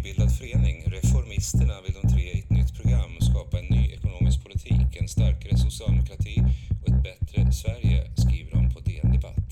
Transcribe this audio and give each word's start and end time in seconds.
nybildad 0.00 0.38
förening, 0.38 0.82
Reformisterna, 0.86 1.74
vill 1.84 1.94
de 2.02 2.08
tre 2.08 2.22
i 2.22 2.38
ett 2.38 2.50
nytt 2.50 2.74
program 2.78 3.10
skapa 3.20 3.58
en 3.58 3.64
ny 3.64 3.92
ekonomisk 3.92 4.42
politik, 4.42 4.96
en 5.00 5.08
starkare 5.08 5.56
socialdemokrati 5.56 6.36
och 6.80 6.88
ett 6.88 7.02
bättre 7.02 7.52
Sverige, 7.52 7.98
skriver 8.16 8.50
de 8.50 8.74
på 8.74 8.80
DN 8.80 9.12
Debatt. 9.12 9.50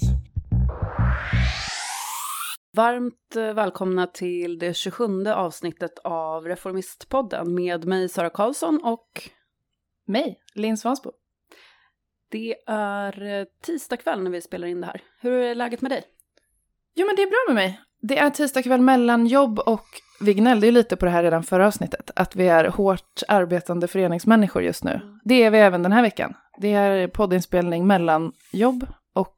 Varmt 2.77 3.37
eh, 3.37 3.53
välkomna 3.55 4.07
till 4.07 4.59
det 4.59 4.77
27 4.77 5.27
avsnittet 5.27 5.99
av 6.05 6.45
Reformistpodden 6.45 7.55
med 7.55 7.85
mig 7.85 8.09
Sara 8.09 8.31
Karlsson 8.31 8.81
och 8.85 9.31
mig, 10.07 10.41
Linn 10.55 10.77
Svansbo. 10.77 11.13
Det 12.31 12.55
är 12.67 13.23
eh, 13.23 13.45
tisdag 13.63 13.97
kväll 13.97 14.23
när 14.23 14.31
vi 14.31 14.41
spelar 14.41 14.69
in 14.69 14.81
det 14.81 14.87
här. 14.87 15.03
Hur 15.21 15.33
är 15.33 15.55
läget 15.55 15.81
med 15.81 15.91
dig? 15.91 16.05
Jo 16.95 17.07
men 17.07 17.17
det 17.17 17.23
är 17.23 17.31
bra 17.31 17.45
med 17.49 17.55
mig. 17.55 17.81
Det 18.01 18.19
är 18.19 18.31
tisdag 18.31 18.63
kväll 18.63 18.81
mellan 18.81 19.27
jobb 19.27 19.59
och 19.59 19.87
vi 20.21 20.35
gnällde 20.35 20.67
ju 20.67 20.73
lite 20.73 20.97
på 20.97 21.05
det 21.05 21.11
här 21.11 21.23
redan 21.23 21.43
förra 21.43 21.67
avsnittet, 21.67 22.11
att 22.17 22.37
vi 22.37 22.49
är 22.49 22.65
hårt 22.65 23.23
arbetande 23.29 23.89
föreningsmänniskor 23.89 24.63
just 24.63 24.85
nu. 24.85 25.01
Det 25.25 25.43
är 25.43 25.51
vi 25.51 25.59
även 25.59 25.83
den 25.83 25.93
här 25.93 26.03
veckan. 26.03 26.35
Det 26.61 26.73
är 26.73 27.09
poddinspelning 27.09 27.87
mellan 27.87 28.33
jobb 28.53 28.87
och 29.15 29.37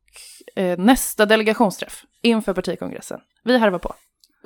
eh, 0.56 0.78
nästa 0.78 1.26
delegationsträff 1.26 2.02
inför 2.22 2.54
partikongressen. 2.54 3.20
Vi 3.44 3.58
harvar 3.58 3.78
på. 3.78 3.94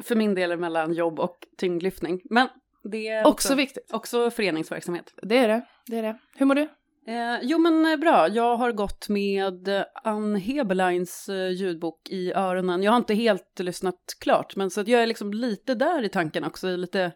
För 0.03 0.17
min 0.17 0.35
del 0.35 0.51
är 0.51 0.57
det 0.57 0.61
mellan 0.61 0.93
jobb 0.93 1.21
och 1.21 1.37
tyngdlyftning. 1.59 2.21
Men 2.31 2.49
det 2.93 3.09
är 3.09 3.21
Också, 3.21 3.31
också, 3.31 3.55
viktigt. 3.55 3.91
också 3.93 4.31
föreningsverksamhet. 4.31 5.05
Det 5.23 5.39
är 5.39 5.49
det. 5.49 5.63
Det 5.87 5.99
är 5.99 6.03
det. 6.03 6.19
Hur 6.37 6.47
mår 6.47 6.55
du? 6.55 6.69
Eh, 7.07 7.39
jo 7.43 7.59
men 7.59 7.87
eh, 7.87 7.97
bra, 7.97 8.29
jag 8.29 8.57
har 8.57 8.73
gått 8.73 9.09
med 9.09 9.69
eh, 9.69 9.85
Ann 10.05 10.37
Heberleins 10.37 11.29
eh, 11.29 11.49
ljudbok 11.51 12.09
i 12.11 12.33
öronen. 12.33 12.83
Jag 12.83 12.93
har 12.93 12.97
inte 12.97 13.15
helt 13.15 13.59
lyssnat 13.59 14.17
klart, 14.21 14.57
men 14.57 14.71
så 14.71 14.81
att 14.81 14.89
jag 14.89 15.03
är 15.03 15.07
liksom 15.07 15.33
lite 15.33 15.75
där 15.75 16.03
i 16.03 16.09
tanken 16.09 16.45
också. 16.45 16.67
Jag 16.67 16.75
är 16.75 16.79
lite 16.79 17.13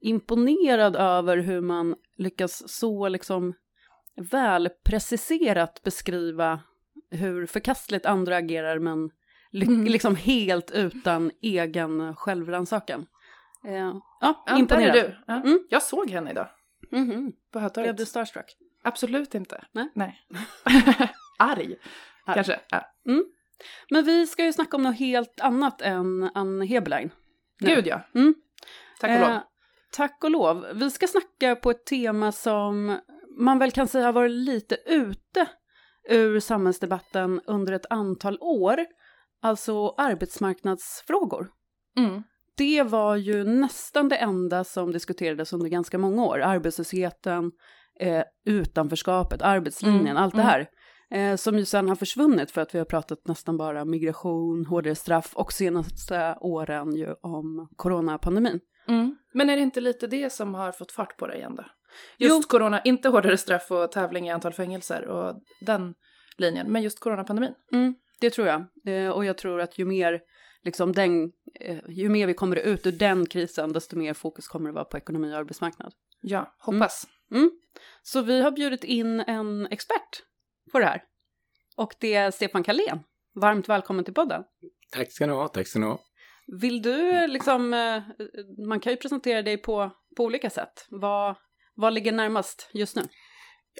imponerad 0.00 0.96
över 0.96 1.36
hur 1.36 1.60
man 1.60 1.94
lyckas 2.16 2.62
så 2.68 3.08
liksom 3.08 3.54
välpreciserat 4.30 5.82
beskriva 5.82 6.60
hur 7.10 7.46
förkastligt 7.46 8.06
andra 8.06 8.36
agerar, 8.36 8.78
men 8.78 9.10
Mm. 9.54 9.84
liksom 9.84 10.16
helt 10.16 10.70
utan 10.70 11.30
egen 11.42 12.16
självrannsakan. 12.16 13.06
Eh, 13.66 13.74
ja, 13.74 14.00
Ja, 14.20 14.44
där 14.46 14.58
imponerad. 14.58 14.96
är 14.96 15.02
du. 15.02 15.16
Ja. 15.26 15.34
Mm. 15.42 15.58
Jag 15.70 15.82
såg 15.82 16.10
henne 16.10 16.30
idag 16.30 16.48
Mhm. 16.92 17.32
på 17.52 17.70
Blev 17.74 17.96
du 17.96 18.06
starstruck? 18.06 18.56
Absolut 18.82 19.34
inte. 19.34 19.64
Nej. 19.72 19.92
Nej. 19.94 20.20
Arg, 21.38 21.76
Arg. 22.24 22.34
kanske. 22.34 22.60
Ja. 22.70 22.84
Men 23.90 24.04
vi 24.04 24.26
ska 24.26 24.44
ju 24.44 24.52
snacka 24.52 24.76
om 24.76 24.82
något 24.82 24.98
helt 24.98 25.40
annat 25.40 25.82
än 25.82 26.30
Ann 26.34 26.60
Heberlein. 26.60 27.10
Nu. 27.60 27.74
Gud 27.74 27.86
ja. 27.86 28.00
Mm. 28.14 28.34
Tack 29.00 29.10
och 29.10 29.20
lov. 29.20 29.30
Eh, 29.30 29.42
tack 29.92 30.24
och 30.24 30.30
lov. 30.30 30.66
Vi 30.74 30.90
ska 30.90 31.06
snacka 31.06 31.56
på 31.56 31.70
ett 31.70 31.86
tema 31.86 32.32
som 32.32 32.98
man 33.38 33.58
väl 33.58 33.70
kan 33.70 33.88
säga 33.88 34.04
har 34.04 34.12
varit 34.12 34.30
lite 34.30 34.78
ute 34.86 35.46
ur 36.08 36.40
samhällsdebatten 36.40 37.40
under 37.46 37.72
ett 37.72 37.86
antal 37.90 38.38
år. 38.40 38.86
Alltså 39.42 39.94
arbetsmarknadsfrågor. 39.96 41.50
Mm. 41.96 42.22
Det 42.56 42.82
var 42.82 43.16
ju 43.16 43.44
nästan 43.44 44.08
det 44.08 44.16
enda 44.16 44.64
som 44.64 44.92
diskuterades 44.92 45.52
under 45.52 45.68
ganska 45.68 45.98
många 45.98 46.24
år. 46.24 46.40
Arbetslösheten, 46.40 47.52
eh, 48.00 48.22
utanförskapet, 48.44 49.42
arbetslinjen, 49.42 50.06
Mm, 50.06 50.16
allt 50.16 50.34
det 50.34 50.42
mm. 50.42 50.50
här. 50.50 50.68
Eh, 51.10 51.36
som 51.36 51.58
ju 51.58 51.64
sen 51.64 51.88
har 51.88 51.96
försvunnit 51.96 52.50
för 52.50 52.60
att 52.60 52.74
vi 52.74 52.78
har 52.78 52.86
pratat 52.86 53.26
nästan 53.26 53.56
bara 53.56 53.84
migration, 53.84 54.66
hårdare 54.66 54.94
straff 54.94 55.30
och 55.34 55.52
senaste 55.52 56.36
åren 56.40 56.96
ju 56.96 57.14
om 57.22 57.68
coronapandemin. 57.76 58.60
Mm. 58.88 59.16
Men 59.32 59.50
är 59.50 59.56
det 59.56 59.62
inte 59.62 59.80
lite 59.80 60.06
det 60.06 60.32
som 60.32 60.54
har 60.54 60.72
fått 60.72 60.92
fart 60.92 61.16
på 61.16 61.26
det 61.26 61.36
igen 61.36 61.54
då? 61.56 61.64
Jo. 62.18 62.28
Just 62.28 62.48
corona, 62.48 62.80
inte 62.82 63.08
hårdare 63.08 63.36
straff 63.36 63.70
och 63.70 63.92
tävling 63.92 64.28
i 64.28 64.30
antal 64.30 64.52
fängelser 64.52 65.06
och 65.06 65.42
den 65.60 65.94
linjen, 66.38 66.72
men 66.72 66.82
just 66.82 67.00
coronapandemin. 67.00 67.54
Mm, 67.72 67.94
det 68.20 68.30
tror 68.30 68.46
jag. 68.46 68.64
Eh, 68.86 69.10
och 69.10 69.24
jag 69.24 69.38
tror 69.38 69.60
att 69.60 69.78
ju 69.78 69.84
mer, 69.84 70.20
liksom 70.64 70.92
den, 70.92 71.32
eh, 71.60 71.78
ju 71.88 72.08
mer 72.08 72.26
vi 72.26 72.34
kommer 72.34 72.56
ut 72.56 72.86
ur 72.86 72.92
den 72.92 73.26
krisen, 73.26 73.72
desto 73.72 73.96
mer 73.96 74.14
fokus 74.14 74.48
kommer 74.48 74.70
det 74.70 74.74
vara 74.74 74.84
på 74.84 74.96
ekonomi 74.96 75.32
och 75.32 75.36
arbetsmarknad. 75.36 75.92
Ja, 76.20 76.56
hoppas. 76.58 77.04
Mm. 77.04 77.17
Så 78.02 78.22
vi 78.22 78.42
har 78.42 78.50
bjudit 78.50 78.84
in 78.84 79.20
en 79.20 79.66
expert 79.66 80.22
på 80.72 80.78
det 80.78 80.84
här. 80.84 81.02
Och 81.76 81.94
det 82.00 82.14
är 82.14 82.30
Stefan 82.30 82.62
Kalén. 82.62 82.98
Varmt 83.34 83.68
välkommen 83.68 84.04
till 84.04 84.14
podden. 84.14 84.42
Tack 84.92 85.12
ska 85.12 85.26
ni 85.26 85.32
ha, 85.32 85.48
tack 85.48 85.66
ska 85.68 85.78
ni 85.78 85.86
ha. 85.86 86.00
Vill 86.60 86.82
du 86.82 87.26
liksom, 87.26 87.74
eh, 87.74 88.02
man 88.68 88.80
kan 88.80 88.92
ju 88.92 88.96
presentera 88.96 89.42
dig 89.42 89.58
på, 89.58 89.90
på 90.16 90.24
olika 90.24 90.50
sätt. 90.50 90.86
Vad, 90.90 91.36
vad 91.74 91.92
ligger 91.92 92.12
närmast 92.12 92.70
just 92.74 92.96
nu? 92.96 93.02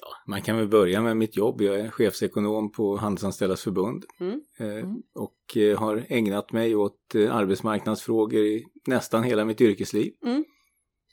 Ja, 0.01 0.09
man 0.27 0.43
kan 0.43 0.57
väl 0.57 0.69
börja 0.69 1.03
med 1.03 1.17
mitt 1.17 1.37
jobb. 1.37 1.61
Jag 1.61 1.81
är 1.81 1.91
chefsekonom 1.91 2.73
på 2.73 2.97
Handelsanställdas 2.97 3.63
förbund 3.63 4.05
Mm. 4.21 4.41
eh, 4.59 4.67
Mm. 4.67 5.03
och 5.15 5.57
eh, 5.57 5.79
har 5.79 6.05
ägnat 6.09 6.53
mig 6.53 6.77
åt 6.77 7.15
eh, 7.15 7.37
arbetsmarknadsfrågor 7.37 8.41
i 8.41 8.67
nästan 8.87 9.23
hela 9.23 9.45
mitt 9.45 9.61
yrkesliv. 9.61 10.13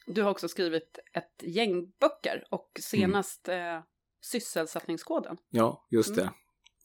Du 0.07 0.21
har 0.21 0.31
också 0.31 0.47
skrivit 0.47 0.99
ett 1.13 1.43
gäng 1.43 1.91
böcker 1.99 2.43
och 2.49 2.71
senast 2.79 3.49
eh, 3.49 3.79
Sysselsättningskoden. 4.21 5.37
Ja, 5.49 5.87
just 5.91 6.09
Mm. 6.17 6.25
det. 6.25 6.31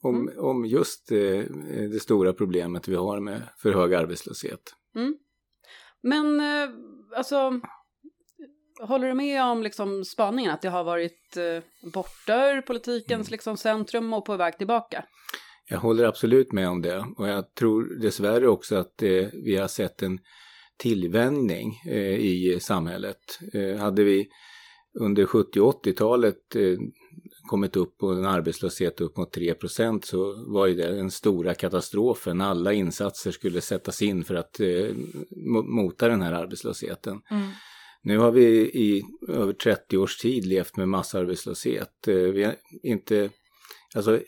Om, 0.03 0.31
om 0.37 0.65
just 0.65 1.11
eh, 1.11 1.17
det 1.91 2.01
stora 2.01 2.33
problemet 2.33 2.87
vi 2.87 2.95
har 2.95 3.19
med 3.19 3.41
för 3.57 3.71
hög 3.73 3.93
arbetslöshet. 3.93 4.61
Men 6.03 6.39
eh, 6.39 6.69
alltså, 7.15 7.59
håller 8.81 9.07
du 9.07 9.13
med 9.13 9.43
om 9.43 9.63
liksom 9.63 10.05
spaningen 10.05 10.51
att 10.51 10.61
det 10.61 10.69
har 10.69 10.83
varit 10.83 11.37
eh, 11.37 11.89
borta 11.93 12.51
ur 12.51 12.61
politikens 12.61 13.31
liksom, 13.31 13.57
centrum 13.57 14.13
och 14.13 14.25
på 14.25 14.37
väg 14.37 14.57
tillbaka? 14.57 15.05
Jag 15.69 15.79
håller 15.79 16.03
absolut 16.05 16.51
med 16.51 16.69
om 16.69 16.81
det 16.81 17.05
och 17.17 17.27
jag 17.27 17.53
tror 17.55 17.99
dessvärre 18.01 18.47
också 18.47 18.75
att 18.75 19.01
eh, 19.01 19.27
vi 19.33 19.57
har 19.57 19.67
sett 19.67 20.01
en 20.01 20.19
tillvänjning 20.81 21.81
eh, 21.87 22.15
i 22.19 22.57
samhället. 22.61 23.17
Eh, 23.53 23.75
hade 23.77 24.03
vi 24.03 24.27
under 24.99 25.25
70 25.25 25.59
och 25.61 25.85
80-talet 25.85 26.55
eh, 26.55 26.77
kommit 27.49 27.75
upp 27.75 27.97
på 27.97 28.07
en 28.07 28.25
arbetslöshet 28.25 29.01
upp 29.01 29.17
mot 29.17 29.35
3% 29.37 30.01
så 30.05 30.45
var 30.51 30.67
ju 30.67 30.73
det 30.75 30.95
den 30.95 31.11
stora 31.11 31.53
katastrofen. 31.53 32.41
Alla 32.41 32.73
insatser 32.73 33.31
skulle 33.31 33.61
sättas 33.61 34.01
in 34.01 34.23
för 34.23 34.35
att 34.35 34.59
eh, 34.59 34.65
mo- 34.65 35.67
mota 35.67 36.07
den 36.07 36.21
här 36.21 36.33
arbetslösheten. 36.33 37.21
Mm. 37.31 37.49
Nu 38.03 38.17
har 38.17 38.31
vi 38.31 38.45
i 38.61 39.03
över 39.27 39.53
30 39.53 39.97
års 39.97 40.17
tid 40.17 40.45
levt 40.45 40.77
med 40.77 40.89
massarbetslöshet. 40.89 42.07
Eh, 42.07 42.15
Vi 42.15 42.43
har 42.43 42.55
inte, 42.83 43.29
alltså 43.95 44.19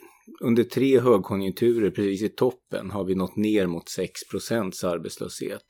under 0.41 0.63
tre 0.63 0.99
högkonjunkturer 0.99 1.89
precis 1.91 2.21
i 2.21 2.29
toppen 2.29 2.91
har 2.91 3.03
vi 3.03 3.15
nått 3.15 3.35
ner 3.35 3.67
mot 3.67 3.85
6% 4.33 4.85
arbetslöshet. 4.85 5.63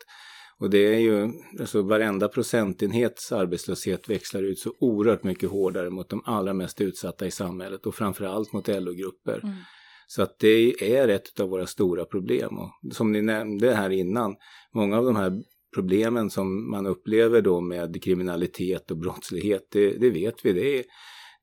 Och 0.64 0.70
det 0.70 0.96
är 0.96 1.00
ju, 1.00 1.32
alltså 1.60 1.82
varenda 1.82 2.28
procentenhets 2.28 3.32
arbetslöshet 3.32 4.10
växlar 4.10 4.44
ut 4.44 4.60
så 4.60 4.74
oerhört 4.80 5.24
mycket 5.24 5.50
hårdare 5.50 5.90
mot 5.90 6.10
de 6.10 6.22
allra 6.26 6.54
mest 6.54 6.82
utsatta 6.82 7.26
i 7.26 7.32
samhället 7.32 7.86
och 7.86 7.96
framförallt 7.96 8.54
mot 8.54 8.68
LO-grupper. 8.68 9.40
Mm. 9.44 9.56
Så 10.08 10.22
att 10.22 10.40
det 10.40 10.96
är 10.96 11.08
ett 11.08 11.40
av 11.40 11.50
våra 11.50 11.68
stora 11.68 12.06
problem. 12.06 12.58
Och 12.58 12.96
som 12.96 13.12
ni 13.12 13.22
nämnde 13.22 13.76
här 13.76 13.90
innan, 13.90 14.36
många 14.74 14.98
av 14.98 15.06
de 15.06 15.16
här 15.16 15.44
problemen 15.76 16.30
som 16.30 16.72
man 16.72 16.86
upplever 16.86 17.42
då 17.42 17.62
med 17.62 18.04
kriminalitet 18.04 18.92
och 18.92 18.98
brottslighet, 18.98 19.68
det, 19.72 19.98
det 19.98 20.10
vet 20.10 20.46
vi, 20.46 20.54
det, 20.54 20.80
är, 20.80 20.84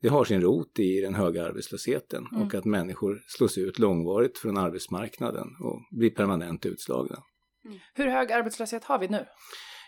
det 0.03 0.09
har 0.09 0.25
sin 0.25 0.41
rot 0.41 0.78
i 0.78 1.00
den 1.00 1.14
höga 1.14 1.44
arbetslösheten 1.44 2.26
Mm. 2.32 2.47
och 2.47 2.54
att 2.54 2.64
människor 2.64 3.19
slås 3.26 3.59
ut 3.59 3.78
långvarigt 3.78 4.38
från 4.38 4.59
arbetsmarknaden 4.59 5.47
och 5.60 5.80
blir 5.91 6.10
permanent 6.10 6.66
utslagna. 6.66 7.16
Hur 7.95 8.07
hög 8.07 8.33
arbetslöshet 8.33 8.84
har 8.84 8.98
vi 8.98 9.09
nu? 9.09 9.27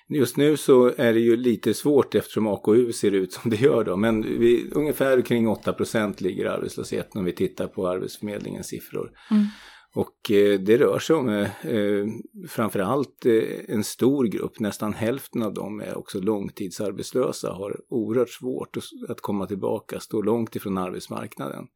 Just 0.09 0.37
nu 0.37 0.57
så 0.57 0.93
är 0.97 1.13
det 1.13 1.21
ju 1.21 1.37
lite 1.37 1.75
svårt 1.75 2.15
eftersom 2.15 2.47
AKU 2.47 2.93
ser 2.93 3.13
ut 3.13 3.33
som 3.33 3.51
det 3.51 3.57
gör 3.57 3.85
då, 3.85 3.97
men 3.97 4.23
vi, 4.23 4.71
ungefär 4.73 5.21
kring 5.21 5.49
8% 5.49 6.23
ligger 6.23 6.47
arbetslösheten 6.47 7.19
om 7.19 7.25
vi 7.25 7.33
tittar 7.33 7.67
på 7.67 7.89
Arbetsförmedlingens 7.89 8.67
siffror. 8.67 9.11
Mm. 9.31 9.47
Och 9.95 10.31
eh, 10.31 10.61
det 10.61 10.79
rör 10.79 10.99
sig 10.99 11.17
om 11.17 11.29
eh, 11.29 11.67
eh, 11.67 12.07
framförallt 12.49 13.27
eh, 13.27 13.43
en 13.69 13.85
stor 13.85 14.25
grupp, 14.25 14.61
nästan 14.61 14.93
hälften 14.93 15.43
av 15.43 15.55
dem 15.55 15.81
är 15.81 15.99
också 15.99 16.21
långtidsarbetslösa, 16.21 17.53
har 17.53 17.81
oerhört 17.89 18.31
svårt 18.31 18.77
att, 18.77 19.11
att 19.11 19.21
komma 19.21 19.47
tillbaka, 19.47 20.01
står 20.01 20.23
långt 20.23 20.57
ifrån 20.57 20.79
arbetsmarknaden. 20.79 21.67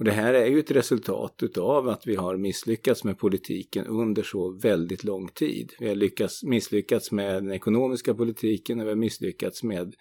Och 0.00 0.04
det 0.04 0.12
här 0.12 0.34
är 0.34 0.46
ju 0.46 0.58
ett 0.58 0.70
resultat 0.70 1.42
utav 1.42 1.88
att 1.88 2.06
vi 2.06 2.16
har 2.16 2.36
misslyckats 2.36 3.04
med 3.04 3.18
politiken 3.18 3.86
under 3.86 4.22
så 4.22 4.50
väldigt 4.50 5.04
lång 5.04 5.28
tid. 5.28 5.72
Vi 5.78 5.88
har 5.88 5.94
lyckats, 5.94 6.42
misslyckats 6.42 7.12
med 7.12 7.34
den 7.34 7.52
ekonomiska 7.52 8.14
politiken 8.14 8.80
och 8.80 8.86
vi 8.86 8.88
har 8.88 8.96
misslyckats 8.96 9.62
med 9.62 9.94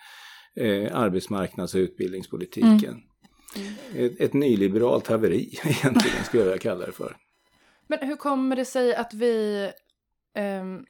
eh, 0.56 0.98
arbetsmarknads 0.98 1.76
och 1.76 1.80
utbildningspolitiken. 1.80 3.02
Ett, 3.96 4.22
ett 4.22 4.34
nyliberalt 4.34 5.08
haveri 5.08 5.60
egentligen 5.64 6.24
skulle 6.26 6.44
jag 6.44 6.50
vilja 6.50 6.62
kalla 6.62 6.86
det 6.86 6.92
för. 6.92 7.18
Men 7.88 8.00
hur 8.00 8.16
kommer 8.16 8.56
det 8.56 8.66
sig 8.66 8.96
att 8.96 9.14
vi 9.14 9.72
ehm, 10.36 10.86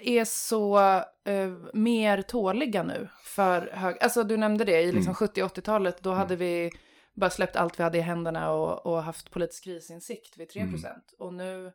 är 0.00 0.24
så 0.24 0.78
eh, 1.24 1.52
mer 1.74 2.22
tåliga 2.22 2.82
nu 2.82 3.08
för 3.24 3.70
hög... 3.72 3.96
Alltså 4.00 4.24
du 4.24 4.36
nämnde 4.36 4.64
det, 4.64 4.80
i 4.80 4.92
liksom 4.92 5.14
Mm. 5.20 5.48
70-80-talet 5.48 6.02
då 6.02 6.10
hade 6.10 6.36
vi 6.36 6.70
bara 7.14 7.30
släppt 7.30 7.56
allt 7.56 7.78
vi 7.78 7.82
hade 7.82 7.98
i 7.98 8.00
händerna 8.00 8.50
och, 8.50 8.86
och 8.86 9.02
haft 9.02 9.30
politisk 9.30 9.64
krisinsikt 9.64 10.38
vid 10.38 10.50
3%. 10.50 10.62
Mm. 10.64 10.76
Och 11.18 11.34
nu 11.34 11.72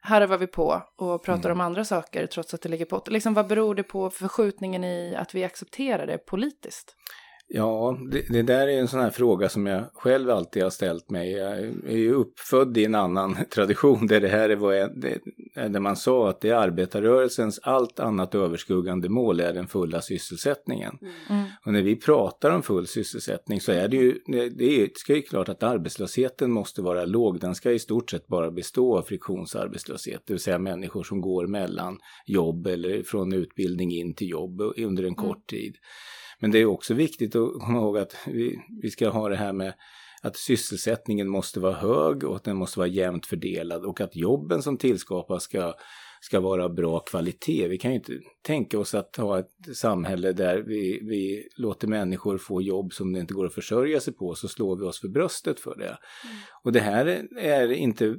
harvar 0.00 0.38
vi 0.38 0.46
på 0.46 0.82
och 0.96 1.24
pratar 1.24 1.50
Mm. 1.50 1.60
om 1.60 1.66
andra 1.66 1.84
saker 1.84 2.26
trots 2.26 2.54
att 2.54 2.62
det 2.62 2.68
ligger 2.68 2.84
på. 2.84 3.02
Liksom, 3.06 3.34
vad 3.34 3.46
beror 3.46 3.74
det 3.74 3.82
på 3.82 4.10
förskjutningen 4.10 4.84
i 4.84 5.16
att 5.16 5.34
vi 5.34 5.44
accepterar 5.44 6.06
det 6.06 6.18
politiskt? 6.18 6.96
Ja, 7.54 7.98
det, 8.10 8.24
det 8.28 8.42
där 8.42 8.68
är 8.68 8.80
en 8.80 8.88
sån 8.88 9.00
här 9.00 9.10
fråga 9.10 9.48
som 9.48 9.66
jag 9.66 9.84
själv 9.94 10.30
alltid 10.30 10.62
har 10.62 10.70
ställt 10.70 11.10
mig. 11.10 11.32
Jag 11.32 11.58
är 11.86 11.96
ju 11.96 12.12
uppfödd 12.12 12.76
i 12.76 12.84
en 12.84 12.94
annan 12.94 13.36
tradition 13.54 14.06
där 14.06 14.20
det 14.20 14.28
här 14.28 14.48
är 14.48 14.56
vad 14.56 14.78
jag, 14.78 15.00
det, 15.00 15.18
där 15.54 15.80
man 15.80 15.96
sa 15.96 16.28
att 16.28 16.40
det 16.40 16.48
är 16.48 16.54
arbetarrörelsens 16.54 17.60
allt 17.62 18.00
annat 18.00 18.34
överskuggande 18.34 19.08
mål 19.08 19.40
är 19.40 19.52
den 19.52 19.66
fulla 19.66 20.00
sysselsättningen. 20.00 20.98
Mm. 21.30 21.44
Och 21.66 21.72
när 21.72 21.82
vi 21.82 21.96
pratar 21.96 22.50
om 22.50 22.62
full 22.62 22.86
sysselsättning 22.86 23.60
så 23.60 23.72
är 23.72 23.88
det 23.88 23.96
ju, 23.96 24.18
det 24.26 24.82
är, 24.82 24.88
ska 24.94 25.14
ju 25.14 25.22
klart 25.22 25.48
att 25.48 25.62
arbetslösheten 25.62 26.50
måste 26.50 26.82
vara 26.82 27.04
låg. 27.04 27.40
Den 27.40 27.54
ska 27.54 27.72
i 27.72 27.78
stort 27.78 28.10
sett 28.10 28.26
bara 28.26 28.50
bestå 28.50 28.98
av 28.98 29.02
friktionsarbetslöshet, 29.02 30.22
det 30.26 30.32
vill 30.32 30.40
säga 30.40 30.58
människor 30.58 31.02
som 31.02 31.20
går 31.20 31.46
mellan 31.46 31.98
jobb 32.26 32.66
eller 32.66 33.02
från 33.02 33.32
utbildning 33.32 33.92
in 33.92 34.14
till 34.14 34.28
jobb 34.28 34.60
under 34.76 35.04
en 35.04 35.14
kort 35.14 35.46
tid. 35.46 35.76
Men 36.42 36.50
det 36.50 36.58
är 36.58 36.66
också 36.66 36.94
viktigt 36.94 37.36
att 37.36 37.52
komma 37.60 37.78
ihåg 37.78 37.98
att 37.98 38.16
vi, 38.26 38.58
vi 38.82 38.90
ska 38.90 39.08
ha 39.08 39.28
det 39.28 39.36
här 39.36 39.52
med 39.52 39.74
att 40.22 40.36
sysselsättningen 40.36 41.28
måste 41.28 41.60
vara 41.60 41.74
hög 41.74 42.24
och 42.24 42.36
att 42.36 42.44
den 42.44 42.56
måste 42.56 42.78
vara 42.78 42.88
jämnt 42.88 43.26
fördelad 43.26 43.84
och 43.84 44.00
att 44.00 44.16
jobben 44.16 44.62
som 44.62 44.76
tillskapas 44.76 45.42
ska, 45.42 45.74
ska 46.20 46.40
vara 46.40 46.68
bra 46.68 47.00
kvalitet. 47.00 47.68
Vi 47.68 47.78
kan 47.78 47.90
ju 47.90 47.96
inte 47.96 48.12
tänka 48.46 48.78
oss 48.78 48.94
att 48.94 49.16
ha 49.16 49.38
ett 49.38 49.76
samhälle 49.76 50.32
där 50.32 50.58
vi, 50.58 51.00
vi 51.02 51.48
låter 51.56 51.88
människor 51.88 52.38
få 52.38 52.62
jobb 52.62 52.92
som 52.92 53.12
det 53.12 53.20
inte 53.20 53.34
går 53.34 53.46
att 53.46 53.54
försörja 53.54 54.00
sig 54.00 54.14
på 54.14 54.34
så 54.34 54.48
slår 54.48 54.76
vi 54.76 54.84
oss 54.84 55.00
för 55.00 55.08
bröstet 55.08 55.60
för 55.60 55.76
det. 55.78 55.98
Och 56.64 56.72
det 56.72 56.80
här 56.80 57.06
är 57.38 57.72
inte 57.72 58.16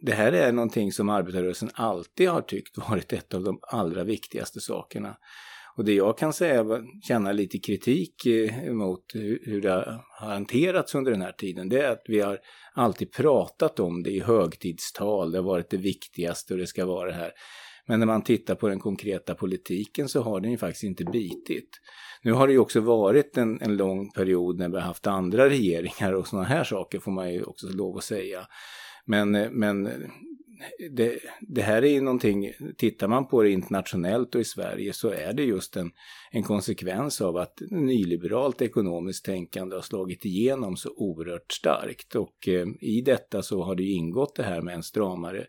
det 0.00 0.12
här 0.12 0.32
är 0.32 0.52
någonting 0.52 0.92
som 0.92 1.08
arbetarrörelsen 1.08 1.70
alltid 1.74 2.28
har 2.28 2.40
tyckt 2.42 2.78
varit 2.78 3.12
ett 3.12 3.34
av 3.34 3.42
de 3.44 3.58
allra 3.62 4.04
viktigaste 4.04 4.60
sakerna. 4.60 5.16
Och 5.76 5.84
det 5.84 5.94
jag 5.94 6.18
kan 6.18 6.32
säga, 6.32 6.64
känna 7.02 7.32
lite 7.32 7.58
kritik 7.58 8.26
eh, 8.26 8.72
mot 8.72 9.04
hur 9.14 9.60
det 9.60 9.70
har 9.70 10.28
hanterats 10.28 10.94
under 10.94 11.12
den 11.12 11.22
här 11.22 11.32
tiden, 11.32 11.68
det 11.68 11.80
är 11.80 11.90
att 11.90 12.04
vi 12.08 12.20
har 12.20 12.38
alltid 12.74 13.12
pratat 13.12 13.80
om 13.80 14.02
det 14.02 14.10
i 14.10 14.20
högtidstal, 14.20 15.32
det 15.32 15.38
har 15.38 15.44
varit 15.44 15.70
det 15.70 15.76
viktigaste 15.76 16.54
och 16.54 16.60
det 16.60 16.66
ska 16.66 16.86
vara 16.86 17.08
det 17.08 17.16
här. 17.16 17.32
Men 17.86 17.98
när 17.98 18.06
man 18.06 18.22
tittar 18.22 18.54
på 18.54 18.68
den 18.68 18.80
konkreta 18.80 19.34
politiken 19.34 20.08
så 20.08 20.22
har 20.22 20.40
den 20.40 20.50
ju 20.50 20.58
faktiskt 20.58 20.84
inte 20.84 21.04
bitit. 21.04 21.68
Nu 22.22 22.32
har 22.32 22.46
det 22.46 22.52
ju 22.52 22.58
också 22.58 22.80
varit 22.80 23.36
en, 23.36 23.60
en 23.60 23.76
lång 23.76 24.10
period 24.10 24.58
när 24.58 24.68
vi 24.68 24.74
har 24.74 24.82
haft 24.82 25.06
andra 25.06 25.48
regeringar 25.48 26.12
och 26.12 26.26
sådana 26.26 26.48
här 26.48 26.64
saker 26.64 26.98
får 26.98 27.12
man 27.12 27.32
ju 27.32 27.42
också 27.42 27.66
lov 27.66 27.96
att 27.96 28.04
säga. 28.04 28.46
Men, 29.06 29.34
eh, 29.34 29.50
men 29.50 29.88
det, 30.90 31.18
det 31.40 31.62
här 31.62 31.82
är 31.82 31.90
ju 31.90 32.00
någonting, 32.00 32.52
tittar 32.76 33.08
man 33.08 33.28
på 33.28 33.42
det 33.42 33.50
internationellt 33.50 34.34
och 34.34 34.40
i 34.40 34.44
Sverige 34.44 34.92
så 34.92 35.10
är 35.10 35.32
det 35.32 35.42
just 35.42 35.76
en, 35.76 35.90
en 36.30 36.42
konsekvens 36.42 37.20
av 37.20 37.36
att 37.36 37.62
nyliberalt 37.70 38.62
ekonomiskt 38.62 39.24
tänkande 39.24 39.76
har 39.76 39.82
slagit 39.82 40.24
igenom 40.24 40.76
så 40.76 40.90
oerhört 40.96 41.52
starkt. 41.52 42.14
Och 42.14 42.48
eh, 42.48 42.66
i 42.80 43.02
detta 43.04 43.42
så 43.42 43.62
har 43.62 43.74
det 43.74 43.82
ju 43.82 43.92
ingått 43.92 44.36
det 44.36 44.42
här 44.42 44.62
med 44.62 44.74
en 44.74 44.82
stramare 44.82 45.46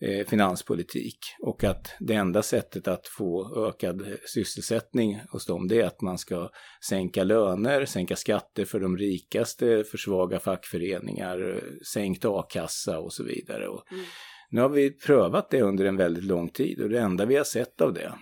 eh, 0.00 0.26
finanspolitik 0.26 1.18
och 1.42 1.64
att 1.64 1.94
det 2.00 2.14
enda 2.14 2.42
sättet 2.42 2.88
att 2.88 3.06
få 3.06 3.64
ökad 3.68 4.06
sysselsättning 4.34 5.20
hos 5.30 5.46
dem 5.46 5.68
det 5.68 5.80
är 5.80 5.86
att 5.86 6.00
man 6.00 6.18
ska 6.18 6.50
sänka 6.88 7.24
löner, 7.24 7.84
sänka 7.84 8.16
skatter 8.16 8.64
för 8.64 8.80
de 8.80 8.96
rikaste, 8.96 9.84
försvaga 9.84 10.38
fackföreningar, 10.40 11.60
sänkt 11.92 12.24
a-kassa 12.24 12.98
och 12.98 13.12
så 13.12 13.24
vidare. 13.24 13.68
Och 13.68 13.92
Mm. 13.92 14.04
nu 14.50 14.60
har 14.60 14.68
vi 14.68 14.90
prövat 14.90 15.50
det 15.50 15.62
under 15.62 15.84
en 15.84 15.96
väldigt 15.96 16.24
lång 16.24 16.48
tid 16.48 16.80
och 16.82 16.88
det 16.88 17.00
enda 17.00 17.26
vi 17.26 17.36
har 17.36 17.44
sett 17.44 17.80
av 17.80 17.92
det 17.92 18.12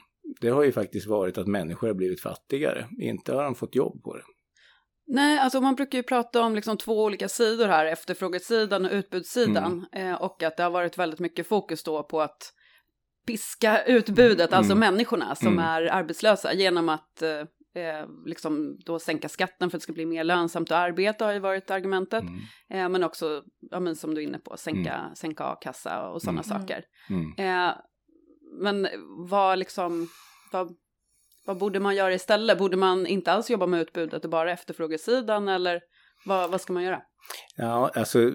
det 0.40 0.49
har 0.49 0.64
ju 0.64 0.73
faktiskt 0.73 1.06
varit 1.06 1.38
att 1.38 1.46
människor 1.46 1.87
har 1.87 1.94
blivit 1.94 2.20
fattigare, 2.20 2.88
inte 2.99 3.32
har 3.34 3.44
de 3.44 3.55
fått 3.55 3.75
jobb 3.75 4.02
på 4.02 4.17
det. 4.17 4.23
Nej, 5.08 5.38
alltså 5.38 5.61
man 5.61 5.75
brukar 5.75 5.99
ju 5.99 6.03
prata 6.03 6.43
om 6.43 6.55
liksom 6.55 6.76
två 6.76 7.05
olika 7.05 7.29
sidor 7.29 7.67
här, 7.69 7.87
efterfrågesidan 7.87 8.85
och 8.85 8.93
utbudssidan. 8.93 9.87
Eh, 9.93 10.14
och 10.14 10.43
att 10.43 10.56
det 10.56 10.62
har 10.62 10.70
varit 10.70 10.99
väldigt 10.99 11.20
mycket 11.20 11.47
fokus 11.49 11.82
då 11.82 12.03
på 12.03 12.20
att 12.23 12.53
piska 13.26 13.82
utbudet, 13.85 14.53
alltså 14.53 14.73
Mm. 14.73 14.81
människorna 14.94 15.35
som 15.35 15.49
Mm. 15.53 15.64
är 15.64 15.82
arbetslösa, 15.82 16.53
genom 16.53 16.88
att 16.88 17.23
eh, 17.23 17.38
eh, 17.82 18.06
liksom 18.26 18.79
då 18.87 18.99
sänka 18.99 19.29
skatten 19.29 19.70
för 19.70 19.76
att 19.76 19.81
det 19.81 19.82
ska 19.82 19.93
bli 19.93 20.06
mer 20.06 20.25
lönsamt 20.25 20.70
att 20.70 20.76
arbeta 20.79 21.25
har 21.25 21.32
ju 21.32 21.38
varit 21.38 21.70
argumentet. 21.70 22.23
Mm. 22.23 22.41
Eh, 22.70 22.88
men 22.88 23.05
också, 23.05 23.43
ja, 23.61 23.81
men 23.81 23.97
som 23.97 24.14
du 24.14 24.20
är 24.20 24.26
inne 24.26 24.38
på, 24.38 24.56
sänka, 24.56 25.11
sänka 25.14 25.44
a-kassa 25.44 26.09
och 26.09 26.23
sådana 26.23 26.43
Mm. 26.43 26.61
saker. 26.61 26.85
Mm. 27.11 27.32
Eh, 27.69 27.75
men 28.62 28.88
vad 29.29 29.59
liksom, 29.59 30.09
vad, 30.52 30.75
vad 31.46 31.58
borde 31.58 31.81
man 31.81 31.96
göra 31.96 32.14
istället? 32.14 32.58
Borde 32.58 32.76
man 32.76 33.06
inte 33.06 33.32
alls 33.32 33.50
jobba 33.50 33.66
med 33.66 33.81
utbudet 33.81 34.25
och 34.25 34.31
bara 34.31 34.52
efterfrågesidan 34.52 35.48
eller 35.48 35.81
vad, 36.25 36.50
vad 36.50 36.60
ska 36.60 36.72
man 36.72 36.84
göra? 36.84 37.00
Ja, 37.56 37.90
alltså 37.94 38.32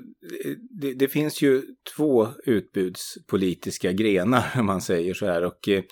det, 0.82 0.94
det 0.94 1.08
finns 1.08 1.42
ju 1.42 1.62
två 1.98 2.28
utbudspolitiska 2.46 3.92
grenar 3.92 4.52
om 4.60 4.66
man 4.66 4.82
säger 4.82 5.14
så 5.14 5.26
här 5.26 5.44
och 5.44 5.70
eh, 5.70 5.84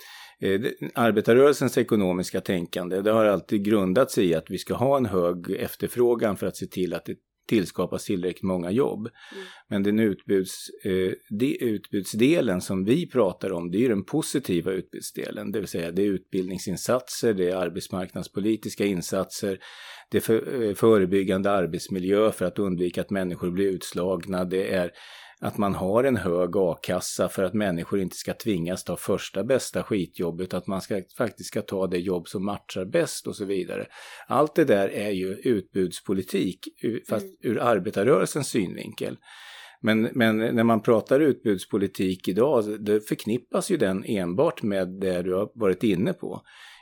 arbetarrörelsens 0.95 1.77
ekonomiska 1.77 2.41
tänkande 2.41 3.01
det 3.01 3.11
har 3.11 3.25
alltid 3.25 3.65
grundats 3.65 4.17
i 4.17 4.35
att 4.35 4.49
vi 4.49 4.57
ska 4.57 4.73
ha 4.73 4.97
en 4.97 5.05
hög 5.05 5.49
efterfrågan 5.49 6.37
för 6.37 6.47
att 6.47 6.57
se 6.57 6.65
till 6.65 6.93
att 6.93 7.05
det 7.05 7.15
tillskapas 7.49 8.05
tillräckligt 8.05 8.43
många 8.43 8.71
jobb. 8.71 8.99
Mm. 8.99 9.45
Men 9.67 9.83
den 9.83 9.99
utbuds, 9.99 10.69
eh, 10.83 11.11
det 11.29 11.55
utbudsdelen 11.55 12.61
som 12.61 12.85
vi 12.85 13.07
pratar 13.07 13.51
om, 13.51 13.71
det 13.71 13.77
är 13.77 13.79
ju 13.79 13.87
den 13.87 14.03
positiva 14.03 14.71
utbudsdelen, 14.71 15.51
det 15.51 15.59
vill 15.59 15.67
säga 15.67 15.91
det 15.91 16.01
är 16.01 16.05
utbildningsinsatser, 16.05 17.33
det 17.33 17.49
är 17.49 17.55
arbetsmarknadspolitiska 17.55 18.85
insatser, 18.85 19.59
det 20.11 20.17
är 20.17 20.21
för, 20.21 20.63
eh, 20.63 20.73
förebyggande 20.73 21.51
arbetsmiljö 21.51 22.31
för 22.31 22.45
att 22.45 22.59
undvika 22.59 23.01
att 23.01 23.09
människor 23.09 23.51
blir 23.51 23.67
utslagna, 23.67 24.45
det 24.45 24.73
är 24.73 24.91
att 25.41 25.57
man 25.57 25.75
har 25.75 26.03
en 26.03 26.17
hög 26.17 26.57
a-kassa 26.57 27.29
för 27.29 27.43
att 27.43 27.53
människor 27.53 27.99
inte 27.99 28.15
ska 28.15 28.33
tvingas 28.33 28.83
ta 28.83 28.95
första 28.95 29.43
bästa 29.43 29.83
skitjobb 29.83 30.41
utan 30.41 30.57
att 30.57 30.67
man 30.67 30.81
ska, 30.81 31.01
faktiskt 31.17 31.47
ska 31.47 31.61
ta 31.61 31.87
det 31.87 31.97
jobb 31.97 32.27
som 32.27 32.45
matchar 32.45 32.85
bäst 32.85 33.27
och 33.27 33.35
så 33.35 33.45
vidare. 33.45 33.85
Allt 34.27 34.55
det 34.55 34.65
där 34.65 34.89
är 34.89 35.11
ju 35.11 35.33
utbudspolitik, 35.33 36.59
fast 37.09 37.25
ur 37.41 37.59
arbetarrörelsens 37.59 38.47
synvinkel. 38.47 39.17
Men, 39.81 40.01
men 40.01 40.37
när 40.37 40.63
man 40.63 40.81
pratar 40.81 41.19
utbudspolitik 41.19 42.27
idag, 42.27 42.63
då 42.79 42.99
förknippas 42.99 43.71
ju 43.71 43.77
den 43.77 44.03
enbart 44.05 44.63
med 44.63 44.87
det 44.87 45.21
du 45.21 45.33
har 45.33 45.51
varit 45.55 45.83
inne 45.83 46.13
på. 46.13 46.41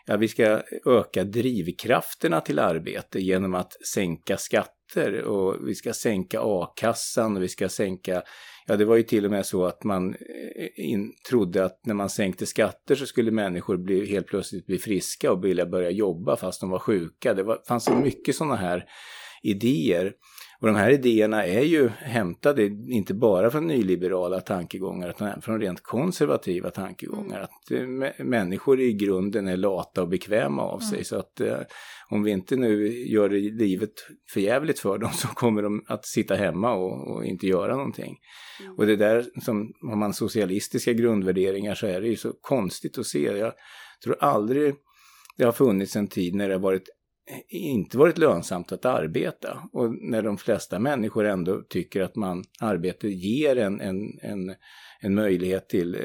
Ja, 0.10 0.18
vi 0.18 0.28
ska 0.28 0.62
öka 0.86 1.24
drivkrafterna 1.24 2.42
till 2.42 2.60
arbete 2.60 3.20
genom 3.20 3.56
att 3.56 3.74
sänka 3.88 4.38
skatter 4.38 5.24
och 5.24 5.68
vi 5.68 5.76
ska 5.76 5.94
sänka 5.94 6.40
a-kassan 6.42 7.38
och 7.38 7.44
vi 7.44 7.48
ska 7.48 7.70
sänka, 7.70 8.22
ja 8.68 8.76
det 8.76 8.86
var 8.86 8.96
ju 8.96 9.04
till 9.04 9.26
och 9.26 9.32
med 9.32 9.46
så 9.46 9.66
att 9.66 9.84
man 9.84 10.14
eh, 10.14 10.90
in, 10.90 11.14
trodde 11.30 11.66
att 11.66 11.80
när 11.86 11.94
man 11.94 12.10
sänkte 12.10 12.46
skatter 12.46 12.96
så 12.96 13.06
skulle 13.06 13.32
människor 13.32 13.78
bli, 13.78 14.06
helt 14.06 14.28
plötsligt 14.28 14.66
bli 14.66 14.78
friska 14.78 15.32
och 15.32 15.46
vilja 15.46 15.66
börja 15.66 15.90
jobba 15.90 16.36
fast 16.36 16.62
de 16.62 16.70
var 16.70 16.80
sjuka. 16.80 17.34
Det 17.34 17.44
var, 17.44 17.62
fanns 17.68 17.84
så 17.84 17.96
mycket 17.96 18.36
sådana 18.36 18.56
här 18.56 18.86
idéer. 19.44 20.14
Och 20.60 20.68
de 20.68 20.76
här 20.76 20.90
idéerna 20.90 21.46
är 21.46 21.62
ju 21.62 21.90
hämtade 21.90 22.66
inte 22.88 23.14
bara 23.14 23.52
från 23.52 23.68
nyliberala 23.68 24.40
tankegångar 24.42 25.10
utan 25.10 25.28
även 25.28 25.42
från 25.42 25.62
rent 25.62 25.84
konservativa 25.84 26.70
tankegångar. 26.70 27.42
Att 27.42 27.72
eh, 27.72 27.82
mä- 27.82 28.24
människor 28.24 28.80
i 28.80 28.94
grunden 28.94 29.48
är 29.48 29.58
lata 29.58 30.02
och 30.02 30.10
bekväma 30.10 30.62
av 30.62 30.80
sig. 30.80 31.04
Så 31.04 31.18
att 31.18 31.40
eh, 31.40 31.58
om 32.10 32.24
vi 32.24 32.32
inte 32.32 32.56
nu 32.56 32.88
gör 32.88 33.30
livet 33.30 33.94
för 34.34 34.42
jävligt 34.42 34.80
för 34.80 34.98
dem 34.98 35.12
så 35.14 35.28
kommer 35.28 35.62
de 35.62 35.84
att 35.88 36.06
sitta 36.06 36.36
hemma 36.36 36.74
och, 36.74 37.16
och 37.16 37.26
inte 37.26 37.48
göra 37.48 37.76
någonting. 37.76 38.16
Och 38.78 38.88
det 38.88 38.96
där 38.96 39.26
som, 39.42 39.74
har 39.82 39.96
man 39.96 40.14
socialistiska 40.14 40.94
grundvärderingar 40.94 41.76
så 41.76 41.88
är 41.88 42.02
det 42.02 42.08
ju 42.08 42.16
så 42.16 42.34
konstigt 42.42 42.98
att 42.98 43.06
se. 43.06 43.24
Jag 43.24 43.54
tror 44.04 44.18
aldrig 44.20 44.76
det 45.38 45.44
har 45.44 45.52
funnits 45.52 45.96
en 45.96 46.08
tid 46.08 46.36
när 46.36 46.48
det 46.48 46.54
har 46.54 46.62
varit 46.62 46.90
inte 47.50 47.98
varit 47.98 48.18
lönsamt 48.18 48.72
att 48.72 48.86
arbeta 48.86 49.70
och 49.74 49.94
när 49.94 50.22
de 50.22 50.38
flesta 50.38 50.80
människor 50.80 51.26
ändå 51.26 51.62
tycker 51.70 52.02
att 52.02 52.16
man 52.16 52.44
arbete 52.60 53.08
ger 53.08 53.56
en, 53.56 53.82
en, 53.82 54.20
en, 54.22 54.56
en 55.00 55.16
möjlighet 55.16 55.70
till 55.70 55.96
eh, 55.96 56.02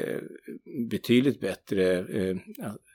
betydligt 0.89 1.39
bättre 1.39 1.99
eh, 1.99 2.37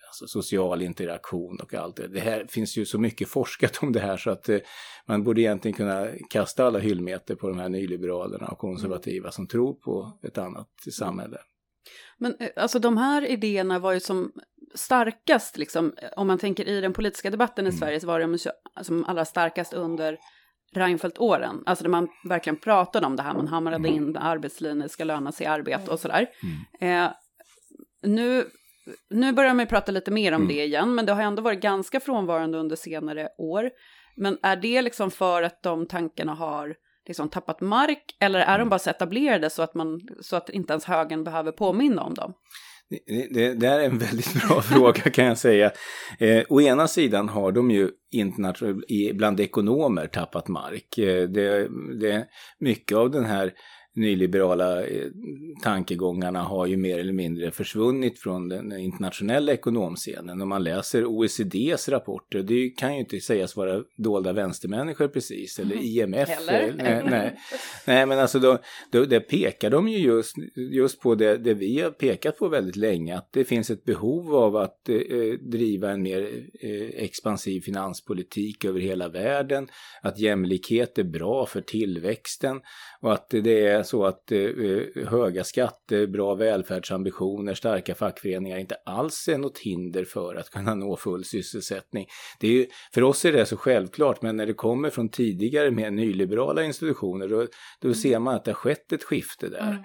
alltså 0.09 0.27
social 0.27 0.83
interaktion 0.83 1.59
och 1.63 1.75
allt 1.75 1.97
det. 1.97 2.09
Det 2.09 2.21
här 2.21 2.47
finns 2.49 2.77
ju 2.77 2.87
så 2.87 2.99
mycket 2.99 3.29
forskat 3.29 3.79
om 3.83 3.93
det 3.93 4.01
här 4.01 4.17
så 4.17 4.31
att 4.31 4.49
eh, 4.49 4.59
man 5.07 5.25
borde 5.25 5.41
egentligen 5.41 5.75
kunna 5.75 6.07
kasta 6.31 6.67
alla 6.67 6.79
hyllmeter 6.79 7.35
på 7.35 7.49
de 7.49 7.59
här 7.59 7.69
nyliberalerna 7.69 8.47
och 8.47 8.59
konservativa 8.59 9.31
som 9.31 9.47
tror 9.47 9.75
på 9.75 10.19
ett 10.23 10.39
annat 10.39 10.69
samhälle. 10.93 11.39
Men 12.19 12.35
eh, 12.41 12.49
alltså 12.57 12.79
de 12.79 12.97
här 12.97 13.27
idéerna 13.27 13.79
var 13.79 13.93
ju 13.93 14.01
som 14.01 14.33
starkast, 14.75 15.57
liksom, 15.59 15.93
om 16.17 16.27
man 16.27 16.39
tänker 16.39 16.69
i 16.69 16.81
den 16.81 16.93
politiska 16.93 17.31
debatten 17.31 17.67
i 17.67 17.69
Mm. 17.69 17.79
Sverige 17.79 18.01
så 18.01 18.07
var 18.07 18.21
de 18.21 18.39
som 18.83 19.05
allra 19.05 19.25
starkast 19.25 19.73
under 19.73 20.19
Reinfeldt-åren. 20.75 21.63
Alltså 21.67 21.85
där 21.85 21.91
man 21.91 22.09
verkligen 22.29 22.57
pratade 22.57 23.07
om 23.07 23.17
det 23.17 23.23
här, 23.23 23.35
man 23.35 23.49
hamrade 23.49 23.89
in 23.89 24.17
arbetslinjen, 24.17 24.89
ska 24.89 25.05
löna 25.05 25.33
sig 25.33 25.47
arbete 25.47 25.91
och 25.91 26.01
sådär. 26.01 26.27
Eh, 26.81 27.11
nu, 28.03 28.45
nu 29.11 29.33
börjar 29.33 29.55
man 29.55 29.65
ju 29.65 29.69
prata 29.69 29.93
lite 29.93 30.11
mer 30.11 30.33
om 30.33 30.43
Mm. 30.43 30.49
det 30.57 30.65
igen, 30.65 30.95
men 30.95 31.07
det 31.07 31.13
har 31.13 31.23
ändå 31.23 31.43
varit 31.43 31.61
ganska 31.61 32.01
frånvarande 32.01 32.59
under 32.59 32.77
senare 32.77 33.29
år. 33.39 33.71
Men 34.17 34.39
är 34.43 34.57
det 34.57 34.83
liksom 34.83 35.11
för 35.11 35.43
att 35.43 35.63
de 35.63 35.87
tankarna 35.87 36.35
har 36.35 36.75
liksom 37.09 37.29
tappat 37.29 37.61
mark, 37.61 38.17
eller 38.21 38.41
är 38.41 38.59
de 38.59 38.69
bara 38.69 38.79
så 38.79 38.91
etablerade 38.91 39.51
så 39.51 39.63
att, 39.63 39.75
man, 39.75 40.01
så 40.21 40.37
att 40.37 40.51
inte 40.51 40.73
ens 40.73 40.85
högern 40.85 41.25
behöver 41.25 41.53
påminna 41.53 42.03
om 42.03 42.15
dem? 42.15 42.35
Det, 42.91 43.29
det, 43.31 43.55
det 43.55 43.67
är 43.67 43.81
en 43.81 43.99
väldigt 43.99 44.35
bra 44.35 44.63
fråga 44.63 45.01
kan 45.01 45.25
jag 45.25 45.39
säga. 45.39 45.73
Eh, 46.19 46.45
å 46.49 46.61
ena 46.61 46.89
sidan 46.89 47.29
har 47.29 47.53
de 47.53 47.71
ju 47.71 47.91
internationellt, 48.11 49.17
bland 49.17 49.41
ekonomer 49.41 50.07
tappat 50.07 50.49
mark. 50.49 50.99
Eh, 50.99 51.29
det, 51.29 51.69
det, 52.01 52.27
mycket 52.59 52.97
av 52.97 53.11
den 53.11 53.25
här 53.25 53.53
nyliberala 53.97 54.87
eh, 54.87 55.07
tankegångarna 55.63 56.43
har 56.43 56.67
ju 56.67 56.77
mer 56.77 56.99
eller 56.99 57.13
mindre 57.13 57.51
försvunnit 57.51 58.19
från 58.19 58.49
den 58.49 58.73
internationella 58.73 59.53
ekonomscenen. 59.53 60.41
Om 60.41 60.49
man 60.49 60.65
läser 60.65 61.05
OECDs 61.05 61.89
rapporter, 61.89 62.43
det 62.43 62.71
kan 62.71 62.95
ju 62.95 63.01
inte 63.01 63.21
sägas 63.21 63.57
vara 63.57 63.83
dolda 63.97 64.33
vänstermänniskor 64.33 65.09
precis, 65.09 65.59
eller 65.59 65.77
IMF. 65.77 66.29
Heller. 66.29 66.75
Nej, 66.77 67.03
nej. 67.11 67.39
nej 67.87 68.07
men 68.07 68.19
alltså 68.19 68.39
då, 68.39 68.59
då, 68.91 69.05
det 69.05 69.21
pekar 69.21 69.71
de 69.71 69.89
ju 69.89 69.99
just, 69.99 70.35
just 70.73 71.01
på 71.01 71.15
det, 71.15 71.37
det 71.37 71.55
vi 71.55 71.81
har 71.81 71.91
pekat 71.91 72.39
på 72.39 72.49
väldigt 72.49 72.77
länge, 72.77 73.17
att 73.17 73.33
det 73.33 73.45
finns 73.45 73.71
ett 73.71 73.85
behov 73.85 74.35
av 74.35 74.57
att 74.57 74.89
eh, 74.89 74.97
driva 75.41 75.91
en 75.91 76.03
mer 76.03 76.23
eh, 76.61 77.05
expansiv 77.05 77.61
finanspolitik 77.61 78.65
över 78.65 78.81
hela 78.81 79.09
världen, 79.09 79.69
att 80.03 80.19
jämlikhet 80.19 80.99
är 80.99 81.05
bra 81.05 81.47
för 81.47 81.61
tillväxten 81.61 82.61
och 83.01 83.13
att 83.13 83.31
det 83.31 83.67
är 83.67 83.78
så 83.83 84.05
att 84.05 84.33
eh, 84.33 84.41
höga 85.07 85.45
skatter, 85.45 86.07
bra 86.07 86.35
välfärdsambitioner, 86.35 87.55
starka 87.55 87.95
fackföreningar 87.95 88.59
inte 88.59 88.77
alls 88.87 89.29
är 89.29 89.39
något 89.39 89.59
hinder 89.59 90.05
för 90.05 90.35
att 90.35 90.51
kunna 90.51 90.75
nå 90.75 90.97
full 90.97 91.25
sysselsättning. 91.25 92.07
Det 92.41 92.47
är 92.47 92.53
ju, 92.53 92.67
för 92.95 93.03
oss 93.03 93.25
är 93.25 93.33
det 93.33 93.47
så 93.47 93.57
självklart, 93.57 94.23
men 94.23 94.37
när 94.37 94.47
det 94.47 94.55
kommer 94.55 94.91
från 94.91 95.09
tidigare 95.09 95.71
mer 95.71 95.91
nyliberala 95.91 96.63
institutioner, 96.63 97.29
då, 97.29 97.47
då 97.81 97.95
ser 97.95 98.19
man 98.19 98.35
att 98.35 98.45
det 98.45 98.51
har 98.51 98.57
skett 98.57 98.93
ett 98.93 99.05
skifte 99.05 99.49
där. 99.49 99.71
Mm. 99.71 99.83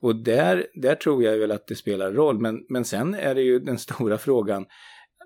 Och 0.00 0.16
där, 0.16 0.66
där 0.74 0.94
tror 0.94 1.24
jag 1.24 1.38
väl 1.38 1.52
att 1.52 1.66
det 1.66 1.74
spelar 1.74 2.12
roll, 2.12 2.38
men, 2.38 2.66
men 2.68 2.84
sen 2.84 3.14
är 3.14 3.34
det 3.34 3.42
ju 3.42 3.58
den 3.58 3.78
stora 3.78 4.18
frågan, 4.18 4.66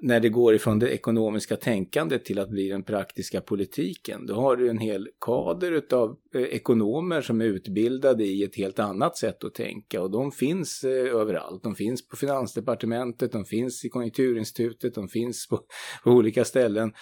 när 0.01 0.21
det 0.21 0.29
går 0.29 0.55
ifrån 0.55 0.79
det 0.79 0.91
ekonomiska 0.91 1.57
tänkandet 1.57 2.25
till 2.25 2.39
att 2.39 2.51
bli 2.51 2.69
den 2.69 2.83
praktiska 2.83 3.41
politiken, 3.41 4.27
då 4.27 4.35
har 4.35 4.57
du 4.57 4.69
en 4.69 4.79
hel 4.79 5.09
kader 5.21 5.83
av 5.93 6.17
ekonomer 6.35 7.21
som 7.21 7.41
är 7.41 7.45
utbildade 7.45 8.25
i 8.25 8.43
ett 8.43 8.57
helt 8.57 8.79
annat 8.79 9.17
sätt 9.17 9.45
att 9.45 9.55
tänka 9.55 10.03
och 10.03 10.11
de 10.11 10.33
finns 10.33 10.85
eh, 10.85 11.21
överallt. 11.21 11.63
De 11.63 11.75
finns 11.75 12.09
på 12.09 12.17
Finansdepartementet, 12.17 13.33
de 13.33 13.45
finns 13.45 13.85
i 13.85 13.89
Konjunkturinstitutet, 13.89 14.95
de 14.95 15.09
finns 15.09 15.49
på, 15.49 15.61
på 16.05 16.11
olika 16.11 16.45
ställen. 16.45 16.93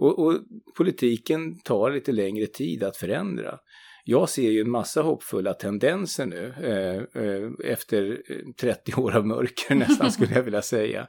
Och, 0.00 0.18
och 0.18 0.34
politiken 0.76 1.60
tar 1.60 1.90
lite 1.90 2.12
längre 2.12 2.46
tid 2.46 2.82
att 2.82 2.96
förändra. 2.96 3.58
Jag 4.06 4.28
ser 4.28 4.50
ju 4.50 4.60
en 4.60 4.70
massa 4.70 5.02
hoppfulla 5.02 5.54
tendenser 5.54 6.26
nu 6.26 6.54
eh, 6.62 7.22
eh, 7.22 7.72
efter 7.72 8.22
eh, 8.28 8.52
30 8.60 8.94
år 8.94 9.16
av 9.16 9.26
mörker 9.26 9.74
nästan 9.74 10.12
skulle 10.12 10.34
jag 10.34 10.42
vilja 10.42 10.62
säga. 10.62 11.06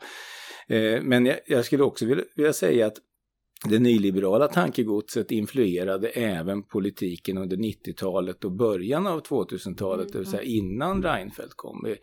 Eh, 0.67 1.01
men 1.01 1.31
jag, 1.45 1.65
skulle 1.65 1.83
också 1.83 2.05
vilja, 2.35 2.53
säga 2.53 2.87
att 2.87 2.97
det 3.69 3.79
nyliberala 3.79 4.47
tankegodset 4.47 5.31
influerade 5.31 6.09
även 6.09 6.63
politiken 6.63 7.37
under 7.37 7.57
90-talet 7.57 8.43
och 8.43 8.51
början 8.51 9.07
av 9.07 9.21
2000-talet, 9.23 10.13
det 10.13 10.19
vill 10.19 10.27
säga 10.27 10.43
innan 10.43 11.03
Reinfeldt 11.03 11.53
kom. 11.55 11.95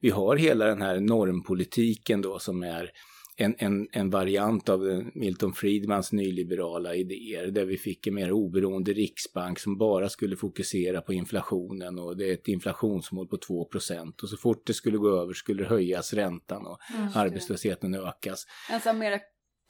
Vi 0.00 0.10
har 0.10 0.36
hela 0.36 0.64
den 0.64 0.82
här 0.82 1.00
normpolitiken 1.00 2.22
då 2.22 2.38
som 2.38 2.62
är 2.62 2.90
en, 3.40 3.54
en, 3.58 3.88
en 3.92 4.10
variant 4.10 4.68
av 4.68 4.88
eh, 4.88 4.98
Milton 5.14 5.52
Friedmans 5.52 6.12
nyliberala 6.12 6.94
idéer 6.94 7.46
där 7.46 7.64
vi 7.64 7.76
fick 7.76 8.06
en 8.06 8.14
mer 8.14 8.32
oberoende 8.32 8.92
riksbank 8.92 9.58
som 9.58 9.78
bara 9.78 10.08
skulle 10.08 10.36
fokusera 10.36 11.00
på 11.00 11.12
inflationen 11.12 11.98
och 11.98 12.16
det 12.16 12.30
är 12.30 12.34
ett 12.34 12.48
inflationsmål 12.48 13.26
på 13.26 13.36
2 13.36 13.68
och 14.22 14.28
så 14.28 14.36
fort 14.36 14.66
det 14.66 14.74
skulle 14.74 14.98
gå 14.98 15.22
över 15.22 15.32
skulle 15.32 15.62
det 15.62 15.68
höjas 15.68 16.12
räntan 16.12 16.66
och 16.66 16.78
arbetslösheten 17.14 17.94
ökas. 17.94 18.46
En 18.70 18.80
sån 18.80 18.98
mer 18.98 19.20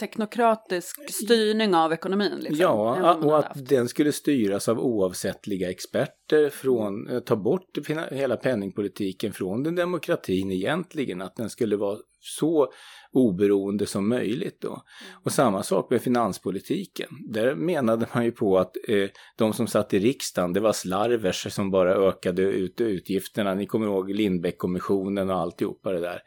teknokratisk 0.00 1.10
styrning 1.12 1.74
av 1.74 1.92
ekonomin. 1.92 2.38
Liksom, 2.38 2.56
Ja, 2.60 3.14
och 3.14 3.38
att 3.38 3.44
haft. 3.44 3.68
den 3.68 3.88
skulle 3.88 4.12
styras 4.12 4.68
av 4.68 4.80
oavsättliga 4.80 5.70
experter 5.70 6.50
från, 6.50 7.08
eh, 7.08 7.20
ta 7.20 7.36
bort 7.36 7.78
hela 8.10 8.36
penningpolitiken 8.36 9.32
från 9.32 9.62
den 9.62 9.74
demokratin 9.74 10.50
egentligen, 10.50 11.22
att 11.22 11.36
den 11.36 11.50
skulle 11.50 11.76
vara 11.76 11.98
så 12.20 12.72
oberoende 13.12 13.86
som 13.86 14.08
möjligt 14.08 14.60
då. 14.60 14.82
Och 15.24 15.32
samma 15.32 15.62
sak 15.62 15.90
med 15.90 16.02
finanspolitiken. 16.02 17.08
Där 17.28 17.54
menade 17.54 18.06
man 18.14 18.24
ju 18.24 18.32
på 18.32 18.58
att 18.58 18.76
eh, 18.88 19.08
de 19.36 19.52
som 19.52 19.66
satt 19.66 19.94
i 19.94 19.98
riksdagen, 19.98 20.52
det 20.52 20.60
var 20.60 20.72
slarvers 20.72 21.52
som 21.52 21.70
bara 21.70 21.94
ökade 21.94 22.42
ut 22.42 22.80
utgifterna. 22.80 23.54
Ni 23.54 23.66
kommer 23.66 23.86
ihåg 23.86 24.10
Lindbeckkommissionen 24.10 25.30
och 25.30 25.38
alltihopa 25.38 25.92
det 25.92 26.00
där. 26.00 26.20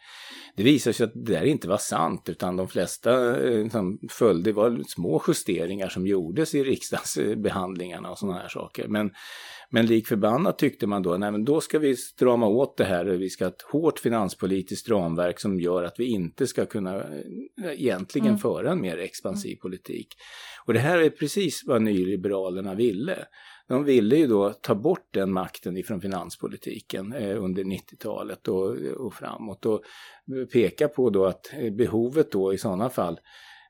Det 0.56 0.63
visade 0.63 0.94
sig 0.94 1.04
att 1.04 1.13
det 1.13 1.34
där 1.34 1.46
inte 1.46 1.68
var 1.68 1.78
sant, 1.78 2.30
utan 2.30 2.58
de 2.58 2.68
flesta 2.68 3.42
eh, 3.48 3.70
som 3.70 4.00
följde 4.10 4.52
var 4.52 4.82
små 4.88 5.24
justeringar 5.28 5.90
som 5.90 6.08
gjordes 6.08 6.56
i 6.56 6.63
riksdagsbehandlingarna 6.63 8.12
och 8.12 8.18
sådana 8.18 8.40
här 8.40 8.50
saker. 8.50 8.88
Men, 8.88 9.12
men 9.74 9.86
lik 9.86 10.08
förbannat 10.08 10.58
tyckte 10.58 10.88
man 10.88 11.03
då, 11.03 11.18
nej 11.18 11.32
men 11.32 11.46
då 11.46 11.62
ska 11.62 11.80
vi 11.80 11.96
strama 11.96 12.48
åt 12.48 12.77
det 12.77 12.84
här 12.84 13.06
vi 13.06 13.30
ska 13.30 13.46
ha 13.46 13.50
ett 13.50 13.62
hårt 13.62 14.00
finanspolitiskt 14.00 14.89
ramverk 14.89 15.39
som 15.39 15.60
gör 15.60 15.84
att 15.84 16.00
vi 16.00 16.06
inte 16.06 16.48
ska 16.48 16.65
kunna 16.65 16.96
eh, 16.96 17.72
egentligen 17.74 18.27
Mm. 18.27 18.39
föra 18.39 18.72
en 18.72 18.82
mer 18.82 18.98
expansiv 18.98 19.56
politik. 19.56 20.08
Och 20.65 20.74
det 20.74 20.80
här 20.80 20.98
är 20.98 21.10
precis 21.10 21.63
vad 21.65 21.82
nyliberalerna 21.82 22.75
ville. 22.75 23.25
De 23.68 23.84
ville 23.84 24.15
ju 24.15 24.27
då 24.27 24.50
ta 24.50 24.75
bort 24.75 25.08
den 25.12 25.32
makten 25.32 25.77
ifrån 25.77 26.01
finanspolitiken 26.01 27.13
eh, 27.13 27.44
under 27.44 27.63
90-talet 27.63 28.48
och, 28.48 28.77
och 28.98 29.13
framåt 29.13 29.65
och 29.65 29.82
peka 30.53 30.88
på 30.88 31.10
då 31.10 31.25
att 31.25 31.53
eh, 31.53 31.74
behovet 31.74 32.32
då 32.32 32.53
i 32.53 32.58
sådana 32.58 32.89
fall 32.89 33.20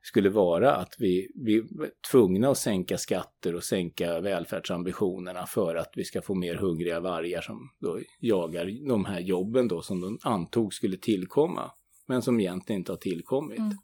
skulle 0.04 0.30
vara 0.30 0.76
att 0.76 0.96
vi, 1.00 1.32
vi 1.36 1.58
är 1.58 1.66
tvungna 2.12 2.50
att 2.50 2.58
sänka 2.58 2.98
skatter 2.98 3.56
och 3.56 3.64
sänka 3.64 4.20
välfärdsambitionerna 4.20 5.46
för 5.46 5.76
att 5.76 5.92
vi 5.96 6.04
ska 6.04 6.22
få 6.22 6.36
mer 6.36 6.56
hungriga 6.56 7.00
vargar 7.00 7.42
som 7.42 7.70
då 7.80 8.00
jagar 8.20 8.88
de 8.88 9.06
här 9.06 9.20
jobben 9.20 9.68
då 9.68 9.82
som 9.82 10.02
de 10.02 10.20
antog 10.22 10.74
skulle 10.74 10.98
tillkomma 10.98 11.72
men 12.08 12.22
som 12.22 12.40
egentligen 12.40 12.80
inte 12.80 12.92
har 12.92 12.98
tillkommit. 12.98 13.60
Mm. 13.60 13.78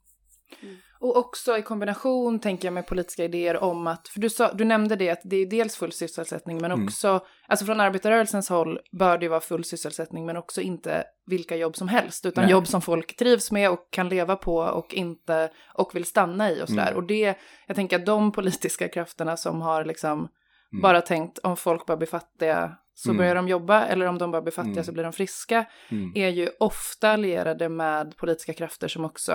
Och 1.01 1.18
också 1.18 1.58
i 1.58 1.62
kombination, 1.62 2.39
tänker 2.39 2.68
jag, 2.68 2.74
med 2.74 2.88
politiska 2.88 3.24
idéer 3.24 3.63
om 3.63 3.88
att, 3.88 4.08
för 4.08 4.20
du, 4.20 4.29
sa, 4.29 4.53
du 4.53 4.65
nämnde 4.65 4.96
det 4.96 5.10
att 5.10 5.22
det 5.24 5.36
är 5.38 5.46
dels 5.46 5.75
full 5.75 5.91
sysselsättning, 5.91 6.62
men 6.62 6.72
Mm. 6.72 6.86
också, 6.86 7.25
alltså 7.48 7.65
från 7.65 7.79
arbetarrörelsens 7.79 8.50
håll 8.50 8.79
bör 8.91 9.18
det 9.18 9.27
vara 9.27 9.39
full 9.39 9.63
sysselsättning, 9.63 10.25
men 10.25 10.38
också 10.38 10.62
inte 10.62 11.03
vilka 11.25 11.56
jobb 11.56 11.75
som 11.75 11.88
helst, 11.88 12.25
utan 12.25 12.44
Nej. 12.44 12.51
jobb 12.51 12.68
som 12.68 12.82
folk 12.82 13.15
trivs 13.15 13.51
med 13.51 13.70
och 13.72 13.88
kan 13.91 14.10
leva 14.10 14.36
på 14.36 14.56
och 14.58 14.94
inte, 14.94 15.50
och 15.74 15.96
vill 15.96 16.06
stanna 16.06 16.51
i 16.51 16.63
och 16.63 16.68
sådär. 16.70 16.88
Mm. 16.88 16.96
Och 16.96 17.03
det, 17.03 17.36
jag 17.68 17.75
tänker 17.75 17.96
att 18.00 18.06
de 18.06 18.32
politiska 18.32 18.88
krafterna 18.88 19.38
som 19.38 19.62
har 19.62 19.86
liksom 19.86 20.27
Mm. 20.74 20.82
bara 20.82 21.01
tänkt 21.01 21.39
om 21.39 21.58
folk 21.58 21.86
bara 21.86 21.98
blir 21.98 22.08
fattiga 22.08 22.77
så 22.94 23.10
Mm. 23.10 23.18
börjar 23.18 23.36
de 23.36 23.48
jobba, 23.48 23.86
eller 23.86 24.06
om 24.06 24.18
de 24.18 24.32
bara 24.32 24.41
blir 24.41 24.51
fattiga 24.51 24.72
Mm. 24.72 24.84
så 24.84 24.91
blir 24.91 25.03
de 25.03 25.13
friska, 25.13 25.65
Mm. 25.91 26.12
är 26.15 26.29
ju 26.29 26.50
ofta 26.60 27.10
allierade 27.12 27.70
med 27.70 28.18
politiska 28.18 28.53
krafter 28.53 28.88
som 28.88 29.06
också 29.06 29.32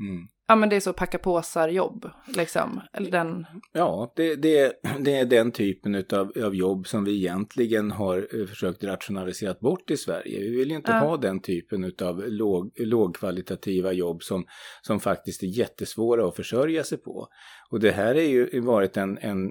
Mm. 0.00 0.28
Ja 0.48 0.56
men 0.56 0.68
det 0.68 0.76
är 0.76 0.80
så 0.80 0.92
packa 0.92 1.18
påsar 1.18 1.68
jobb, 1.68 2.10
liksom. 2.36 2.80
Eller 2.92 3.10
den... 3.10 3.46
Ja, 3.72 4.12
det, 4.16 4.36
det, 4.36 4.72
det 5.00 5.14
är 5.16 5.24
den 5.24 5.52
typen 5.52 5.94
utav, 5.94 6.32
av 6.44 6.54
jobb 6.54 6.86
som 6.86 7.04
vi 7.04 7.16
egentligen 7.16 7.90
har 7.90 8.40
eh, 8.40 8.46
försökt 8.46 8.84
rationalisera 8.84 9.54
bort 9.60 9.90
i 9.90 9.96
Sverige. 9.96 10.40
Vi 10.40 10.56
vill 10.56 10.70
ju 10.70 10.76
inte 10.76 10.92
Ja. 10.92 10.98
ha 10.98 11.16
den 11.16 11.40
typen 11.40 11.84
utav 11.84 12.22
låg, 12.26 12.70
lågkvalitativa 12.76 13.92
jobb 13.92 14.22
som, 14.22 14.44
som 14.82 15.00
faktiskt 15.00 15.42
är 15.42 15.46
jättesvåra 15.46 16.28
att 16.28 16.36
försörja 16.36 16.84
sig 16.84 16.98
på. 16.98 17.28
Och 17.70 17.80
det 17.80 17.90
här 17.90 18.14
är 18.14 18.28
ju 18.28 18.60
varit 18.60 18.96
en, 18.96 19.18
en, 19.18 19.50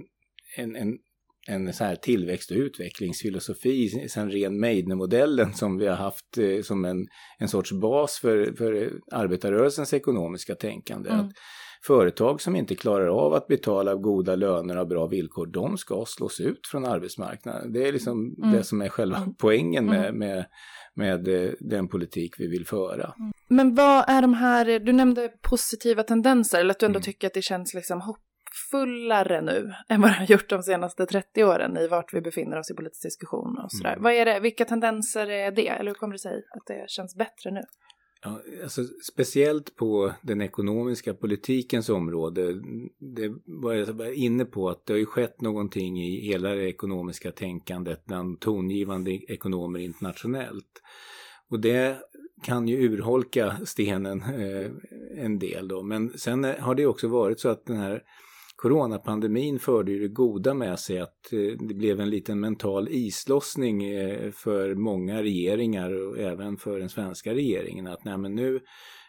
en, 0.58 0.76
en 0.76 0.98
en 1.48 1.74
så 1.74 1.84
här 1.84 1.96
tillväxt 1.96 2.52
och 2.52 2.58
utvecklingsfilosofi, 2.58 4.08
sen 4.10 4.32
ren 4.32 4.60
Meidner-modellen 4.60 5.54
som 5.54 5.78
vi 5.78 5.88
har 5.88 5.96
haft 5.96 6.38
eh, 6.38 6.62
som 6.62 6.86
en, 6.86 7.08
en 7.40 7.48
sorts 7.48 7.72
bas 7.72 8.20
för, 8.20 8.54
för 8.58 8.92
arbetarrörelsens 9.12 9.94
ekonomiska 9.94 10.56
tänkande. 10.56 11.10
Mm. 11.10 11.26
Att 11.26 11.32
företag 11.88 12.42
som 12.42 12.56
inte 12.56 12.76
klarar 12.76 13.08
av 13.08 13.34
att 13.34 13.48
betala 13.48 13.96
goda 13.96 14.36
löner 14.36 14.78
och 14.78 14.88
bra 14.88 15.08
villkor, 15.08 15.48
de 15.48 15.78
ska 15.78 16.06
slås 16.08 16.40
ut 16.40 16.68
från 16.72 16.86
arbetsmarknaden. 16.86 17.74
Det 17.74 17.88
är 17.88 17.92
liksom 17.92 18.36
mm. 18.38 18.52
det 18.52 18.64
som 18.64 18.82
är 18.82 18.90
själva 18.90 19.18
mm. 19.18 19.36
poängen 19.40 19.86
med, 19.86 20.06
mm. 20.06 20.18
med, 20.18 20.46
med 20.96 21.28
eh, 21.28 21.52
den 21.60 21.88
politik 21.88 22.36
vi 22.38 22.48
vill 22.48 22.66
föra. 22.66 23.14
Mm. 23.20 23.32
Men 23.48 23.76
vad 23.76 24.10
är 24.10 24.22
de 24.22 24.34
här, 24.34 24.80
du 24.80 24.92
nämnde 24.92 25.30
positiva 25.42 26.04
tendenser, 26.04 26.60
eller 26.60 26.72
att 26.72 26.80
du 26.80 26.86
ändå 26.86 26.98
mm. 26.98 27.04
tycker 27.04 27.28
att 27.28 27.34
det 27.34 27.42
känns 27.42 27.74
liksom 27.74 28.02
hoppfullare 28.56 29.42
nu 29.42 29.74
än 29.90 30.02
vad 30.02 30.10
det 30.10 30.16
har 30.16 30.26
gjort 30.26 30.50
de 30.50 30.64
senaste 30.64 31.06
30 31.06 31.44
åren 31.44 31.78
i 31.78 31.88
vart 31.88 32.14
vi 32.14 32.22
befinner 32.22 32.58
oss 32.60 32.72
i 32.72 32.74
politisk 32.74 33.04
diskussion 33.04 33.58
och 33.58 33.72
sådär. 33.72 33.92
Mm. 33.92 34.04
Vad 34.04 34.14
är 34.14 34.26
det, 34.26 34.40
vilka 34.40 34.66
tendenser 34.66 35.30
är 35.30 35.52
det, 35.52 35.68
eller 35.68 35.92
hur 35.92 35.96
kommer 35.96 36.14
det 36.14 36.20
sig 36.20 36.38
att 36.38 36.66
det 36.68 36.90
känns 36.90 37.16
bättre 37.16 37.52
nu? 37.52 37.62
Ja, 38.22 38.42
alltså, 38.64 38.82
speciellt 39.12 39.76
på 39.76 40.12
den 40.22 40.42
ekonomiska 40.42 41.14
politikens 41.14 41.90
område, 41.90 42.54
det 43.00 43.34
var 43.46 43.74
jag 43.74 44.16
inne 44.16 44.46
på 44.46 44.70
att 44.70 44.86
det 44.86 44.94
har 44.94 44.98
ju 44.98 45.06
skett 45.06 45.42
någonting 45.42 46.02
i 46.02 46.28
hela 46.28 46.50
det 46.50 46.70
ekonomiska 46.70 47.32
tänkandet 47.32 48.06
bland 48.06 48.40
tongivande 48.40 49.12
ekonomer 49.12 49.80
internationellt. 49.80 50.82
Och 51.50 51.60
det 51.60 51.98
kan 52.44 52.68
ju 52.68 52.78
urholka 52.78 53.56
stenen 53.66 54.22
eh, 54.22 54.72
en 55.24 55.40
del 55.40 55.68
då. 55.68 55.84
Men 55.84 56.18
sen 56.18 56.44
har 56.44 56.76
det 56.76 56.86
också 56.86 57.08
varit 57.08 57.40
så 57.40 57.50
att 57.50 57.66
den 57.66 57.78
här 57.78 58.04
coronapandemin 58.66 59.60
förde 59.60 59.92
ju 59.92 60.00
det 60.00 60.08
goda 60.08 60.54
med 60.54 60.80
sig 60.80 61.00
att 61.00 61.34
eh, 61.34 61.68
det 61.68 61.74
blev 61.74 62.00
en 62.00 62.10
liten 62.10 62.40
mental 62.40 62.88
islossning 62.90 63.84
eh, 63.84 64.32
för 64.32 64.76
många 64.76 65.24
regeringar 65.24 66.08
och 66.08 66.18
även 66.18 66.58
för 66.58 66.80
den 66.80 66.90
svenska 66.90 67.34
regeringen 67.34 67.88
att 67.88 68.04
nej 68.06 68.18
men 68.18 68.36
nu 68.36 68.60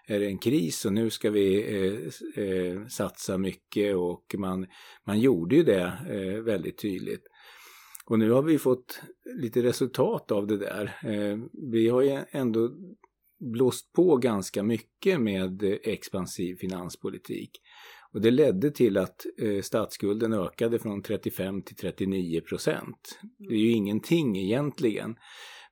är 0.07 0.21
det 0.21 0.27
en 0.27 0.39
kris 0.39 0.85
och 0.85 0.93
nu 0.93 1.11
ska 1.11 1.31
vi 1.31 1.75
eh, 1.77 2.45
eh, 2.45 2.87
satsa 2.87 3.39
mycket 3.39 3.97
och 3.97 4.35
man, 4.39 4.67
man 5.07 5.21
gjorde 5.21 5.57
ju 5.57 5.63
det 5.63 5.93
eh, 6.11 6.43
väldigt 6.43 6.79
tydligt. 6.79 7.23
Och 8.07 8.19
nu 8.19 8.31
har 8.31 8.43
vi 8.43 8.59
fått 8.59 9.01
lite 9.41 9.63
resultat 9.63 10.33
av 10.33 10.47
det 10.47 10.57
där. 10.57 10.85
Eh, 11.05 11.39
vi 11.73 11.89
har 11.89 12.03
ju 12.03 12.19
ändå 12.31 12.71
blåst 13.53 13.93
på 13.93 14.17
ganska 14.17 14.63
mycket 14.63 15.21
med 15.21 15.63
expansiv 15.83 16.57
finanspolitik. 16.57 17.51
Och 18.17 18.23
det 18.23 18.31
ledde 18.31 18.71
till 18.71 18.99
att 18.99 19.27
eh, 19.39 19.63
statsskulden 19.63 20.33
ökade 20.33 20.79
från 20.79 21.03
35 21.03 21.63
till 21.63 21.77
39 21.77 22.41
procent. 22.41 23.19
Det 23.39 23.55
är 23.55 23.59
ju 23.59 23.71
ingenting 23.71 24.39
egentligen. 24.39 25.17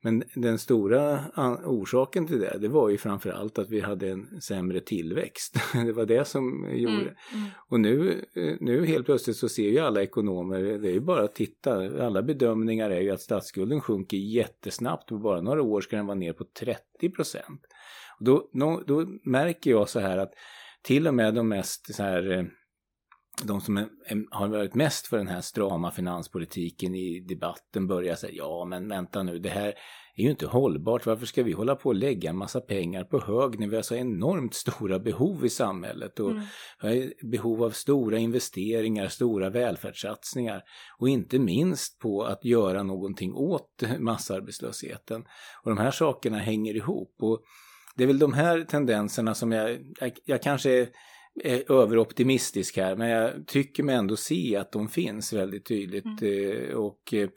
Men 0.03 0.23
den 0.35 0.59
stora 0.59 1.21
orsaken 1.65 2.27
till 2.27 2.41
det, 2.41 2.59
det 2.61 2.69
var 2.69 2.89
ju 2.89 2.99
framförallt 2.99 3.59
att 3.59 3.71
vi 3.71 3.81
hade 3.81 4.09
en 4.09 4.41
sämre 4.41 4.81
tillväxt. 4.81 5.57
Det 5.73 5.93
var 5.93 6.07
det 6.07 6.25
som 6.25 6.69
gjorde 6.73 6.95
mm, 6.95 7.15
mm. 7.33 7.49
Och 7.69 7.81
nu, 7.81 8.25
eh, 8.35 8.57
nu 8.61 8.87
helt 8.87 9.07
plötsligt 9.07 9.37
så 9.37 9.49
ser 9.49 9.69
ju 9.69 9.79
alla 9.79 10.03
ekonomer, 10.03 10.63
det 10.63 10.89
är 10.89 10.93
ju 10.93 11.01
bara 11.01 11.25
att 11.25 11.35
titta, 11.35 11.75
alla 12.07 12.23
bedömningar 12.23 12.91
är 12.91 13.01
ju 13.01 13.11
att 13.11 13.21
statsskulden 13.21 13.81
sjunker 13.81 14.17
jättesnabbt. 14.17 15.09
På 15.09 15.19
bara 15.19 15.41
några 15.41 15.63
år 15.63 15.81
ska 15.81 15.97
den 15.97 16.07
vara 16.07 16.19
ner 16.19 16.33
på 16.33 16.45
30 16.61 17.11
procent. 17.11 17.61
Då, 18.21 18.49
då 18.87 19.07
märker 19.23 19.71
jag 19.71 19.89
så 19.89 20.01
här 20.01 20.19
att 20.19 20.33
till 20.85 21.09
och 21.09 21.15
med 21.15 21.35
de 21.35 21.49
mest 21.49 21.95
så 21.95 22.03
här, 22.03 22.31
eh, 22.31 22.45
de 23.43 23.61
som 23.61 23.77
är, 23.77 23.89
har 24.31 24.49
varit 24.49 24.75
mest 24.75 25.07
för 25.07 25.19
den 25.19 25.29
här 25.29 25.41
strama 25.41 25.91
finanspolitiken 25.91 26.95
i 26.95 27.21
debatten 27.21 27.87
börjar 27.87 28.15
säga 28.15 28.33
ja 28.35 28.65
men 28.65 28.89
vänta 28.89 29.23
nu 29.23 29.39
det 29.39 29.49
här 29.49 29.75
är 30.17 30.25
ju 30.25 30.31
inte 30.31 30.47
hållbart. 30.47 31.07
Varför 31.07 31.27
ska 31.27 31.43
vi 31.43 31.53
hålla 31.53 31.77
på 31.77 31.89
och 31.89 31.95
lägga 31.95 32.31
en 32.31 32.37
massa 32.37 32.61
pengar 32.61 33.05
på 33.05 33.21
hög 33.21 33.61
när 33.61 33.69
vi 33.69 33.77
har 33.77 33.83
så 33.83 33.95
enormt 33.95 34.55
stora 34.55 34.99
behov 34.99 35.45
i 35.45 35.49
samhället 35.49 36.21
och 36.21 36.31
mm. 36.31 37.11
behov 37.23 37.63
av 37.63 37.71
stora 37.71 38.19
investeringar, 38.19 39.09
stora 39.09 39.51
välfärdssatsningar 39.51 40.63
och 40.99 41.09
inte 41.09 41.39
minst 41.39 41.99
på 41.99 42.25
att 42.25 42.45
göra 42.45 42.83
någonting 42.83 43.35
åt 43.35 43.83
massarbetslösheten. 43.99 45.25
Och 45.63 45.71
de 45.71 45.79
här 45.79 45.91
sakerna 45.91 46.39
hänger 46.39 46.77
ihop. 46.77 47.15
Och 47.21 47.43
det 47.97 48.03
är 48.03 48.07
väl 48.07 48.19
de 48.19 48.33
här 48.33 48.65
tendenserna 48.65 49.35
som 49.35 49.53
jag, 49.53 49.79
jag, 50.01 50.13
jag 50.25 50.43
kanske 50.43 50.71
är, 50.71 50.89
är 51.45 51.73
överoptimistisk 51.73 52.77
här, 52.77 52.97
men 52.97 53.09
jag 53.09 53.47
tycker 53.47 53.83
mig 53.83 53.95
ändå 53.95 54.17
se 54.17 54.57
att 54.57 54.73
de 54.73 54.89
finns 54.89 55.33
väldigt 55.33 55.67
tydligt. 55.67 56.23
Mm. 56.23 56.69
Eh, 56.69 56.75
och 56.75 57.15
eh, 57.15 57.29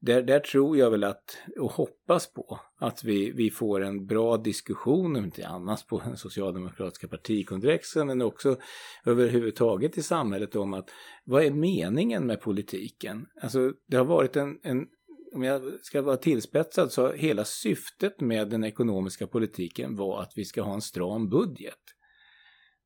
där, 0.00 0.22
där 0.22 0.40
tror 0.40 0.76
jag 0.76 0.90
väl 0.90 1.04
att, 1.04 1.38
och 1.60 1.72
hoppas 1.72 2.32
på, 2.32 2.60
att 2.78 3.04
vi, 3.04 3.30
vi 3.30 3.50
får 3.50 3.84
en 3.84 4.06
bra 4.06 4.36
diskussion, 4.36 5.16
om 5.16 5.24
inte 5.24 5.46
annars 5.46 5.84
på 5.86 6.02
den 6.04 6.16
socialdemokratiska 6.16 7.08
partikongressen, 7.08 8.06
men 8.06 8.22
också 8.22 8.56
överhuvudtaget 9.04 9.98
i 9.98 10.02
samhället 10.02 10.56
om 10.56 10.74
att 10.74 10.90
vad 11.24 11.44
är 11.44 11.50
meningen 11.50 12.26
med 12.26 12.40
politiken? 12.40 13.26
Alltså 13.42 13.72
det 13.86 13.96
har 13.96 14.04
varit 14.04 14.36
en, 14.36 14.58
en 14.62 14.86
om 15.34 15.42
jag 15.42 15.62
ska 15.82 16.02
vara 16.02 16.16
tillspetsad 16.16 16.92
så 16.92 17.12
hela 17.12 17.44
syftet 17.44 18.20
med 18.20 18.48
den 18.48 18.64
ekonomiska 18.64 19.26
politiken 19.26 19.96
var 19.96 20.22
att 20.22 20.32
vi 20.36 20.44
ska 20.44 20.62
ha 20.62 20.74
en 20.74 20.80
stram 20.80 21.28
budget. 21.28 21.80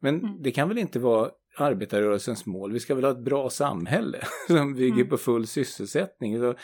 Men 0.01 0.21
mm. 0.21 0.43
det 0.43 0.51
kan 0.51 0.69
väl 0.69 0.79
inte 0.79 0.99
vara 0.99 1.31
arbetarrörelsens 1.59 2.47
mål. 2.47 2.73
Vi 2.73 2.81
ska 2.81 2.95
väl 2.95 3.05
ha 3.05 3.11
ett 3.11 3.25
bra 3.25 3.51
samhälle 3.51 4.19
som 4.47 4.75
bygger 4.75 4.97
mm. 4.97 5.09
på 5.09 5.17
full 5.17 5.47
sysselsättning. 5.47 6.39
Så, 6.39 6.55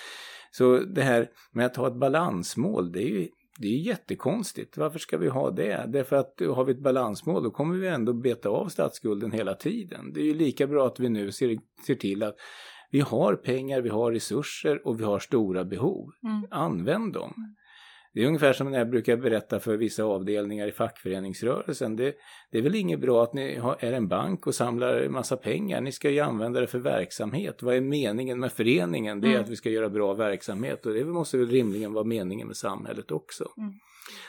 så 0.50 0.78
det 0.78 1.02
här 1.02 1.30
med 1.52 1.66
att 1.66 1.76
ha 1.76 1.86
ett 1.86 2.00
balansmål, 2.00 2.92
det 2.92 3.02
är 3.02 3.08
ju 3.08 3.28
det 3.58 3.66
är 3.66 3.78
jättekonstigt. 3.78 4.76
Varför 4.76 4.98
ska 4.98 5.18
vi 5.18 5.28
ha 5.28 5.50
det? 5.50 5.84
Därför 5.88 6.16
att 6.16 6.40
har 6.54 6.64
vi 6.64 6.72
ett 6.72 6.82
balansmål 6.82 7.42
då 7.42 7.50
kommer 7.50 7.78
vi 7.78 7.88
ändå 7.88 8.12
beta 8.12 8.48
av 8.48 8.68
statsskulden 8.68 9.32
hela 9.32 9.54
tiden. 9.54 10.12
Det 10.12 10.20
är 10.20 10.24
ju 10.24 10.34
lika 10.34 10.66
bra 10.66 10.86
att 10.86 11.00
vi 11.00 11.08
nu 11.08 11.32
ser, 11.32 11.58
ser 11.86 11.94
till 11.94 12.22
att 12.22 12.36
vi 12.94 13.00
har 13.00 13.36
pengar, 13.36 13.80
vi 13.80 13.88
har 13.88 14.12
resurser 14.12 14.86
och 14.86 15.00
vi 15.00 15.04
har 15.04 15.18
stora 15.18 15.64
behov. 15.64 16.10
Mm. 16.24 16.46
Använd 16.50 17.12
dem. 17.12 17.34
Det 18.12 18.22
är 18.22 18.26
ungefär 18.26 18.52
som 18.52 18.70
när 18.70 18.78
jag 18.78 18.90
brukar 18.90 19.16
berätta 19.16 19.60
för 19.60 19.76
vissa 19.76 20.04
avdelningar 20.04 20.66
i 20.66 20.72
fackföreningsrörelsen. 20.72 21.96
Det, 21.96 22.14
det 22.50 22.58
är 22.58 22.62
väl 22.62 22.74
inget 22.74 23.00
bra 23.00 23.22
att 23.22 23.34
ni 23.34 23.58
har, 23.58 23.76
är 23.80 23.92
en 23.92 24.08
bank 24.08 24.46
och 24.46 24.54
samlar 24.54 25.00
en 25.00 25.12
massa 25.12 25.36
pengar. 25.36 25.80
Ni 25.80 25.92
ska 25.92 26.10
ju 26.10 26.20
använda 26.20 26.60
det 26.60 26.66
för 26.66 26.78
verksamhet. 26.78 27.62
Vad 27.62 27.74
är 27.76 27.80
meningen 27.80 28.40
med 28.40 28.52
föreningen? 28.52 29.20
Det 29.20 29.26
är 29.26 29.30
mm. 29.30 29.42
att 29.42 29.50
vi 29.50 29.56
ska 29.56 29.70
göra 29.70 29.88
bra 29.88 30.14
verksamhet 30.14 30.86
och 30.86 30.94
det 30.94 31.04
måste 31.04 31.38
väl 31.38 31.48
rimligen 31.48 31.92
vara 31.92 32.04
meningen 32.04 32.46
med 32.46 32.56
samhället 32.56 33.10
också. 33.10 33.48
Mm. 33.58 33.72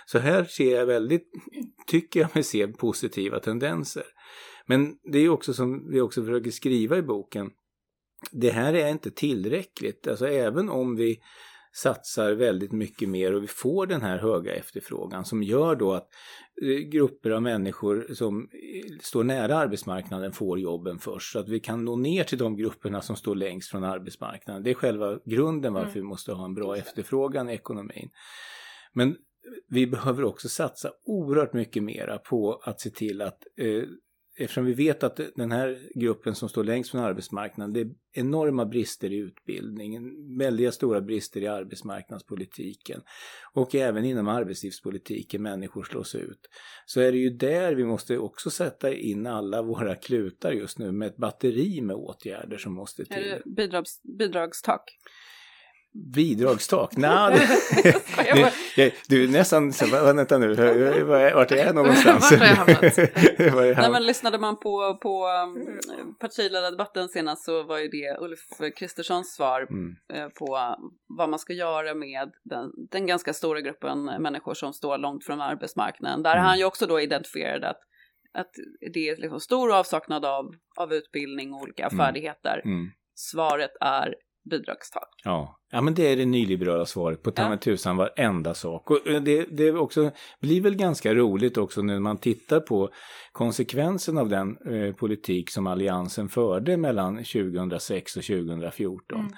Så 0.06 0.19
här 0.19 0.43
ser 0.43 0.75
jag 0.75 0.86
väldigt, 0.86 1.32
tycker 1.88 2.19
jag 2.19 2.30
mig 2.36 2.43
se 2.43 2.67
positiva 2.67 3.39
tendenser. 3.39 4.04
Men 4.65 4.97
det 5.04 5.19
är 5.19 5.30
också 5.30 5.54
som 5.54 5.91
vi 5.91 6.01
också 6.01 6.23
försöker 6.23 6.51
skriva 6.51 6.97
i 6.97 7.01
boken 7.01 7.51
det 8.31 8.49
här 8.49 8.73
är 8.73 8.89
inte 8.89 9.11
tillräckligt. 9.11 10.07
Alltså 10.07 10.27
även 10.27 10.69
om 10.69 10.95
vi 10.95 11.19
satsar 11.75 12.31
väldigt 12.31 12.71
mycket 12.71 13.09
mer 13.09 13.33
och 13.33 13.43
vi 13.43 13.47
får 13.47 13.88
den 13.88 14.01
här 14.01 14.17
höga 14.17 14.53
efterfrågan 14.53 15.25
som 15.25 15.43
gör 15.43 15.75
då 15.75 15.93
att 15.93 16.07
eh, 16.61 16.77
grupper 16.77 17.29
av 17.29 17.41
människor 17.41 18.07
som 18.13 18.41
eh, 18.41 18.97
står 19.01 19.23
nära 19.23 19.57
arbetsmarknaden 19.57 20.31
får 20.31 20.59
jobben 20.59 20.99
först. 20.99 21.31
Så 21.31 21.39
att 21.39 21.49
vi 21.49 21.59
kan 21.59 21.85
nå 21.85 21.95
ner 21.95 22.23
till 22.23 22.38
de 22.38 22.57
grupperna 22.57 23.01
som 23.01 23.15
står 23.15 23.35
längst 23.35 23.71
från 23.71 23.83
arbetsmarknaden. 23.83 24.63
Det 24.63 24.69
är 24.69 24.73
själva 24.73 25.19
grunden 25.25 25.73
varför 25.73 25.89
mm. 25.89 25.93
vi 25.93 26.03
måste 26.03 26.31
ha 26.31 26.45
en 26.45 26.53
bra 26.53 26.77
efterfrågan 26.77 27.49
i 27.49 27.53
ekonomin. 27.53 28.09
Men 28.93 29.15
vi 29.69 29.88
behöver 29.88 30.23
också 30.23 30.49
satsa 30.49 30.91
oerhört 31.05 31.53
mycket 31.53 31.83
mera 31.83 32.17
på 32.17 32.61
att 32.63 32.81
se 32.81 32.89
till 32.89 33.21
att 33.21 33.43
eh, 33.57 33.83
eftersom 34.38 34.65
vi 34.65 34.74
vet 34.74 35.04
att 35.04 35.19
den 35.36 35.52
här 35.52 35.80
gruppen 35.95 36.36
som 36.36 36.50
står 36.50 36.63
längst 36.63 36.91
från 36.91 37.02
arbetsmarknaden, 37.02 37.74
det 37.74 37.80
är 37.82 37.89
enorma 38.13 38.65
brister 38.65 39.13
i 39.13 39.17
utbildningen, 39.17 40.38
väldiga 40.38 40.71
stora 40.71 41.02
brister 41.02 41.41
i 41.41 41.48
arbetsmarknadspolitiken 41.48 43.02
och 43.54 43.76
även 43.76 44.06
inom 44.06 44.28
arbetslivspolitiken, 44.28 45.41
människor 45.41 45.84
slås 45.84 46.15
ut. 46.15 46.50
Så 46.86 47.02
är 47.02 47.12
det 47.12 47.17
ju 47.17 47.30
där 47.30 47.76
vi 47.76 47.84
måste 47.84 48.17
också 48.17 48.50
sätta 48.50 48.93
in 48.93 49.28
alla 49.28 49.62
våra 49.62 49.95
klutar 49.95 50.52
just 50.52 50.80
nu 50.80 50.91
med 50.91 51.08
ett 51.08 51.17
batteri 51.17 51.82
med 51.82 51.95
åtgärder 51.95 52.58
som 52.58 52.74
måste 52.74 53.06
till. 53.06 53.15
Är 53.15 53.21
det 53.21 53.41
bidrags, 53.56 54.02
bidragstak? 54.17 54.84
Bidragstak? 55.95 56.97
Nej, 56.97 57.47
du, 57.84 58.51
du, 58.75 58.91
du 59.08 59.23
är 59.23 59.27
nästan, 59.27 59.71
vänta 59.91 60.38
nu, 60.38 60.55
vart 61.34 61.51
är 61.51 61.55
jag 61.55 61.75
någonstans? 61.75 62.31
vart 62.31 62.39
har 62.39 62.47
jag 62.47 62.55
hamnat? 62.55 63.77
Nej, 63.77 63.91
men 63.91 64.05
lyssnade 64.05 64.38
man 64.38 64.60
på, 64.60 64.97
på 65.01 65.27
um, 65.27 66.15
partiledardebatten 66.19 67.10
senast 67.10 67.45
så 67.45 67.63
var 67.63 67.77
ju 67.77 67.88
det 67.88 68.17
Ulf 68.19 68.75
Kristerssons 68.75 69.36
svar 69.36 69.62
mm. 69.62 69.95
Eh, 70.13 70.27
på 70.27 70.75
vad 71.08 71.29
man 71.29 71.39
ska 71.39 71.53
göra 71.53 71.93
med 71.93 72.31
den, 72.43 72.71
den, 72.91 73.08
ganska 73.08 73.34
stora 73.34 73.62
gruppen 73.62 74.05
människor 74.05 74.53
som 74.53 74.73
står 74.73 74.97
långt 74.97 75.25
från 75.25 75.41
arbetsmarknaden. 75.41 76.23
Där 76.23 76.34
mm. 76.34 76.45
han 76.45 76.58
ju 76.58 76.65
också 76.65 76.88
då 76.88 77.01
identifierade 77.01 77.69
att, 77.69 77.79
att 78.34 78.51
det 78.93 79.10
är 79.10 79.17
liksom 79.17 79.39
stor 79.39 79.75
avsaknad 79.75 80.25
av, 80.25 80.55
av 80.75 80.93
utbildning 80.93 81.53
och 81.53 81.62
olika 81.62 81.86
mm. 81.86 81.97
färdigheter. 81.97 82.62
Mm. 82.65 82.91
Svaret 83.15 83.71
är 83.81 84.15
bidragstak. 84.49 85.10
Ja. 85.23 85.60
ja, 85.71 85.81
men 85.81 85.93
det 85.93 86.12
är 86.12 86.15
det 86.15 86.25
nyliberala 86.25 86.86
svaret 86.86 87.23
på 87.23 87.31
ta 87.31 87.51
Ja. 87.51 87.58
tusan 87.58 87.97
varenda 87.97 88.53
sak. 88.53 88.91
Och 88.91 89.08
eh, 89.08 89.21
det, 89.21 89.45
det 89.58 89.71
också, 89.71 90.12
blir 90.41 90.62
väl 90.62 90.75
ganska 90.75 91.13
roligt 91.13 91.58
också 91.58 91.81
när 91.81 91.99
man 91.99 92.17
tittar 92.17 92.60
på 92.60 92.89
konsekvensen 93.31 94.17
av 94.17 94.29
den 94.29 94.58
eh, 94.58 94.95
politik 94.95 95.49
som 95.49 95.67
Alliansen 95.67 96.29
förde 96.29 96.77
mellan 96.77 97.15
2006 97.17 98.17
och 98.17 98.23
2014. 98.23 99.19
Mm. 99.19 99.31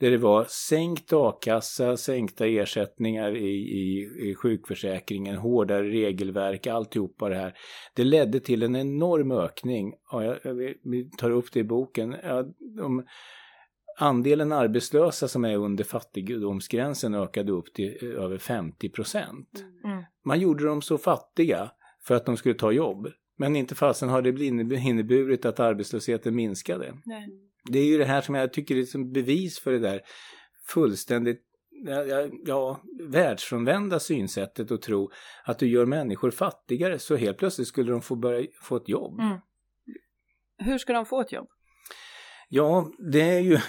Där 0.00 0.10
det 0.10 0.18
var 0.18 0.44
sänkt 0.48 1.12
a-kassa, 1.12 1.96
sänkta 1.96 2.46
ersättningar 2.46 3.36
i, 3.36 3.54
i, 3.54 4.10
i 4.30 4.34
sjukförsäkringen, 4.34 5.36
hårdare 5.36 5.88
regelverk, 5.88 6.66
alltihopa 6.66 7.28
det 7.28 7.36
här. 7.36 7.54
Det 7.94 8.04
ledde 8.04 8.40
till 8.40 8.62
en 8.62 8.76
enorm 8.76 9.30
ökning, 9.30 9.92
ja, 10.10 10.24
jag, 10.24 10.38
jag, 10.44 10.54
vi 10.82 11.10
tar 11.18 11.30
upp 11.30 11.52
det 11.52 11.60
i 11.60 11.64
boken, 11.64 12.16
ja, 12.22 12.44
de, 12.76 13.04
andelen 13.98 14.52
arbetslösa 14.52 15.28
som 15.28 15.44
är 15.44 15.56
under 15.56 15.84
fattigdomsgränsen 15.84 17.14
ökade 17.14 17.52
upp 17.52 17.74
till 17.74 17.98
eh, 18.02 18.24
över 18.24 18.38
50 18.38 18.88
procent. 18.88 19.64
Mm. 19.84 20.04
Man 20.24 20.40
gjorde 20.40 20.64
dem 20.64 20.82
så 20.82 20.98
fattiga 20.98 21.70
för 22.02 22.14
att 22.14 22.26
de 22.26 22.36
skulle 22.36 22.54
ta 22.54 22.72
jobb. 22.72 23.08
Men 23.36 23.56
inte 23.56 23.74
fasen 23.74 24.08
har 24.08 24.22
det 24.22 24.32
blivit- 24.32 24.84
inneburit 24.84 25.44
att 25.44 25.60
arbetslösheten 25.60 26.34
minskade. 26.34 26.94
Nej. 27.04 27.28
Det 27.70 27.78
är 27.78 27.84
ju 27.84 27.98
det 27.98 28.04
här 28.04 28.20
som 28.20 28.34
jag 28.34 28.52
tycker 28.52 28.76
är 28.76 29.12
bevis 29.12 29.58
för 29.58 29.72
det 29.72 29.78
där 29.78 30.00
fullständigt 30.66 31.42
ja, 31.86 32.28
ja, 32.44 32.80
världsfrånvända 33.08 34.00
synsättet 34.00 34.70
och 34.70 34.82
tro 34.82 35.10
att 35.44 35.58
du 35.58 35.66
gör 35.66 35.86
människor 35.86 36.30
fattigare 36.30 36.98
så 36.98 37.16
helt 37.16 37.38
plötsligt 37.38 37.68
skulle 37.68 37.92
de 37.92 38.02
få, 38.02 38.16
börja, 38.16 38.46
få 38.62 38.76
ett 38.76 38.88
jobb. 38.88 39.20
Mm. 39.20 39.38
Hur 40.58 40.78
ska 40.78 40.92
de 40.92 41.06
få 41.06 41.20
ett 41.20 41.32
jobb? 41.32 41.48
Ja, 42.48 42.90
det 42.98 43.20
är 43.20 43.40
ju... 43.40 43.58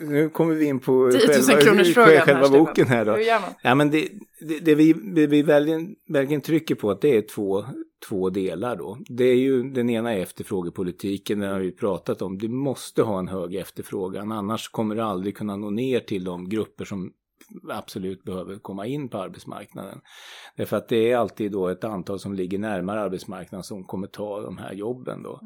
Nu, 0.00 0.30
kommer 0.32 0.54
vi 0.54 0.64
in 0.64 0.80
på 0.80 1.10
10 1.10 1.74
000 1.74 1.84
själva, 1.84 2.20
själva 2.20 2.48
boken 2.48 2.86
här 2.86 3.04
då. 3.04 3.12
Hur 3.12 3.22
gör 3.22 3.40
man? 3.40 3.50
Ja, 3.62 3.74
men 3.74 3.90
det, 3.90 4.08
det, 4.40 4.58
det 4.58 4.74
vi, 4.74 4.92
det 4.92 5.26
vi 5.26 5.42
verkligen, 5.42 5.94
verkligen 6.08 6.40
trycker 6.40 6.74
på 6.74 6.90
att 6.90 7.00
det 7.00 7.16
är 7.16 7.22
två, 7.22 7.64
två 8.08 8.30
delar 8.30 8.76
då. 8.76 8.98
Det 9.08 9.24
är 9.24 9.36
ju 9.36 9.62
den 9.62 9.90
ena 9.90 10.14
är 10.14 10.20
efterfrågepolitiken, 10.20 11.40
den 11.40 11.52
har 11.52 11.60
vi 11.60 11.72
pratat 11.72 12.22
om. 12.22 12.38
Du 12.38 12.48
måste 12.48 13.02
ha 13.02 13.18
en 13.18 13.28
hög 13.28 13.54
efterfrågan, 13.54 14.32
annars 14.32 14.68
kommer 14.68 14.94
du 14.94 15.02
aldrig 15.02 15.36
kunna 15.36 15.56
nå 15.56 15.70
ner 15.70 16.00
till 16.00 16.24
de 16.24 16.48
grupper 16.48 16.84
som 16.84 17.12
absolut 17.70 18.24
behöver 18.24 18.58
komma 18.58 18.86
in 18.86 19.08
på 19.08 19.18
arbetsmarknaden. 19.18 20.00
Därför 20.56 20.76
att 20.76 20.88
det 20.88 21.12
är 21.12 21.16
alltid 21.16 21.52
då 21.52 21.68
ett 21.68 21.84
antal 21.84 22.18
som 22.18 22.34
ligger 22.34 22.58
närmare 22.58 23.00
arbetsmarknaden 23.00 23.64
som 23.64 23.84
kommer 23.84 24.06
ta 24.06 24.40
de 24.40 24.58
här 24.58 24.72
jobben 24.72 25.22
då. 25.22 25.40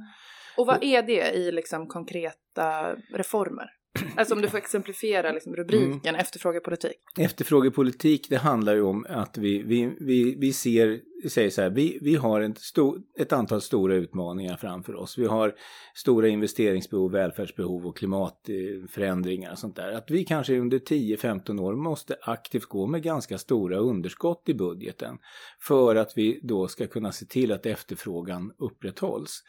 Och 0.56 0.66
vad 0.66 0.84
är 0.84 1.02
det 1.02 1.32
i 1.32 1.52
liksom 1.52 1.86
konkreta 1.86 2.96
reformer? 3.12 3.70
Alltså 4.16 4.34
om 4.34 4.42
du 4.42 4.48
får 4.48 4.58
exemplifiera 4.58 5.32
liksom 5.32 5.56
rubriken 5.56 6.14
efterfrågepolitik. 6.14 6.96
Efterfrågepolitik, 7.18 8.26
det 8.28 8.36
handlar 8.36 8.74
ju 8.74 8.82
om 8.82 9.06
att 9.08 9.38
vi, 9.38 9.62
vi, 9.62 9.96
vi, 10.00 10.36
vi 10.38 10.52
ser, 10.52 11.00
säger 11.28 11.50
så 11.50 11.62
här, 11.62 11.70
vi, 11.70 11.98
vi 12.02 12.14
har 12.14 12.40
en 12.40 12.54
stor, 12.54 12.98
ett 13.18 13.32
antal 13.32 13.60
stora 13.60 13.94
utmaningar 13.94 14.56
framför 14.56 14.94
oss. 14.94 15.18
Vi 15.18 15.26
har 15.26 15.54
stora 15.94 16.28
investeringsbehov, 16.28 17.12
välfärdsbehov 17.12 17.86
och 17.86 17.96
klimatförändringar 17.96 19.52
och 19.52 19.58
sånt 19.58 19.76
där. 19.76 19.92
Att 19.92 20.10
vi 20.10 20.24
kanske 20.24 20.58
under 20.58 20.78
10-15 20.78 21.60
år 21.60 21.76
måste 21.76 22.16
aktivt 22.22 22.64
gå 22.66 22.86
med 22.86 23.02
ganska 23.02 23.38
stora 23.38 23.76
underskott 23.76 24.42
i 24.48 24.54
budgeten 24.54 25.18
för 25.60 25.96
att 25.96 26.12
vi 26.16 26.40
då 26.42 26.68
ska 26.68 26.86
kunna 26.86 27.12
se 27.12 27.26
till 27.26 27.52
att 27.52 27.66
efterfrågan 27.66 28.52
upprätthålls. 28.58 29.42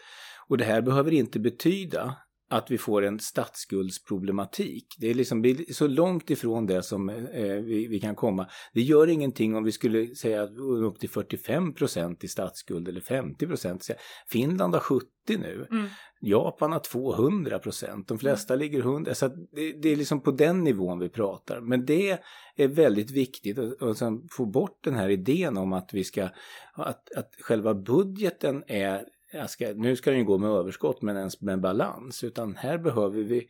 Och 0.48 0.58
det 0.58 0.66
här 0.66 0.82
behöver 0.82 1.14
inte 1.14 1.40
betyda 1.40 2.16
att 2.50 2.72
vi 2.72 2.78
får 2.78 3.02
en 3.02 3.20
statsskuldsproblematik. 3.20 4.86
Det 5.00 5.10
är 5.10 5.14
liksom 5.14 5.56
så 5.72 5.88
långt 5.88 6.30
ifrån 6.30 6.66
det 6.66 6.84
som 6.84 7.10
eh, 7.10 7.56
vi, 7.56 7.88
vi 7.88 8.00
kan 8.00 8.16
komma. 8.16 8.48
Det 8.74 8.82
gör 8.82 9.08
ingenting 9.08 9.56
om 9.56 9.64
vi 9.64 9.72
skulle 9.72 10.16
säga 10.16 10.48
upp 10.84 11.00
till 11.00 11.10
45 11.10 11.74
procent 11.74 12.24
i 12.24 12.28
statsskuld 12.28 12.88
eller 12.88 13.02
50 13.02 13.48
procent. 13.48 13.88
Finland 14.28 14.74
har 14.74 14.82
70 14.82 15.08
nu. 15.28 15.68
Mm. 15.72 15.88
Japan 16.22 16.72
har 16.72 16.80
200 16.80 17.60
procent. 17.60 18.08
De 18.08 18.20
flesta 18.20 18.56
ligger 18.56 18.80
100. 18.80 19.16
Så 19.16 19.28
det, 19.28 19.82
det 19.82 19.90
är 19.90 19.96
liksom 19.96 20.22
på 20.22 20.32
den 20.32 20.64
nivån 20.64 21.00
vi 21.00 21.10
pratar. 21.10 21.62
Men 21.62 21.86
det 21.86 22.20
är 22.56 22.68
väldigt 22.68 23.12
viktigt 23.12 23.60
att, 23.60 23.82
att 23.82 23.98
få 24.32 24.46
bort 24.46 24.84
den 24.84 24.96
här 24.96 25.10
idén 25.10 25.58
om 25.58 25.74
att 25.74 25.90
vi 25.94 26.04
ska 26.04 26.30
att, 26.74 27.18
att 27.18 27.36
själva 27.42 27.74
budgeten 27.74 28.64
är 28.68 29.06
ska, 29.48 29.74
nu 29.76 29.96
ska 29.96 30.10
den 30.10 30.20
ju 30.20 30.26
gå 30.26 30.38
med 30.38 30.50
överskott 30.50 31.02
men 31.02 31.18
ens 31.18 31.42
med 31.42 31.62
balans. 31.62 32.24
Utan 32.24 32.56
här 32.56 32.78
behöver 32.78 33.24
vi 33.24 33.48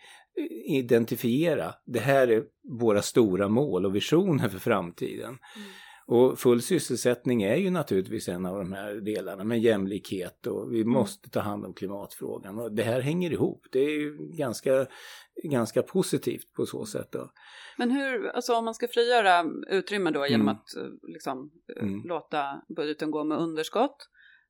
identifiera, 0.79 1.73
det 1.85 1.99
här 1.99 2.27
är 2.27 2.43
våra 2.79 3.01
stora 3.01 3.47
mål 3.47 3.85
och 3.85 3.95
visioner 3.95 4.49
för 4.49 4.59
framtiden. 4.59 5.37
Och 6.07 6.39
full 6.39 6.61
sysselsättning 6.61 7.43
är 7.43 7.55
ju 7.55 7.69
naturligtvis 7.69 8.29
en 8.29 8.45
av 8.45 8.57
de 8.57 8.73
här 8.73 8.93
delarna 8.93 9.43
med 9.43 9.59
jämlikhet 9.59 10.47
och 10.47 10.73
vi 10.73 10.83
måste 10.85 11.29
ta 11.29 11.39
hand 11.39 11.65
om 11.65 11.73
klimatfrågan. 11.73 12.59
Och 12.59 12.71
det 12.71 12.83
här 12.83 13.01
hänger 13.01 13.31
ihop. 13.33 13.65
Det 13.71 13.79
är 13.79 13.89
ju 13.99 14.17
ganska, 14.17 14.87
ganska 15.43 15.81
positivt 15.81 16.53
på 16.53 16.65
så 16.65 16.85
sätt. 16.85 17.07
Då. 17.11 17.31
Men 17.77 17.91
hur, 17.91 18.27
alltså 18.27 18.53
om 18.53 18.65
man 18.65 18.73
ska 18.73 18.87
frigöra 18.87 19.45
utrymme 19.69 20.11
då 20.11 20.27
genom 20.27 20.47
Mm. 20.47 20.55
att 20.55 20.75
eh, 20.75 21.09
liksom 21.13 21.51
eh, 21.77 21.83
Mm. 21.83 22.01
låta 22.05 22.61
budgeten 22.75 23.11
gå 23.11 23.23
med 23.23 23.37
underskott. 23.37 24.09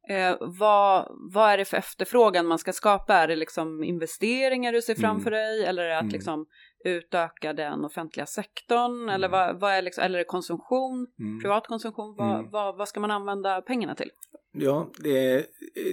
Eh, 0.10 0.36
vad, 0.39 1.08
vad 1.34 1.52
är 1.52 1.58
det 1.58 1.65
för 1.65 1.78
efterfrågan 1.78 2.46
man 2.46 2.60
ska 2.60 2.74
skapa? 2.74 3.13
Är 3.13 3.28
det 3.28 3.36
liksom 3.36 3.84
investeringar 3.84 4.74
du 4.74 4.82
ser 4.82 4.96
framför 4.96 5.32
dig 5.32 5.65
eller 5.65 5.84
är 5.84 5.88
det 5.89 5.96
att 5.98 6.02
Mm. 6.02 6.13
liksom 6.13 6.46
utöka 6.86 7.54
den 7.54 7.86
offentliga 7.86 8.26
sektorn? 8.26 9.10
Eller, 9.10 9.28
Mm. 9.28 9.32
vad, 9.32 9.60
vad 9.60 9.72
är 9.74 9.82
liksom, 9.82 10.04
eller 10.04 10.20
är 10.20 10.24
konsumtion, 10.24 11.08
Mm. 11.20 11.41
privat 11.41 11.68
konsumtion? 11.68 12.15
Vad, 12.18 12.39
Mm. 12.39 12.52
vad, 12.52 12.78
vad 12.78 12.88
ska 12.88 13.00
man 13.00 13.12
använda 13.12 13.62
pengarna 13.62 13.96
till? 13.96 14.12
Ja, 14.58 14.89
det 15.00 15.18
är, 15.32 15.46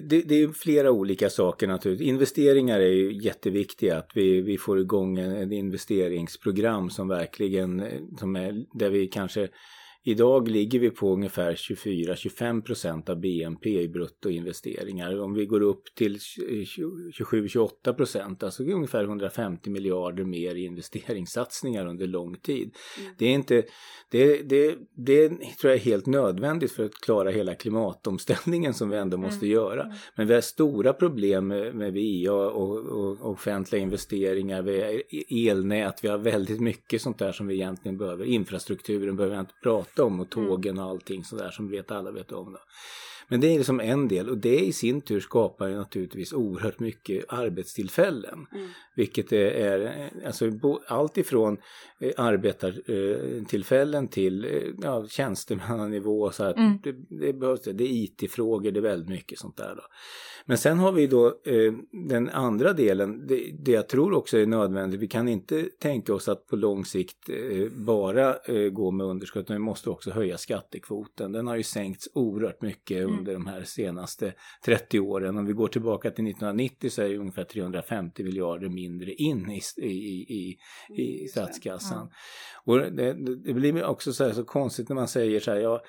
det, 0.02 0.22
det 0.22 0.34
är 0.42 0.48
flera 0.48 0.90
olika 0.90 1.30
saker 1.30 1.66
naturligtvis. 1.66 2.08
Investeringar 2.08 2.80
är 2.80 2.88
ju 2.92 3.22
jätteviktiga, 3.22 3.98
att 3.98 4.10
vi, 4.14 4.40
vi 4.42 4.58
får 4.58 4.80
igång 4.80 5.18
en 5.18 5.52
investeringsprogram 5.52 6.90
som 6.90 7.08
verkligen, 7.08 7.80
eh, 7.80 8.00
som 8.18 8.36
är, 8.36 8.64
där 8.78 8.90
vi 8.90 9.06
kanske 9.06 9.48
Idag 10.04 10.48
ligger 10.48 10.78
vi 10.78 10.90
på 10.90 11.12
ungefär 11.12 11.54
24-25 11.54 12.62
procent 12.62 13.08
av 13.08 13.20
BNP 13.20 13.80
i 13.80 13.88
bruttoinvesteringar. 13.88 15.20
Om 15.20 15.34
vi 15.34 15.46
går 15.46 15.60
upp 15.60 15.82
till 15.94 16.16
27-28 16.16 17.92
procent, 17.92 18.42
alltså 18.42 18.64
ungefär 18.64 19.04
150 19.04 19.70
miljarder 19.70 20.24
mer 20.24 20.54
i 20.54 20.64
investeringssatsningar 20.64 21.86
under 21.86 22.06
lång 22.06 22.36
tid. 22.36 22.76
Mm. 23.00 23.14
Det 23.18 23.26
är 23.26 23.30
inte, 23.30 23.62
det, 24.10 24.42
det, 24.42 24.76
det 24.96 25.28
tror 25.28 25.70
jag 25.70 25.74
är 25.74 25.78
helt 25.78 26.06
nödvändigt 26.06 26.72
för 26.72 26.84
att 26.84 26.94
klara 26.94 27.30
hela 27.30 27.54
klimatomställningen 27.54 28.74
som 28.74 28.90
vi 28.90 28.96
ändå 28.96 29.16
måste 29.16 29.46
göra. 29.46 29.92
Men 30.16 30.26
vi 30.26 30.34
har 30.34 30.40
stora 30.40 30.92
problem 30.92 31.46
med, 31.46 31.74
med 31.74 31.92
VA 31.94 32.32
och, 32.32 32.78
och, 32.78 33.20
och 33.20 33.30
offentliga 33.30 33.82
investeringar, 33.82 34.62
vi 34.62 34.82
har 34.82 35.02
elnät, 35.50 36.04
vi 36.04 36.08
har 36.08 36.18
väldigt 36.18 36.60
mycket 36.60 37.02
sånt 37.02 37.18
där 37.18 37.32
som 37.32 37.46
vi 37.46 37.54
egentligen 37.54 37.98
behöver. 37.98 38.24
Infrastrukturen 38.24 39.16
behöver 39.16 39.36
jag 39.36 39.42
inte 39.42 39.54
prata 39.62 39.91
om 39.98 40.20
och 40.20 40.30
tågen 40.30 40.78
och 40.78 40.84
allting 40.84 41.24
sådär 41.24 41.50
som 41.50 41.68
vet 41.68 41.90
alla 41.90 42.10
vet 42.10 42.32
om. 42.32 42.52
Då. 42.52 42.58
Men 43.28 43.40
det 43.40 43.46
är 43.46 43.58
liksom 43.58 43.80
en 43.80 44.08
del 44.08 44.28
och 44.28 44.38
det 44.38 44.58
i 44.58 44.72
sin 44.72 45.00
tur 45.00 45.20
skapar 45.20 45.68
ju 45.68 45.76
naturligtvis 45.76 46.32
oerhört 46.32 46.78
mycket 46.78 47.24
arbetstillfällen. 47.28 48.46
Mm. 48.52 48.68
Vilket 48.96 49.32
är, 49.32 50.10
alltså, 50.26 50.50
allt 50.86 51.18
ifrån 51.18 51.56
eh, 52.00 52.10
arbetartillfällen 52.16 54.08
till 54.08 54.44
eh, 54.44 54.50
ja, 54.82 55.06
tjänstemannanivå. 55.08 56.30
Så 56.30 56.44
här, 56.44 56.52
Mm. 56.52 56.78
det, 56.82 56.92
det, 57.26 57.32
behövs, 57.32 57.62
det 57.62 57.84
är 57.84 58.04
IT-frågor, 58.04 58.70
det 58.70 58.80
är 58.80 58.82
väldigt 58.82 59.08
mycket 59.08 59.38
sånt 59.38 59.56
där. 59.56 59.74
Då. 59.76 59.82
Men 60.46 60.58
sen 60.58 60.78
har 60.78 60.92
vi 60.92 61.06
då 61.06 61.26
eh, 61.26 61.72
den 62.08 62.28
andra 62.28 62.72
delen, 62.72 63.26
det, 63.26 63.50
det 63.64 63.72
jag 63.72 63.88
tror 63.88 64.12
också 64.12 64.38
är 64.38 64.46
nödvändigt. 64.46 65.00
Vi 65.00 65.08
kan 65.08 65.28
inte 65.28 65.68
tänka 65.80 66.14
oss 66.14 66.28
att 66.28 66.46
på 66.46 66.56
lång 66.56 66.84
sikt 66.84 67.28
eh, 67.28 67.68
bara 67.72 68.36
eh, 68.36 68.68
gå 68.70 68.90
med 68.90 69.06
underskott, 69.06 69.40
utan 69.42 69.56
vi 69.56 69.62
måste 69.62 69.90
också 69.90 70.10
höja 70.10 70.38
skattekvoten. 70.38 71.32
Den 71.32 71.46
har 71.46 71.56
ju 71.56 71.62
sänkts 71.62 72.08
oerhört 72.14 72.62
mycket 72.62 72.92
Mm. 73.02 73.18
under 73.18 73.32
de 73.32 73.46
här 73.46 73.62
senaste 73.64 74.32
30 74.64 75.00
åren. 75.00 75.38
Om 75.38 75.46
vi 75.46 75.52
går 75.52 75.68
tillbaka 75.68 76.10
till 76.10 76.24
1990 76.26 76.90
så 76.90 77.02
är 77.02 77.08
det 77.08 77.16
ungefär 77.18 77.44
350 77.44 78.24
miljarder 78.24 78.68
mindre 78.82 79.12
in 79.12 79.50
i, 79.50 79.60
i, 79.76 79.88
i, 79.88 80.58
i 81.02 81.28
statskassan. 81.28 82.10
Och 82.64 82.78
det, 82.78 83.12
det 83.44 83.52
blir 83.52 83.84
också 83.84 84.12
så, 84.12 84.24
här 84.24 84.32
så 84.32 84.44
konstigt 84.44 84.88
när 84.88 84.96
man 84.96 85.08
säger 85.08 85.40
så 85.40 85.50
här, 85.50 85.58
ja, 85.58 85.82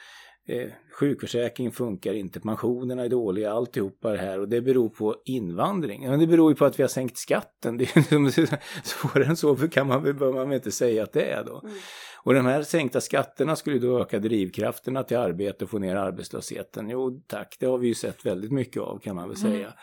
eh, 0.47 0.69
sjukförsäkringen 0.99 1.71
funkar 1.71 2.13
inte, 2.13 2.39
pensionerna 2.39 3.03
är 3.03 3.09
dåliga, 3.09 3.51
alltihopa 3.51 4.11
det 4.11 4.17
här 4.17 4.39
och 4.39 4.49
det 4.49 4.61
beror 4.61 4.89
på 4.89 5.15
invandring. 5.25 6.09
Men 6.09 6.19
det 6.19 6.27
beror 6.27 6.51
ju 6.51 6.55
på 6.55 6.65
att 6.65 6.79
vi 6.79 6.83
har 6.83 6.87
sänkt 6.87 7.17
skatten. 7.17 7.77
Det 7.77 7.83
är 7.83 8.87
svårare 8.87 9.25
än 9.25 9.37
så 9.37 9.55
kan 9.55 9.87
man, 9.87 10.03
bör 10.03 10.33
man 10.33 10.49
väl 10.49 10.55
inte 10.55 10.71
säga 10.71 11.03
att 11.03 11.13
det 11.13 11.25
är 11.25 11.43
då. 11.43 11.61
Mm. 11.63 11.75
Och 12.23 12.33
de 12.33 12.45
här 12.45 12.61
sänkta 12.61 13.01
skatterna 13.01 13.55
skulle 13.55 13.79
då 13.79 13.99
öka 13.99 14.19
drivkrafterna 14.19 15.03
till 15.03 15.17
arbete 15.17 15.63
och 15.63 15.69
få 15.69 15.79
ner 15.79 15.95
arbetslösheten. 15.95 16.89
Jo 16.89 17.21
tack, 17.27 17.57
det 17.59 17.65
har 17.65 17.77
vi 17.77 17.87
ju 17.87 17.93
sett 17.93 18.25
väldigt 18.25 18.51
mycket 18.51 18.81
av 18.81 18.99
kan 18.99 19.15
man 19.15 19.27
väl 19.27 19.37
säga. 19.37 19.55
Mm. 19.55 19.73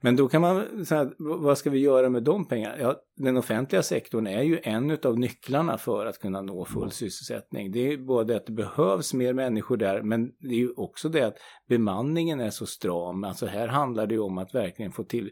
Men 0.00 0.16
då 0.16 0.28
kan 0.28 0.40
man 0.40 0.86
säga, 0.86 1.10
vad 1.18 1.58
ska 1.58 1.70
vi 1.70 1.78
göra 1.78 2.08
med 2.08 2.22
de 2.22 2.44
pengarna? 2.44 2.74
Ja, 2.80 2.96
den 3.16 3.36
offentliga 3.36 3.82
sektorn 3.82 4.26
är 4.26 4.42
ju 4.42 4.60
en 4.62 4.98
av 5.04 5.18
nycklarna 5.18 5.78
för 5.78 6.06
att 6.06 6.18
kunna 6.18 6.40
nå 6.40 6.64
full 6.64 6.90
sysselsättning. 6.90 7.72
Det 7.72 7.92
är 7.92 7.96
både 7.96 8.36
att 8.36 8.46
det 8.46 8.52
behövs 8.52 9.14
mer 9.14 9.32
människor 9.32 9.76
där, 9.76 10.02
men 10.02 10.30
det 10.40 10.54
är 10.54 10.58
ju 10.58 10.72
också 10.76 11.08
det 11.08 11.22
att 11.22 11.36
bemanningen 11.68 12.40
är 12.40 12.50
så 12.50 12.66
stram. 12.66 13.24
Alltså 13.24 13.46
här 13.46 13.68
handlar 13.68 14.06
det 14.06 14.14
ju 14.14 14.20
om 14.20 14.38
att 14.38 14.54
verkligen 14.54 14.92
få 14.92 15.04
till 15.04 15.30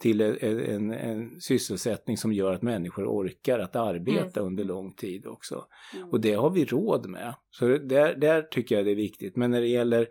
till 0.00 0.20
en, 0.20 0.60
en, 0.60 0.90
en, 0.90 1.40
sysselsättning 1.40 2.16
som 2.16 2.32
gör 2.32 2.52
att 2.52 2.62
människor 2.62 3.06
orkar 3.06 3.58
att 3.58 3.76
arbeta 3.76 4.40
mm. 4.40 4.52
under 4.52 4.64
lång 4.64 4.94
tid 4.94 5.26
också. 5.26 5.64
Mm. 5.94 6.08
Och 6.08 6.20
det 6.20 6.34
har 6.34 6.50
vi 6.50 6.64
råd 6.64 7.06
med. 7.08 7.34
Så 7.50 7.66
där, 7.66 8.16
där 8.16 8.42
tycker 8.42 8.74
jag 8.74 8.84
det 8.84 8.90
är 8.90 8.96
viktigt. 8.96 9.36
Men 9.36 9.50
när 9.50 9.60
det 9.60 9.68
gäller 9.68 10.08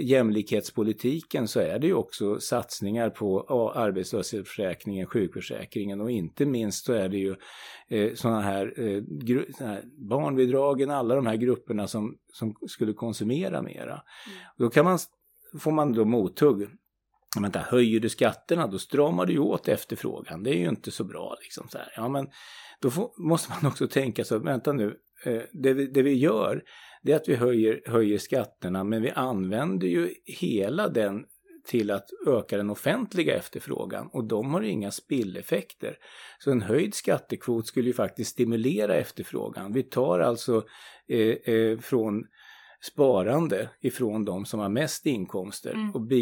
jämlikhetspolitiken 0.00 1.48
så 1.48 1.60
är 1.60 1.78
det 1.78 1.86
ju 1.86 1.94
också 1.94 2.40
satsningar 2.40 3.10
på 3.10 3.40
arbetslöshetsförsäkringen, 3.74 5.06
sjukförsäkringen 5.06 6.00
och 6.00 6.10
inte 6.10 6.46
minst 6.46 6.84
så 6.84 6.92
är 6.92 7.08
det 7.08 7.18
ju 7.18 7.34
eh, 7.88 8.14
sådana 8.14 8.40
här, 8.40 8.74
eh, 8.76 9.02
här, 9.66 10.08
barnbidragen, 10.08 10.90
alla 10.90 11.14
de 11.14 11.26
här 11.26 11.36
grupperna 11.36 11.86
som, 11.86 12.16
som 12.32 12.54
skulle 12.68 12.92
konsumera 12.92 13.62
mera. 13.62 13.92
Mm. 13.92 14.38
Då 14.58 14.70
kan 14.70 14.84
man, 14.84 14.98
får 15.58 15.72
man 15.72 15.92
då 15.92 16.04
mothugg 16.04 16.68
vänta, 17.40 17.58
höjer 17.58 18.00
du 18.00 18.08
skatterna 18.08 18.66
då 18.66 18.78
stramar 18.78 19.26
du 19.26 19.38
åt 19.38 19.68
efterfrågan. 19.68 20.42
Det 20.42 20.50
är 20.50 20.58
ju 20.58 20.68
inte 20.68 20.90
så 20.90 21.04
bra. 21.04 21.36
Liksom, 21.42 21.68
så 21.68 21.78
här. 21.78 21.92
Ja, 21.96 22.08
men 22.08 22.28
då 22.80 22.90
får, 22.90 23.10
måste 23.18 23.50
man 23.50 23.70
också 23.70 23.88
tänka 23.88 24.24
så, 24.24 24.38
vänta 24.38 24.72
nu, 24.72 24.96
eh, 25.24 25.42
det, 25.52 25.72
vi, 25.72 25.86
det 25.86 26.02
vi 26.02 26.14
gör 26.14 26.62
det 27.02 27.12
är 27.12 27.16
att 27.16 27.28
vi 27.28 27.34
höjer, 27.34 27.82
höjer 27.86 28.18
skatterna 28.18 28.84
men 28.84 29.02
vi 29.02 29.10
använder 29.10 29.88
ju 29.88 30.14
hela 30.24 30.88
den 30.88 31.24
till 31.64 31.90
att 31.90 32.10
öka 32.26 32.56
den 32.56 32.70
offentliga 32.70 33.36
efterfrågan 33.36 34.08
och 34.12 34.24
de 34.24 34.54
har 34.54 34.62
inga 34.62 34.90
spilleffekter. 34.90 35.96
Så 36.38 36.50
en 36.50 36.62
höjd 36.62 36.94
skattekvot 36.94 37.66
skulle 37.66 37.86
ju 37.86 37.92
faktiskt 37.92 38.30
stimulera 38.30 38.96
efterfrågan. 38.96 39.72
Vi 39.72 39.82
tar 39.82 40.20
alltså 40.20 40.64
eh, 41.08 41.54
eh, 41.54 41.78
från 41.78 42.24
sparande 42.82 43.68
ifrån 43.80 44.24
de 44.24 44.44
som 44.44 44.60
har 44.60 44.68
mest 44.68 45.06
inkomster 45.06 45.70
mm. 45.70 45.90
och 45.90 46.12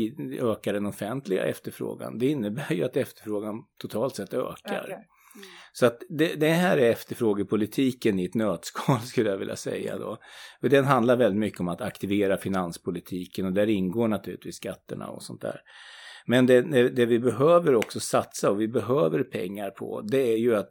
ökar 0.51 0.73
den 0.73 0.87
offentliga 0.87 1.45
efterfrågan. 1.45 2.19
Det 2.19 2.27
innebär 2.27 2.73
ju 2.73 2.85
att 2.85 2.97
efterfrågan 2.97 3.65
totalt 3.79 4.17
sett 4.17 4.35
ökar. 4.35 4.83
Okay. 4.85 4.95
Mm. 5.35 5.47
Så 5.73 5.87
att 5.87 6.03
det, 6.09 6.35
det, 6.35 6.49
här 6.49 6.77
är 6.77 6.91
efterfrågepolitiken 6.91 8.19
i 8.19 8.25
ett 8.25 8.35
nötskal 8.35 9.01
skulle 9.05 9.31
jag 9.31 9.39
vilja 9.39 9.57
säga 9.57 9.99
då. 9.99 10.19
För 10.61 10.69
den 10.69 10.85
handlar 10.85 11.17
väldigt 11.17 11.41
mycket 11.41 11.61
om 11.61 11.69
att 11.69 11.81
aktivera 11.81 12.37
finanspolitiken 12.37 13.47
och 13.47 13.53
där 13.53 13.67
ingår 13.67 14.09
naturligtvis 14.09 14.57
skatterna 14.57 15.09
och 15.09 15.23
sånt 15.23 15.41
där. 15.41 15.61
Men 16.27 16.47
det, 16.47 16.63
det 16.89 17.07
vi 17.07 17.19
behöver 17.19 17.75
också 17.75 18.01
satsa 18.01 18.51
och 18.51 18.61
vi 18.61 18.69
behöver 18.69 19.23
pengar 19.23 19.71
på 19.71 20.01
det 20.01 20.33
är 20.33 20.37
ju 20.37 20.57
att 20.57 20.71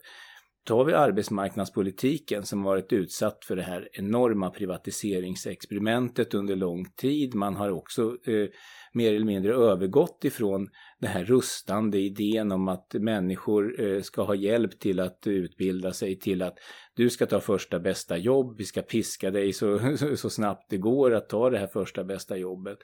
Tar 0.63 0.85
vi 0.85 0.93
arbetsmarknadspolitiken 0.93 2.45
som 2.45 2.63
varit 2.63 2.93
utsatt 2.93 3.45
för 3.45 3.55
det 3.55 3.63
här 3.63 3.89
enorma 3.91 4.49
privatiseringsexperimentet 4.49 6.33
under 6.33 6.55
lång 6.55 6.85
tid. 6.85 7.35
Man 7.35 7.55
har 7.55 7.69
också 7.69 8.01
eh, 8.01 8.47
mer 8.93 9.13
eller 9.13 9.25
mindre 9.25 9.53
övergått 9.53 10.25
ifrån 10.25 10.67
den 10.99 11.11
här 11.11 11.23
rustande 11.23 11.99
idén 11.99 12.51
om 12.51 12.67
att 12.67 12.93
människor 12.93 13.81
eh, 13.81 14.01
ska 14.01 14.23
ha 14.23 14.35
hjälp 14.35 14.79
till 14.79 14.99
att 14.99 15.27
utbilda 15.27 15.93
sig 15.93 16.19
till 16.19 16.41
att 16.41 16.57
du 16.95 17.09
ska 17.09 17.25
ta 17.25 17.39
första 17.39 17.79
bästa 17.79 18.17
jobb, 18.17 18.57
vi 18.57 18.65
ska 18.65 18.81
piska 18.81 19.31
dig 19.31 19.53
så, 19.53 19.79
så 20.15 20.29
snabbt 20.29 20.65
det 20.69 20.77
går 20.77 21.13
att 21.13 21.29
ta 21.29 21.49
det 21.49 21.57
här 21.59 21.67
första 21.67 22.03
bästa 22.03 22.37
jobbet. 22.37 22.77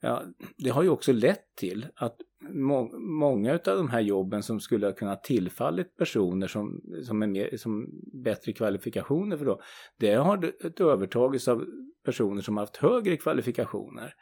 Ja, 0.00 0.22
det 0.56 0.70
har 0.70 0.82
ju 0.82 0.88
också 0.88 1.12
lett 1.12 1.56
till 1.56 1.86
att 1.94 2.16
må 2.48 2.98
många 2.98 3.52
av 3.52 3.60
de 3.64 3.88
här 3.88 4.00
jobben 4.00 4.42
som 4.42 4.60
skulle 4.60 4.86
ha 4.86 4.92
kunnat 4.92 5.24
tillfallit 5.24 5.96
personer 5.96 6.46
som, 6.46 6.80
som, 7.04 7.22
är 7.22 7.26
mer, 7.26 7.56
som 7.56 7.88
bättre 8.24 8.52
kvalifikationer 8.52 9.36
för 9.36 9.44
då, 9.44 9.60
det 9.98 10.14
har 10.14 10.52
övertagits 10.80 11.48
av 11.48 11.64
personer 12.04 12.42
som 12.42 12.56
har 12.56 12.62
haft 12.62 12.76
högre 12.76 13.16
kvalifikationer. 13.16 14.14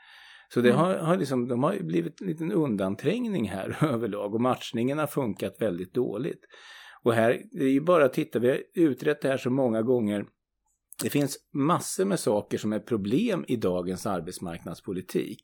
Så 0.54 0.60
det 0.60 0.70
mm. 0.70 0.80
har, 0.80 0.94
har 0.94 1.16
liksom, 1.16 1.48
de 1.48 1.62
har 1.62 1.76
blivit 1.80 2.20
en 2.20 2.26
liten 2.26 2.52
undanträngning 2.52 3.48
här 3.48 3.76
överlag 3.92 4.34
och 4.34 4.40
matchningen 4.40 4.98
har 4.98 5.06
funkat 5.06 5.56
väldigt 5.60 5.94
dåligt. 5.94 6.40
Och 7.02 7.12
här, 7.12 7.42
det 7.50 7.64
är 7.64 7.70
ju 7.70 7.80
bara 7.80 8.04
att 8.04 8.12
titta, 8.12 8.38
vi 8.38 8.48
har 8.48 8.60
utrett 8.74 9.20
det 9.20 9.28
här 9.28 9.36
så 9.36 9.50
många 9.50 9.82
gånger. 9.82 10.26
Det 11.02 11.10
finns 11.10 11.38
massor 11.54 12.04
med 12.04 12.20
saker 12.20 12.58
som 12.58 12.72
är 12.72 12.80
problem 12.80 13.44
i 13.48 13.56
dagens 13.56 14.06
arbetsmarknadspolitik. 14.06 15.42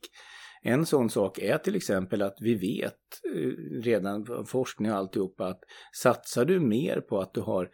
En 0.61 0.85
sån 0.85 1.09
sak 1.09 1.39
är 1.39 1.57
till 1.57 1.75
exempel 1.75 2.21
att 2.21 2.37
vi 2.39 2.55
vet 2.55 2.93
eh, 3.35 3.81
redan 3.81 4.25
från 4.25 4.45
forskning 4.45 4.91
och 4.91 4.97
alltihopa 4.97 5.47
att 5.47 5.59
satsar 6.01 6.45
du 6.45 6.59
mer 6.59 7.01
på 7.01 7.21
att 7.21 7.33
du 7.33 7.41
har 7.41 7.69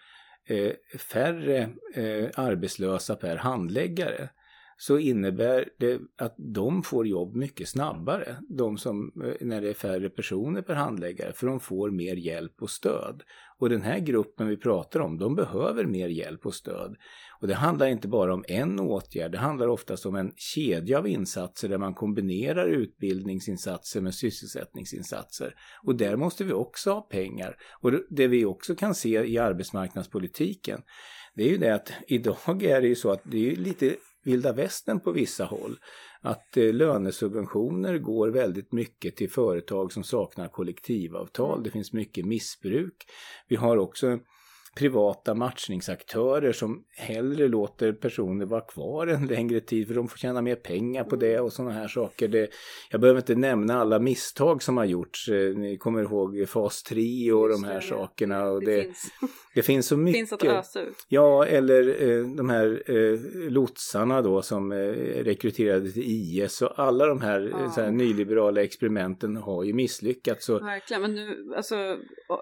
eh, 0.50 0.72
färre 1.00 1.70
eh, 1.96 2.30
arbetslösa 2.36 3.16
per 3.16 3.36
handläggare 3.36 4.30
så 4.82 4.98
innebär 4.98 5.70
det 5.78 6.00
att 6.18 6.36
de 6.38 6.84
får 6.84 7.08
jobb 7.08 7.36
mycket 7.36 7.70
snabbare, 7.70 8.36
de 8.50 8.78
som, 8.78 9.12
eh, 9.24 9.48
när 9.48 9.62
det 9.62 9.70
är 9.70 9.74
färre 9.74 10.10
personer 10.10 10.62
per 10.62 10.74
handläggare, 10.74 11.34
för 11.34 11.48
de 11.48 11.60
får 11.60 11.92
mer 11.92 12.16
hjälp 12.16 12.62
och 12.62 12.70
stöd. 12.70 13.24
Och 13.60 13.70
den 13.70 13.82
här 13.82 14.00
gruppen 14.00 14.48
vi 14.48 14.58
pratar 14.58 15.00
om, 15.00 15.18
de 15.18 15.36
behöver 15.36 15.86
mer 15.86 16.08
hjälp 16.08 16.46
och 16.46 16.54
stöd. 16.54 16.96
Och 17.42 17.48
det 17.48 17.54
handlar 17.54 17.88
inte 17.88 18.08
bara 18.08 18.34
om 18.34 18.44
en 18.48 18.80
åtgärd, 18.80 19.32
det 19.32 19.38
handlar 19.38 19.68
oftast 19.68 20.06
om 20.06 20.16
en 20.16 20.32
kedja 20.36 20.98
av 20.98 21.08
insatser 21.08 21.70
där 21.70 21.78
man 21.78 21.94
kombinerar 21.94 22.68
utbildningsinsatser 22.68 24.02
med 24.02 24.16
sysselsättningsinsatser. 24.16 25.56
Och 25.84 25.96
där 25.96 26.16
måste 26.16 26.44
vi 26.44 26.54
också 26.54 26.92
ha 26.92 27.02
pengar. 27.02 27.58
Och 27.82 27.92
det 28.10 28.28
vi 28.28 28.46
också 28.46 28.76
kan 28.76 28.96
se 28.96 29.26
i 29.26 29.38
arbetsmarknadspolitiken, 29.38 30.82
det 31.36 31.44
är 31.44 31.50
ju 31.50 31.58
det 31.58 31.76
att 31.76 31.92
idag 32.08 32.64
är 32.64 32.82
det 32.82 32.88
ju 32.88 32.96
så 32.96 33.12
att 33.12 33.22
det 33.24 33.52
är 33.52 33.56
lite 33.56 33.96
vilda 34.24 34.54
västern 34.54 35.00
på 35.00 35.12
vissa 35.12 35.46
håll. 35.46 35.78
Att 36.22 36.58
eh, 36.58 36.74
lönesubventioner 36.74 37.98
går 37.98 38.28
väldigt 38.28 38.72
mycket 38.72 39.16
till 39.16 39.30
företag 39.30 39.94
som 39.94 40.04
saknar 40.04 40.48
kollektivavtal. 40.48 41.64
Det 41.64 41.72
finns 41.72 41.94
mycket 41.94 42.26
missbruk. 42.26 42.96
Vi 43.48 43.56
har 43.56 43.78
också 43.78 44.20
privata 44.76 45.34
matchningsaktörer 45.34 46.52
som 46.52 46.84
hellre 46.98 47.48
låter 47.48 47.94
personer 47.94 48.46
vara 48.46 48.62
kvar 48.62 49.08
en 49.08 49.28
längre 49.28 49.60
tid 49.60 49.88
för 49.88 49.96
de 49.96 50.08
får 50.08 50.18
tjäna 50.18 50.42
mer 50.42 50.56
pengar 50.56 51.04
på 51.04 51.16
det 51.16 51.40
och 51.40 51.54
sådana 51.54 51.74
här 51.74 51.88
saker. 51.88 52.28
Det, 52.28 52.50
jag 52.90 53.02
behöver 53.02 53.20
inte 53.20 53.36
nämna 53.36 53.82
alla 53.82 54.00
misstag 54.00 54.64
som 54.64 54.78
har 54.78 54.86
gjorts. 54.86 55.30
Eh, 55.30 55.56
ni 55.56 55.78
kommer 55.78 56.02
ihåg 56.02 56.50
fas 56.50 56.84
3 56.84 57.32
och 57.32 57.50
de 57.50 57.64
här 57.64 57.76
det, 57.76 57.82
sakerna. 57.82 58.44
Och 58.44 58.62
det, 58.62 58.76
det, 58.76 58.84
finns. 58.84 59.12
det 59.56 59.62
finns 59.62 59.88
så 59.88 59.98
mycket. 59.98 60.20
finns 60.20 60.34
att 60.34 60.44
ösa 60.44 60.82
ut. 60.82 61.06
Ja, 61.08 61.46
eller 61.46 62.10
eh, 62.10 62.26
de 62.36 62.50
här 62.50 62.84
eh, 62.86 63.20
lotsarna 63.52 64.22
då 64.22 64.42
som 64.42 64.72
eh, 64.72 64.78
rekryterade 65.24 65.92
till 65.92 66.04
IS 66.06 66.62
och 66.62 66.80
alla 66.80 67.06
de 67.06 67.22
här, 67.22 67.52
ja. 67.52 67.84
här 67.84 67.92
nyliberala 67.92 68.64
experimenten 68.64 69.38
har 69.38 69.64
ju 69.64 69.74
misslyckats. 69.74 70.46
Så... 70.46 70.60
Verkligen, 70.60 71.02
men 71.02 71.16
nu, 71.16 71.54
alltså, 71.56 71.98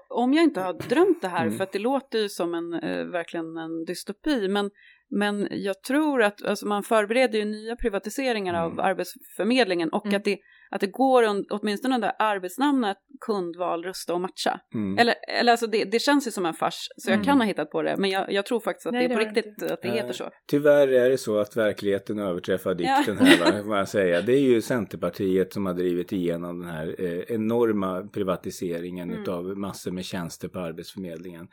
om 0.07 0.33
jag 0.33 0.43
inte 0.43 0.61
har 0.61 0.73
drömt 0.73 1.21
det 1.21 1.27
här, 1.27 1.45
mm. 1.45 1.57
för 1.57 1.63
att 1.63 1.71
det 1.71 1.79
låter 1.79 2.18
ju 2.21 2.29
som 2.29 2.53
en, 2.53 2.73
eh, 2.73 3.05
verkligen 3.05 3.57
en 3.57 3.85
dystopi, 3.85 4.47
men, 4.47 4.69
men 5.09 5.47
jag 5.51 5.83
tror 5.83 6.23
att 6.23 6.45
alltså, 6.45 6.67
man 6.67 6.83
förbereder 6.83 7.39
ju 7.39 7.45
nya 7.45 7.75
privatiseringar 7.75 8.53
mm. 8.53 8.65
av 8.65 8.79
Arbetsförmedlingen 8.85 9.89
och 9.89 10.05
mm. 10.05 10.17
att 10.17 10.23
det 10.23 10.37
att 10.71 10.81
det 10.81 10.87
går 10.87 11.45
åtminstone 11.49 11.95
under 11.95 12.11
arbetsnamnet 12.19 12.97
kundval, 13.25 13.83
rusta 13.83 14.13
och 14.13 14.21
matcha. 14.21 14.59
Mm. 14.73 14.97
Eller, 14.97 15.15
eller 15.39 15.51
alltså 15.51 15.67
det, 15.67 15.83
det, 15.83 15.99
känns 15.99 16.27
ju 16.27 16.31
som 16.31 16.45
en 16.45 16.53
fars, 16.53 16.87
så 16.97 17.09
jag 17.09 17.15
mm. 17.15 17.25
kan 17.25 17.37
ha 17.41 17.47
hittat 17.47 17.71
på 17.71 17.81
det, 17.81 17.95
men 17.97 18.09
jag, 18.09 18.31
jag 18.31 18.45
tror 18.45 18.59
faktiskt 18.59 18.87
att 18.87 18.93
Nej, 18.93 19.07
det 19.07 19.13
är 19.13 19.17
på 19.17 19.23
riktigt 19.25 19.45
inte. 19.45 19.73
att 19.73 19.81
det 19.81 19.89
heter 19.89 20.13
så. 20.13 20.29
Tyvärr 20.47 20.87
är 20.87 21.09
det 21.09 21.17
så 21.17 21.39
att 21.39 21.57
verkligheten 21.57 22.19
överträffar 22.19 22.75
dikten 22.75 23.17
ja. 23.19 23.25
här, 23.25 23.63
får 23.67 23.77
jag 23.77 23.87
säga. 23.87 24.21
Det 24.21 24.33
är 24.33 24.41
ju 24.41 24.61
Centerpartiet 24.61 25.53
som 25.53 25.65
har 25.65 25.73
drivit 25.73 26.11
igenom 26.11 26.59
den 26.59 26.69
här 26.69 26.95
eh, 26.99 27.35
enorma 27.35 28.01
privatiseringen 28.13 29.11
mm. 29.11 29.33
av 29.33 29.57
massor 29.57 29.91
med 29.91 30.05
tjänster 30.05 30.47
på 30.47 30.59
Arbetsförmedlingen. 30.59 31.47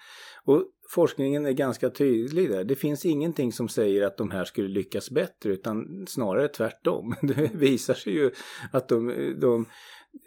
Och 0.45 0.65
forskningen 0.89 1.47
är 1.47 1.53
ganska 1.53 1.91
tydlig 1.91 2.51
där. 2.51 2.65
Det 2.65 2.77
finns 2.77 3.05
ingenting 3.07 3.53
som 3.53 3.69
säger 3.69 4.07
att 4.07 4.17
de 4.17 4.31
här 4.31 4.45
skulle 4.45 4.69
lyckas 4.69 5.11
bättre 5.11 5.53
utan 5.53 6.07
snarare 6.09 6.49
tvärtom. 6.49 7.15
Det 7.23 7.51
visar 7.55 7.95
sig 7.95 8.13
ju 8.13 8.31
att 8.73 8.89
de, 8.89 9.09
de 9.41 9.67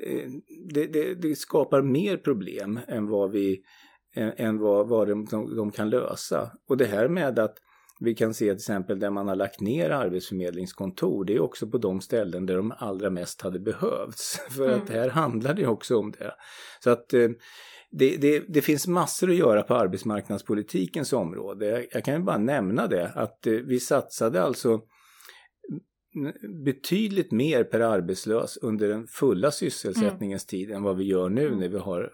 eh, 0.08 0.30
det, 0.74 0.86
det, 0.86 1.14
det, 1.14 1.36
skapar 1.36 1.82
mer 1.82 2.18
problem 2.18 2.80
än 2.88 3.08
vad 3.08 3.32
vi 3.32 3.64
än 4.16 4.60
vad, 4.60 4.88
vad 4.88 5.08
de, 5.08 5.26
de, 5.56 5.72
kan 5.72 5.90
lösa. 5.90 6.52
Och 6.68 6.78
det 6.78 6.86
här 6.86 7.08
med 7.08 7.40
att 7.40 7.58
vi 8.00 8.16
kan 8.16 8.34
se 8.34 8.46
till 8.46 8.56
exempel 8.56 9.00
där 9.00 9.10
man 9.10 9.28
har 9.28 9.36
lagt 9.36 9.62
ner 9.62 9.90
arbetsförmedlingskontor, 9.90 11.26
det 11.26 11.36
är 11.36 11.40
också 11.40 11.68
på 11.68 11.78
de 11.78 12.02
ställen 12.02 12.46
där 12.46 12.56
de 12.56 12.74
allra 12.78 13.10
mest 13.10 13.42
hade 13.42 13.60
behövts. 13.60 14.40
För 14.50 14.68
mm. 14.68 14.82
att 14.82 14.90
här 14.90 15.10
handlar 15.10 15.54
det 15.54 15.68
också 15.68 15.98
om 15.98 16.12
det. 16.12 16.34
Så 16.84 16.90
att 16.90 17.14
eh, 17.14 17.30
det, 17.92 18.18
det, 18.18 18.44
det, 18.48 18.62
finns 18.62 18.88
massor 18.88 19.30
att 19.30 19.36
göra 19.36 19.64
på 19.64 19.76
arbetsmarknadspolitikens 19.76 21.14
område. 21.14 21.88
Jag, 21.92 22.04
kan 22.04 22.14
ju 22.14 22.20
bara 22.20 22.38
nämna 22.38 22.88
det 22.88 23.12
att 23.16 23.48
eh, 23.48 23.54
vi 23.54 23.80
satsade 23.80 24.42
alltså 24.42 24.82
betydligt 26.66 27.32
mer 27.32 27.64
per 27.64 27.80
arbetslös 27.80 28.58
under 28.58 28.88
den 28.88 29.08
fulla 29.08 29.52
sysselsättningens 29.52 30.54
mm. 30.54 30.60
tid 30.60 30.72
än 30.76 30.84
vad 30.84 30.98
vi 30.98 31.04
gör 31.04 31.30
nu 31.30 31.48
mm. 31.48 31.60
när 31.60 31.70
vi 31.70 31.78
har 31.78 32.12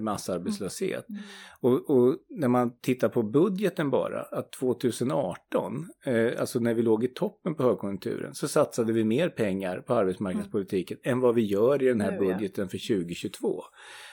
massarbetslöshet. 0.00 1.08
Mm. 1.08 1.22
Och, 1.60 1.90
och, 1.90 2.16
när 2.28 2.48
man 2.48 2.78
tittar 2.80 3.08
på 3.08 3.22
budgeten 3.22 3.90
bara, 3.90 4.22
att 4.22 4.52
2018, 4.52 5.86
eh, 6.04 6.40
alltså 6.40 6.58
när 6.58 6.74
vi 6.74 6.82
låg 6.82 7.04
i 7.04 7.08
toppen 7.08 7.54
på 7.54 7.62
högkonjunkturen, 7.62 8.34
så 8.34 8.48
satsade 8.48 8.92
vi 8.92 9.04
mer 9.04 9.28
pengar 9.28 9.80
på 9.80 9.94
arbetsmarknadspolitiken 9.94 10.98
mm. 11.02 11.12
än 11.12 11.20
vad 11.20 11.34
vi 11.34 11.42
gör 11.42 11.82
i 11.82 11.86
den 11.86 12.00
här 12.00 12.18
budgeten 12.18 12.68
för 12.68 12.78
2022. 12.78 13.62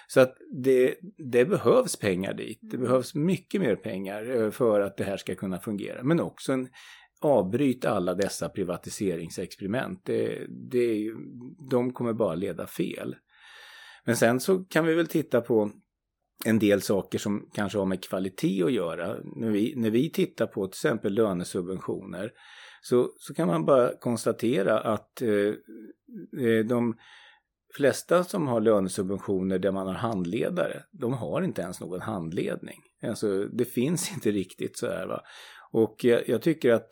Så 0.08 0.20
att 0.20 0.38
det, 0.52 0.96
det 1.32 1.46
behövs 1.46 1.96
pengar 1.96 2.34
dit. 2.34 2.60
Det 2.62 2.78
mm. 2.78 2.88
behövs 2.88 3.16
mycket 3.16 3.62
mer 3.62 3.76
pengar 3.76 4.36
eh, 4.36 4.52
för 4.52 4.82
att 4.82 4.98
det 4.98 5.04
här 5.04 5.18
ska 5.18 5.36
kunna 5.36 5.60
fungera. 5.60 6.04
Men 6.04 6.20
också 6.20 6.54
en, 6.54 6.70
avbryt 7.22 7.86
alla 7.86 8.14
dessa 8.14 8.50
privatiseringsexperiment. 8.50 10.02
Det, 10.06 10.48
det, 10.50 11.12
de 11.70 11.94
kommer 11.94 12.14
bara 12.14 12.36
leda 12.36 12.68
fel. 12.68 13.16
Men 14.06 14.18
sen 14.18 14.40
så 14.40 14.64
kan 14.64 14.86
vi 14.86 14.94
väl 14.94 15.08
titta 15.08 15.42
på 15.42 15.72
en 16.46 16.60
del 16.60 16.82
saker 16.82 17.20
som 17.20 17.50
kanske 17.54 17.78
har 17.78 17.86
med 17.86 18.04
kvalitet 18.04 18.64
att 18.64 18.74
göra. 18.74 19.16
När 19.36 19.50
vi, 19.50 19.74
när 19.76 19.90
vi 19.90 20.10
tittar 20.10 20.48
på 20.48 20.68
till 20.68 20.78
exempel 20.78 21.14
lönesubventioner 21.14 22.32
så, 22.82 23.12
så 23.18 23.34
kan 23.34 23.48
man 23.48 23.66
bara 23.66 23.98
konstatera 23.98 24.80
att 24.80 25.22
eh, 25.22 25.30
eh 26.42 26.66
de 26.66 26.98
flesta 27.78 28.24
som 28.24 28.48
har 28.48 28.62
lönesubventioner 28.62 29.60
där 29.60 29.72
man 29.72 29.88
har 29.88 29.94
handledare, 29.94 30.84
de 30.92 31.14
har 31.14 31.42
inte 31.42 31.62
ens 31.62 31.80
någon 31.80 32.02
handledning. 32.02 32.80
Alltså 33.04 33.46
det 33.46 33.66
finns 33.66 34.12
inte 34.14 34.32
riktigt 34.32 34.78
så 34.78 34.88
här 34.88 35.08
va. 35.08 35.22
Och 35.72 35.96
jag, 36.04 36.30
jag, 36.30 36.42
tycker 36.42 36.74
att 36.74 36.92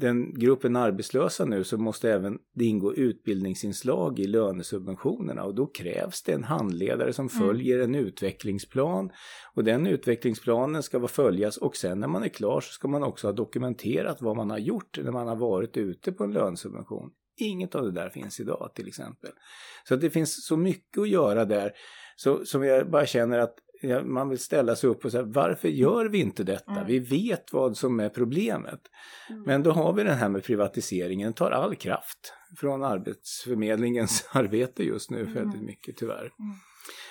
den 0.00 0.34
gruppen 0.34 0.76
arbetslösa 0.76 1.44
nu 1.44 1.64
så 1.64 1.78
måste 1.78 2.12
även 2.12 2.38
det 2.54 2.64
ingå 2.64 2.94
utbildningsinslag 2.94 4.18
i 4.18 4.26
lönesubventionerna 4.26 5.44
och 5.44 5.54
då 5.54 5.66
krävs 5.66 6.22
det 6.22 6.32
en 6.32 6.44
handledare 6.44 7.12
som 7.12 7.28
mm. 7.28 7.46
följer 7.46 7.78
en 7.78 7.94
utvecklingsplan 7.94 9.10
och 9.54 9.64
den 9.64 9.86
utvecklingsplanen 9.86 10.82
ska 10.82 10.98
vara 10.98 11.08
följas 11.08 11.56
och 11.56 11.76
sen 11.76 12.00
när 12.00 12.08
man 12.08 12.22
är 12.22 12.28
klar 12.28 12.60
så 12.60 12.72
ska 12.72 12.88
man 12.88 13.02
också 13.02 13.28
ha 13.28 13.32
dokumenterat 13.32 14.22
vad 14.22 14.36
man 14.36 14.50
har 14.50 14.58
gjort 14.58 14.98
när 15.02 15.12
man 15.12 15.28
har 15.28 15.36
varit 15.36 15.76
ute 15.76 16.12
på 16.12 16.24
en 16.24 16.32
lönesubvention. 16.32 17.10
Inget 17.42 17.74
av 17.74 17.84
det 17.84 17.92
där 17.92 18.08
finns 18.08 18.40
idag 18.40 18.70
till 18.74 18.88
exempel. 18.88 19.30
Så 19.88 19.94
att 19.94 20.00
det 20.00 20.10
finns 20.10 20.46
så 20.46 20.56
mycket 20.56 21.02
att 21.02 21.08
göra 21.08 21.44
där 21.44 21.72
så, 22.16 22.44
som 22.44 22.64
jag 22.64 22.90
bara 22.90 23.06
känner 23.06 23.38
att 23.38 23.54
man 24.04 24.28
vill 24.28 24.38
ställa 24.38 24.76
sig 24.76 24.90
upp 24.90 25.04
och 25.04 25.10
säga 25.10 25.22
varför 25.22 25.68
gör 25.68 26.08
vi 26.08 26.18
inte 26.18 26.44
detta? 26.44 26.72
Mm. 26.72 26.86
Vi 26.86 26.98
vet 26.98 27.52
vad 27.52 27.76
som 27.76 28.00
är 28.00 28.08
problemet. 28.08 28.80
Mm. 29.30 29.42
Men 29.42 29.62
då 29.62 29.70
har 29.70 29.92
vi 29.92 30.04
den 30.04 30.18
här 30.18 30.28
med 30.28 30.44
privatiseringen, 30.44 31.32
tar 31.32 31.50
all 31.50 31.74
kraft 31.74 32.34
från 32.56 32.84
Arbetsförmedlingens 32.84 34.28
arbete 34.32 34.84
just 34.84 35.10
nu 35.10 35.20
mm. 35.20 35.34
väldigt 35.34 35.62
mycket 35.62 35.96
tyvärr. 35.96 36.20
Mm. 36.20 36.54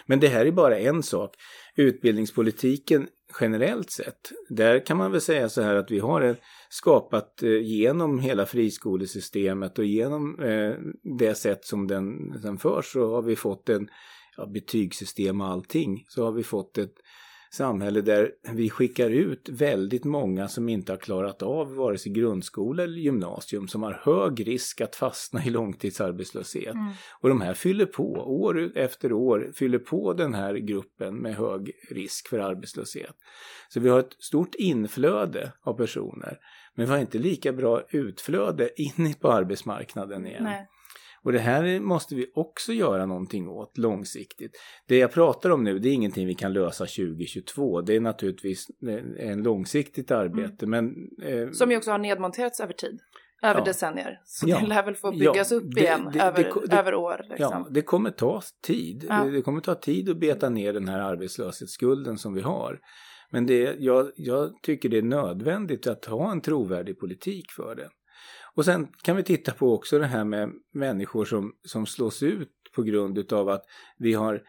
Men 0.06 0.20
det 0.20 0.28
här 0.28 0.46
är 0.46 0.52
bara 0.52 0.80
en 0.80 1.04
sak. 1.04 1.36
Utbildningspolitiken 1.76 3.08
generellt 3.39 3.91
sett, 3.91 4.32
där 4.50 4.86
kan 4.86 4.98
man 4.98 5.12
väl 5.12 5.22
säga 5.22 5.50
så 5.50 5.62
här 5.62 5.76
att 5.76 5.91
vi 5.91 6.00
har 6.00 6.38
skapat 6.70 7.44
eh, 7.44 7.62
genom 7.62 8.20
hela 8.20 8.46
friskolesystemet 8.46 9.80
och 9.80 9.86
genom 9.86 10.39
eh, 10.39 10.74
det 11.20 11.36
sätt 11.36 11.65
som 11.65 11.88
den, 11.88 12.32
den 12.41 12.58
förs 12.58 12.86
så 12.86 13.15
har 13.15 13.22
vi 13.22 13.36
fått 13.36 13.70
en 13.70 13.88
ja, 14.38 14.46
betygssystem 14.46 15.41
och 15.41 15.48
allting 15.48 16.06
så 16.08 16.26
har 16.26 16.32
vi 16.32 16.44
fått 16.44 16.78
ett 16.78 16.96
samhälle 17.53 18.01
där 18.01 18.31
vi 18.53 18.69
skickar 18.69 19.09
ut 19.09 19.49
väldigt 19.49 20.03
många 20.03 20.47
som 20.47 20.69
inte 20.69 20.91
har 20.91 20.97
klarat 20.97 21.41
av 21.41 21.75
vare 21.75 21.97
sig 21.97 22.11
grundskola 22.11 22.83
eller 22.83 22.97
gymnasium 22.97 23.67
som 23.67 23.83
har 23.83 24.01
hög 24.03 24.47
risk 24.47 24.81
att 24.81 24.95
fastna 24.95 25.45
i 25.45 25.49
långtidsarbetslöshet. 25.49 26.73
Mm. 26.73 26.93
Och 27.19 27.29
de 27.29 27.41
här 27.41 27.53
fyller 27.53 27.85
på, 27.85 28.13
år 28.13 28.71
efter 28.77 29.13
år, 29.13 29.51
fyller 29.55 29.79
på 29.79 30.13
den 30.13 30.33
här 30.33 30.55
gruppen 30.55 31.15
med 31.15 31.35
hög 31.35 31.71
risk 31.89 32.27
för 32.27 32.39
arbetslöshet. 32.39 33.15
Så 33.69 33.79
vi 33.79 33.89
har 33.89 33.99
ett 33.99 34.15
stort 34.19 34.55
inflöde 34.55 35.51
av 35.61 35.73
personer 35.73 36.37
men 36.75 36.85
vi 36.85 36.91
har 36.91 36.99
inte 36.99 37.17
lika 37.17 37.53
bra 37.53 37.81
utflöde 37.89 38.81
in 38.81 39.13
på 39.21 39.31
arbetsmarknaden 39.31 40.27
igen. 40.27 40.43
Nej. 40.43 40.67
Och 41.23 41.31
det 41.31 41.39
här 41.39 41.79
måste 41.79 42.15
vi 42.15 42.31
också 42.36 42.73
göra 42.73 43.05
någonting 43.05 43.49
åt 43.49 43.77
långsiktigt. 43.77 44.51
Det 44.88 44.97
jag 44.97 45.12
pratar 45.12 45.49
om 45.49 45.63
nu, 45.63 45.79
det 45.79 45.89
är 45.89 45.93
ingenting 45.93 46.27
vi 46.27 46.36
kan 46.36 46.53
lösa 46.53 46.86
2022. 46.86 47.81
Det 47.81 47.95
är 47.95 47.99
naturligtvis 47.99 48.67
en 49.17 49.43
långsiktigt 49.43 50.12
arbete. 50.12 50.65
Mm. 50.65 50.86
Men, 50.86 51.10
eh, 51.29 51.51
Som 51.51 51.71
ju 51.71 51.77
också 51.77 51.91
har 51.91 51.97
nedmonterats 51.97 52.60
över 52.60 52.73
tid. 52.73 52.99
Över 53.43 53.60
ja. 53.60 53.65
decennier. 53.65 54.21
Så 54.25 54.49
ja. 54.49 54.60
det 54.60 54.67
lär 54.67 54.86
väl 54.86 54.95
få 54.95 55.12
byggas 55.12 55.51
ja, 55.51 55.57
upp 55.57 55.75
det, 55.75 55.81
igen 55.81 56.10
det, 56.13 56.19
över, 56.19 56.53
det, 56.67 56.75
över 56.75 56.93
år. 56.93 57.21
Liksom. 57.29 57.51
Ja, 57.51 57.67
det 57.71 57.81
kommer 57.81 58.12
ta 58.12 58.41
tid. 58.63 59.12
Det 59.31 59.41
kommer 59.41 59.62
ta 59.62 59.75
tid 59.75 60.10
att 60.10 60.17
beta 60.17 60.49
ner 60.49 60.73
den 60.73 60.88
här 60.88 60.99
arbetslöshetsskulden 60.99 62.17
som 62.17 62.34
vi 62.34 62.41
har. 62.41 62.79
Men 63.31 63.45
det, 63.45 63.75
jag, 63.79 64.12
jag 64.15 64.51
tycker 64.63 64.89
det 64.89 64.97
är 64.97 65.01
nödvändigt 65.01 65.88
att 65.88 66.05
ha 66.05 66.31
en 66.31 66.41
trovärdig 66.41 66.99
politik 66.99 67.51
för 67.51 67.75
det. 67.75 67.89
Och 68.55 68.65
sen 68.65 68.87
kan 69.01 69.15
vi 69.15 69.23
titta 69.23 69.51
på 69.51 69.73
också 69.73 69.99
det 69.99 70.05
här 70.05 70.23
med 70.23 70.49
människor 70.73 71.25
som, 71.25 71.53
som 71.63 71.85
slås 71.85 72.23
ut 72.23 72.49
på 72.75 72.83
grund 72.83 73.33
av 73.33 73.49
att 73.49 73.65
vi 73.97 74.13
har 74.13 74.41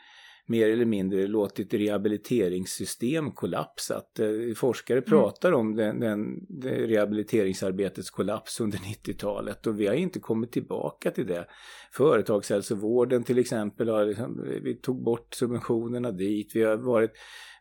mer 0.46 0.68
eller 0.68 0.84
mindre 0.84 1.26
låtit 1.26 1.74
rehabiliteringssystem 1.74 3.30
kollapsat. 3.30 4.18
Eh, 4.18 4.54
forskare 4.56 4.98
mm. 4.98 5.08
pratar 5.08 5.52
om 5.52 5.76
den, 5.76 6.00
den, 6.00 6.46
den 6.48 6.74
rehabiliteringsarbetets 6.74 8.10
kollaps 8.10 8.60
under 8.60 8.78
90-talet 8.78 9.66
och 9.66 9.80
vi 9.80 9.86
har 9.86 9.94
inte 9.94 10.20
kommit 10.20 10.52
tillbaka 10.52 11.10
till 11.10 11.26
det. 11.26 11.46
Företagshälsovården 11.92 13.22
till 13.22 13.38
exempel, 13.38 13.88
har 13.88 14.06
liksom, 14.06 14.44
vi 14.62 14.74
tog 14.74 15.02
bort 15.02 15.34
subventionerna 15.34 16.10
dit. 16.10 16.50
Vi 16.54 16.62
har 16.62 16.76
varit 16.76 17.12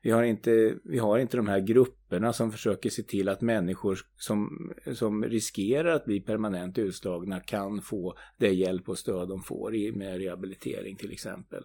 vi 0.04 0.12
har 0.12 0.24
inte, 0.24 0.76
vi 0.84 0.98
har 0.98 1.18
inte 1.18 1.38
de 1.38 1.48
här 1.48 1.60
grupperna 1.60 2.34
som 2.34 2.52
försöker 2.52 2.90
se 2.90 3.04
till 3.04 3.30
att 3.30 3.42
människor 3.42 4.00
som, 4.18 4.72
som 4.94 5.24
riskerar 5.24 5.96
att 5.96 6.06
bli 6.06 6.22
permanent 6.22 6.78
utslagna 6.78 7.40
kan 7.40 7.82
få 7.82 8.18
det 8.38 8.54
hjälp 8.54 8.90
och 8.90 8.98
stöd 8.98 9.30
de 9.30 9.44
får 9.44 9.76
i, 9.76 9.92
med 9.92 10.18
rehabilitering 10.18 10.96
till 10.96 11.12
exempel. 11.12 11.64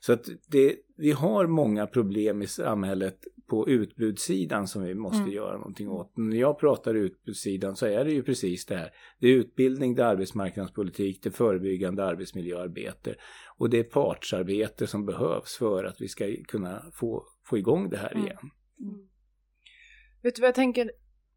Så 0.00 0.12
att 0.12 0.28
det, 0.48 0.76
vi 0.96 1.12
har 1.12 1.46
många 1.46 1.86
problem 1.86 2.42
i 2.42 2.46
samhället 2.46 3.18
på 3.50 3.68
utbudssidan 3.68 4.68
som 4.68 4.82
vi 4.82 4.94
måste 4.94 5.22
mm. 5.22 5.32
göra 5.32 5.56
någonting 5.56 5.88
åt. 5.88 6.12
När 6.16 6.36
jag 6.36 6.58
pratar 6.58 6.94
utbudssidan 6.94 7.76
så 7.76 7.86
är 7.86 8.04
det 8.04 8.12
ju 8.12 8.22
precis 8.22 8.66
det 8.66 8.76
här. 8.76 8.90
Det 9.20 9.28
är 9.28 9.34
utbildning, 9.34 9.94
det 9.94 10.02
är 10.02 10.06
arbetsmarknadspolitik, 10.06 11.22
det 11.22 11.28
är 11.28 11.32
förebyggande 11.32 12.04
arbetsmiljöarbete 12.04 13.14
och 13.58 13.70
det 13.70 13.78
är 13.78 13.82
partsarbete 13.82 14.86
som 14.86 15.06
behövs 15.06 15.56
för 15.56 15.84
att 15.84 16.00
vi 16.00 16.08
ska 16.08 16.26
kunna 16.48 16.82
få 16.92 17.24
få 17.50 17.58
igång 17.58 17.90
det 17.90 17.96
här 17.96 18.12
mm. 18.12 18.24
igen. 18.24 18.50
Mm. 18.80 19.08
Vet 20.22 20.34
du 20.34 20.40
vad 20.40 20.48
jag 20.48 20.54
tänker? 20.54 20.90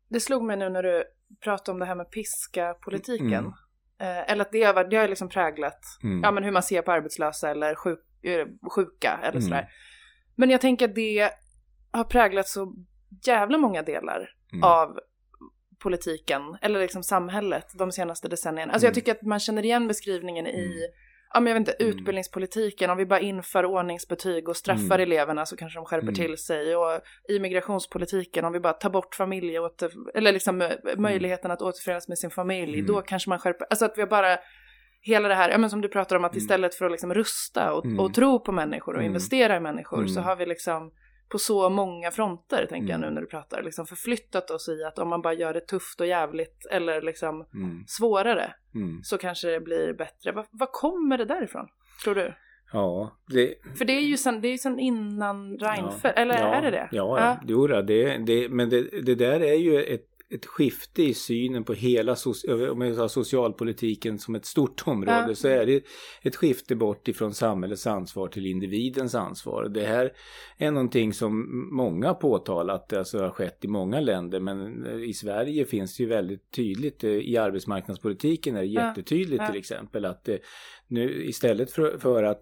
Det 0.09 0.19
slog 0.19 0.43
mig 0.43 0.57
nu 0.57 0.69
när 0.69 0.83
du 0.83 1.03
pratade 1.43 1.71
om 1.73 1.79
det 1.79 1.85
här 1.85 1.95
med 1.95 2.11
piska-politiken. 2.11 3.33
Mm. 3.33 3.53
Eh, 3.99 4.31
eller 4.31 4.41
att 4.41 4.51
det 4.51 4.63
har, 4.63 4.83
det 4.83 4.97
har 4.97 5.07
liksom 5.07 5.29
präglat 5.29 5.79
mm. 6.03 6.23
ja, 6.23 6.31
men 6.31 6.43
hur 6.43 6.51
man 6.51 6.63
ser 6.63 6.81
på 6.81 6.91
arbetslösa 6.91 7.49
eller 7.49 7.75
sjuk, 7.75 7.99
eh, 8.23 8.47
sjuka 8.75 9.19
eller 9.21 9.39
mm. 9.39 9.41
sådär. 9.41 9.69
Men 10.35 10.49
jag 10.49 10.61
tänker 10.61 10.89
att 10.89 10.95
det 10.95 11.31
har 11.91 12.03
präglat 12.03 12.47
så 12.47 12.75
jävla 13.25 13.57
många 13.57 13.81
delar 13.81 14.29
mm. 14.53 14.63
av 14.63 14.99
politiken 15.79 16.41
eller 16.61 16.79
liksom 16.79 17.03
samhället 17.03 17.65
de 17.77 17.91
senaste 17.91 18.27
decennierna. 18.27 18.73
Alltså 18.73 18.87
jag 18.87 18.95
tycker 18.95 19.11
att 19.11 19.21
man 19.21 19.39
känner 19.39 19.65
igen 19.65 19.87
beskrivningen 19.87 20.47
i 20.47 20.87
ja, 21.33 21.39
men 21.39 21.51
jag 21.51 21.59
vet 21.59 21.69
inte, 21.69 21.83
mm. 21.83 21.97
utbildningspolitiken, 21.97 22.89
om 22.89 22.97
vi 22.97 23.05
bara 23.05 23.19
inför 23.19 23.65
ordningsbetyg 23.65 24.49
och 24.49 24.57
straffar 24.57 24.95
mm. 24.95 25.01
eleverna 25.01 25.45
så 25.45 25.55
kanske 25.55 25.79
de 25.79 25.85
skärper 25.85 26.07
mm. 26.07 26.15
till 26.15 26.37
sig. 26.37 26.75
Och 26.75 27.01
i 27.29 27.39
migrationspolitiken, 27.39 28.45
om 28.45 28.53
vi 28.53 28.59
bara 28.59 28.73
tar 28.73 28.89
bort 28.89 29.15
familj, 29.15 29.59
åter, 29.59 29.91
eller 30.13 30.31
liksom 30.31 30.61
mm. 30.61 30.77
möjligheten 30.97 31.51
att 31.51 31.61
återförenas 31.61 32.07
med 32.07 32.17
sin 32.17 32.29
familj, 32.29 32.81
då 32.81 32.93
mm. 32.93 33.05
kanske 33.07 33.29
man 33.29 33.39
skärper, 33.39 33.67
alltså 33.69 33.85
att 33.85 33.97
vi 33.97 34.05
bara 34.05 34.37
hela 35.01 35.27
det 35.27 35.35
här, 35.35 35.49
ja 35.49 35.57
men 35.57 35.69
som 35.69 35.81
du 35.81 35.87
pratar 35.87 36.15
om 36.15 36.23
att 36.23 36.31
mm. 36.31 36.41
istället 36.41 36.75
för 36.75 36.85
att 36.85 36.91
liksom 36.91 37.13
rusta 37.13 37.73
och, 37.73 37.85
och 37.99 38.13
tro 38.13 38.39
på 38.39 38.51
människor 38.51 38.95
och 38.95 39.03
investera 39.03 39.57
i 39.57 39.59
människor 39.59 40.07
så 40.07 40.21
har 40.21 40.35
vi 40.35 40.45
liksom 40.45 40.91
på 41.29 41.37
så 41.37 41.69
många 41.69 42.11
fronter, 42.11 42.65
tänker 42.69 42.91
jag 42.91 43.01
nu 43.01 43.09
när 43.09 43.21
du 43.21 43.27
pratar, 43.27 43.63
liksom 43.63 43.85
förflyttat 43.85 44.51
oss 44.51 44.69
i 44.69 44.83
att 44.83 44.99
om 44.99 45.09
man 45.09 45.21
bara 45.21 45.33
gör 45.33 45.53
det 45.53 45.67
tufft 45.67 46.01
och 46.01 46.07
jävligt 46.07 46.65
eller 46.71 47.01
liksom 47.01 47.45
mm. 47.53 47.83
svårare 47.87 48.53
mm. 48.75 49.03
så 49.03 49.17
kanske 49.17 49.47
det 49.47 49.59
blir 49.59 49.93
bättre. 49.93 50.31
Vad, 50.31 50.45
vad 50.51 50.71
kommer 50.71 51.17
det 51.17 51.25
därifrån, 51.25 51.67
tror 52.03 52.15
du? 52.15 52.33
Ja, 52.73 53.17
det... 53.27 53.55
För 53.77 53.85
det 53.85 53.93
är 53.93 54.01
ju 54.01 54.17
sen, 54.17 54.41
det 54.41 54.47
är 54.47 54.57
sen 54.57 54.79
innan 54.79 55.57
Reinfeldt, 55.57 56.03
ja, 56.03 56.21
eller 56.21 56.39
ja, 56.39 56.53
är 56.53 56.61
det 56.61 56.71
det? 56.71 56.89
Ja, 56.91 57.19
ja. 57.19 57.37
Jo, 57.47 57.67
det, 57.67 58.17
det, 58.17 58.49
men 58.49 58.69
det, 58.69 58.81
det 58.81 59.15
där 59.15 59.39
är 59.43 59.53
ju 59.53 59.83
ett 59.83 60.12
ett 60.33 60.45
skifte 60.45 61.03
i 61.03 61.13
synen 61.13 61.63
på 61.63 61.73
hela 61.73 62.15
om 62.71 62.81
jag 62.81 63.11
socialpolitiken 63.11 64.19
som 64.19 64.35
ett 64.35 64.45
stort 64.45 64.83
område 64.87 65.25
ja. 65.27 65.35
så 65.35 65.47
är 65.47 65.65
det 65.65 65.83
ett 66.21 66.35
skifte 66.35 66.75
bort 66.75 67.07
ifrån 67.07 67.33
samhällets 67.33 67.87
ansvar 67.87 68.27
till 68.27 68.45
individens 68.45 69.15
ansvar. 69.15 69.69
Det 69.69 69.85
här 69.85 70.11
är 70.57 70.71
någonting 70.71 71.13
som 71.13 71.49
många 71.75 72.13
påtalat, 72.13 72.93
alltså 72.93 73.19
har 73.19 73.29
skett 73.29 73.65
i 73.65 73.67
många 73.67 73.99
länder 73.99 74.39
men 74.39 74.85
i 75.03 75.13
Sverige 75.13 75.65
finns 75.65 75.97
det 75.97 76.03
ju 76.03 76.09
väldigt 76.09 76.51
tydligt 76.51 77.03
i 77.03 77.37
arbetsmarknadspolitiken 77.37 78.55
är 78.55 78.61
det 78.61 78.67
jättetydligt 78.67 79.41
ja. 79.41 79.47
till 79.47 79.59
exempel 79.59 80.05
att 80.05 80.29
nu 80.87 81.25
istället 81.25 81.71
för, 81.71 81.97
för 81.97 82.23
att 82.23 82.41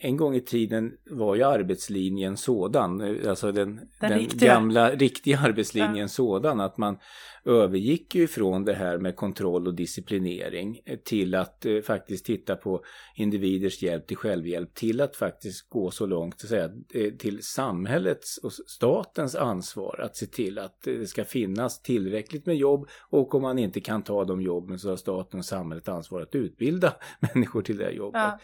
en 0.00 0.16
gång 0.16 0.34
i 0.34 0.40
tiden 0.40 0.92
var 1.10 1.34
ju 1.34 1.42
arbetslinjen 1.42 2.36
sådan, 2.36 3.18
alltså 3.28 3.52
den, 3.52 3.76
den, 3.76 4.10
den 4.10 4.18
riktiga. 4.18 4.54
gamla 4.54 4.90
riktiga 4.90 5.38
arbetslinjen 5.38 5.96
ja. 5.96 6.08
sådan 6.08 6.60
att 6.60 6.78
man 6.78 6.98
övergick 7.44 8.14
ju 8.14 8.22
ifrån 8.22 8.64
det 8.64 8.74
här 8.74 8.98
med 8.98 9.16
kontroll 9.16 9.66
och 9.66 9.74
disciplinering 9.74 10.80
till 11.04 11.34
att 11.34 11.66
eh, 11.66 11.80
faktiskt 11.80 12.26
titta 12.26 12.56
på 12.56 12.84
individers 13.16 13.82
hjälp 13.82 14.06
till 14.06 14.16
självhjälp 14.16 14.74
till 14.74 15.00
att 15.00 15.16
faktiskt 15.16 15.68
gå 15.68 15.90
så 15.90 16.06
långt 16.06 16.34
att 16.34 16.48
säga, 16.48 16.70
eh, 16.94 17.12
till 17.12 17.42
samhällets 17.42 18.38
och 18.38 18.52
statens 18.52 19.34
ansvar 19.34 20.00
att 20.00 20.16
se 20.16 20.26
till 20.26 20.58
att 20.58 20.82
det 20.84 21.06
ska 21.06 21.24
finnas 21.24 21.82
tillräckligt 21.82 22.46
med 22.46 22.56
jobb 22.56 22.88
och 23.10 23.34
om 23.34 23.42
man 23.42 23.58
inte 23.58 23.80
kan 23.80 24.02
ta 24.02 24.24
de 24.24 24.40
jobben 24.40 24.78
så 24.78 24.88
har 24.88 24.96
staten 24.96 25.38
och 25.38 25.44
samhället 25.44 25.88
ansvar 25.88 26.20
att 26.20 26.34
utbilda 26.34 26.94
människor 27.34 27.62
till 27.62 27.76
det 27.76 27.90
jobbet. 27.90 28.20
Ja. 28.20 28.38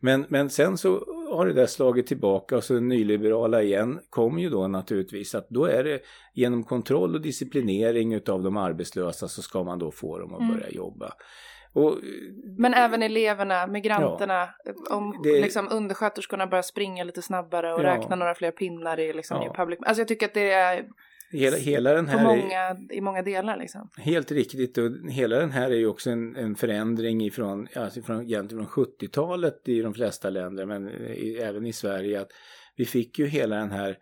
Men, 0.00 0.26
men 0.28 0.50
sen 0.50 0.78
så 0.78 1.04
har 1.30 1.46
det 1.46 1.52
där 1.52 1.66
slagit 1.66 2.06
tillbaka 2.06 2.56
och 2.56 2.64
så 2.64 2.80
nyliberala 2.80 3.62
igen 3.62 4.00
kom 4.10 4.38
ju 4.38 4.50
då 4.50 4.68
naturligtvis 4.68 5.34
att 5.34 5.48
då 5.48 5.64
är 5.64 5.84
det 5.84 6.00
genom 6.38 6.64
kontroll 6.64 7.14
och 7.14 7.20
disciplinering 7.20 8.12
utav 8.12 8.42
de 8.42 8.56
arbetslösa 8.56 9.28
så 9.28 9.42
ska 9.42 9.64
man 9.64 9.78
då 9.78 9.90
få 9.90 10.18
dem 10.18 10.34
att 10.34 10.40
mm. 10.40 10.54
börja 10.54 10.70
jobba. 10.70 11.12
Och, 11.72 11.98
men 12.58 12.74
även 12.74 13.02
eleverna, 13.02 13.66
migranterna, 13.66 14.48
ja, 14.64 14.96
om 14.96 15.20
det, 15.22 15.40
liksom 15.40 15.68
undersköterskorna 15.72 16.46
börjar 16.46 16.62
springa 16.62 17.04
lite 17.04 17.22
snabbare 17.22 17.74
och 17.74 17.80
ja, 17.80 17.84
räkna 17.84 18.16
några 18.16 18.34
fler 18.34 18.50
pinnar 18.50 19.00
i, 19.00 19.12
liksom, 19.12 19.36
ja. 19.42 19.52
i 19.52 19.56
public. 19.56 19.78
Alltså 19.82 20.00
jag 20.00 20.08
tycker 20.08 20.26
att 20.26 20.34
det 20.34 20.50
är 20.50 20.84
Hela, 21.30 21.56
hela 21.56 21.92
den 21.92 22.08
här 22.08 22.24
många, 22.24 22.76
I 22.90 23.00
många 23.00 23.22
delar 23.22 23.56
liksom. 23.56 23.90
Helt 23.96 24.32
riktigt 24.32 24.78
och 24.78 24.90
hela 25.10 25.36
den 25.36 25.50
här 25.50 25.70
är 25.70 25.76
ju 25.76 25.86
också 25.86 26.10
en, 26.10 26.36
en 26.36 26.54
förändring 26.56 27.20
ifrån, 27.20 27.68
alltså 27.74 28.02
från, 28.02 28.22
egentligen 28.22 28.66
från 28.66 28.84
70-talet 28.84 29.68
i 29.68 29.82
de 29.82 29.94
flesta 29.94 30.30
länder 30.30 30.66
men 30.66 30.88
i, 30.88 31.38
även 31.42 31.66
i 31.66 31.72
Sverige 31.72 32.20
att 32.20 32.28
vi 32.76 32.84
fick 32.84 33.18
ju 33.18 33.26
hela 33.26 33.56
den 33.56 33.70
här, 33.70 33.96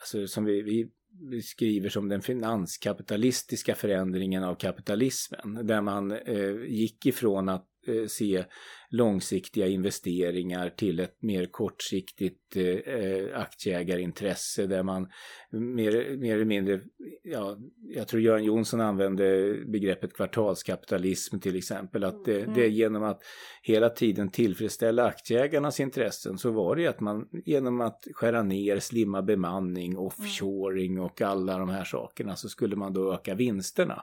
alltså 0.00 0.26
som 0.26 0.44
vi, 0.44 0.62
vi 0.62 0.90
beskriver 1.20 1.88
som 1.88 2.08
den 2.08 2.22
finanskapitalistiska 2.22 3.74
förändringen 3.74 4.44
av 4.44 4.54
kapitalismen 4.54 5.66
där 5.66 5.80
man 5.80 6.12
eh, 6.12 6.64
gick 6.66 7.06
ifrån 7.06 7.48
att 7.48 7.66
eh, 7.86 8.06
se 8.06 8.44
långsiktiga 8.90 9.66
investeringar 9.66 10.70
till 10.70 11.00
ett 11.00 11.22
mer 11.22 11.46
kortsiktigt 11.46 12.56
eh, 12.56 13.40
aktieägarintresse 13.40 14.66
där 14.66 14.82
man 14.82 15.08
mer, 15.50 16.16
mer 16.16 16.34
eller 16.34 16.44
mindre, 16.44 16.80
ja, 17.22 17.56
jag 17.88 18.08
tror 18.08 18.22
Göran 18.22 18.44
Jonsson 18.44 18.80
använde 18.80 19.54
begreppet 19.66 20.14
kvartalskapitalism 20.14 21.38
till 21.38 21.56
exempel, 21.56 22.04
att 22.04 22.24
det, 22.24 22.40
mm. 22.40 22.54
det 22.54 22.64
är 22.64 22.68
genom 22.68 23.02
att 23.02 23.22
hela 23.62 23.88
tiden 23.88 24.30
tillfredsställa 24.30 25.04
aktieägarnas 25.04 25.80
intressen 25.80 26.38
så 26.38 26.50
var 26.50 26.76
det 26.76 26.86
att 26.86 27.00
man 27.00 27.28
genom 27.44 27.80
att 27.80 28.06
skära 28.14 28.42
ner, 28.42 28.78
slimma 28.78 29.22
bemanning, 29.22 29.98
offshoring 29.98 31.00
och 31.00 31.20
alla 31.20 31.58
de 31.58 31.68
här 31.68 31.84
sakerna 31.84 32.36
så 32.36 32.48
skulle 32.48 32.76
man 32.76 32.92
då 32.92 33.14
öka 33.14 33.34
vinsterna. 33.34 34.02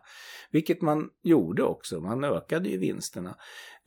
Vilket 0.52 0.82
man 0.82 1.10
gjorde 1.24 1.64
också, 1.64 2.00
man 2.00 2.24
ökade 2.24 2.70
ju 2.70 2.78
vinsterna. 2.78 3.36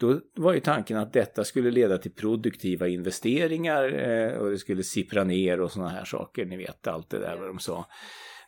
Då 0.01 0.20
var 0.36 0.53
ju 0.53 0.61
tanken 0.61 0.96
att 0.96 1.12
detta 1.12 1.44
skulle 1.44 1.70
leda 1.70 1.98
till 1.98 2.14
produktiva 2.14 2.88
investeringar 2.88 4.09
eh, 4.09 4.38
och 4.38 4.51
det 4.51 4.59
skulle 4.59 4.82
sippra 4.82 5.24
ner 5.24 5.61
och 5.61 5.72
sådana 5.72 5.90
här 5.90 6.05
saker. 6.05 6.44
Ni 6.44 6.57
vet 6.57 6.86
allt 6.86 7.11
det 7.11 7.18
där 7.18 7.36
vad 7.36 7.48
de 7.48 7.59
sa. 7.59 7.86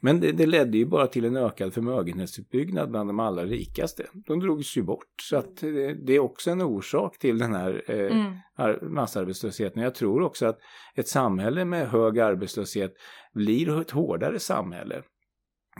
Men 0.00 0.20
det, 0.20 0.32
det, 0.32 0.46
ledde 0.46 0.78
ju 0.78 0.86
bara 0.86 1.06
till 1.06 1.24
en 1.24 1.36
ökad 1.36 1.74
förmögenhetsuppbyggnad 1.74 2.90
bland 2.90 3.08
de 3.08 3.20
allra 3.20 3.44
rikaste. 3.44 4.06
De 4.26 4.40
drogs 4.40 4.76
ju 4.76 4.82
bort. 4.82 5.14
Så 5.22 5.36
att 5.36 5.56
det, 5.56 5.94
det 6.06 6.12
är 6.12 6.18
också 6.18 6.50
en 6.50 6.62
orsak 6.62 7.18
till 7.18 7.38
den 7.38 7.54
här 7.54 7.82
eh, 7.86 8.16
mm. 8.16 8.94
massarbetslösheten. 8.94 9.82
Jag 9.82 9.94
tror 9.94 10.22
också 10.22 10.46
att 10.46 10.58
ett 10.94 11.08
samhälle 11.08 11.64
med 11.64 11.88
hög 11.88 12.18
arbetslöshet 12.18 12.92
blir 13.34 13.80
ett 13.80 13.90
hårdare 13.90 14.38
samhälle. 14.38 15.02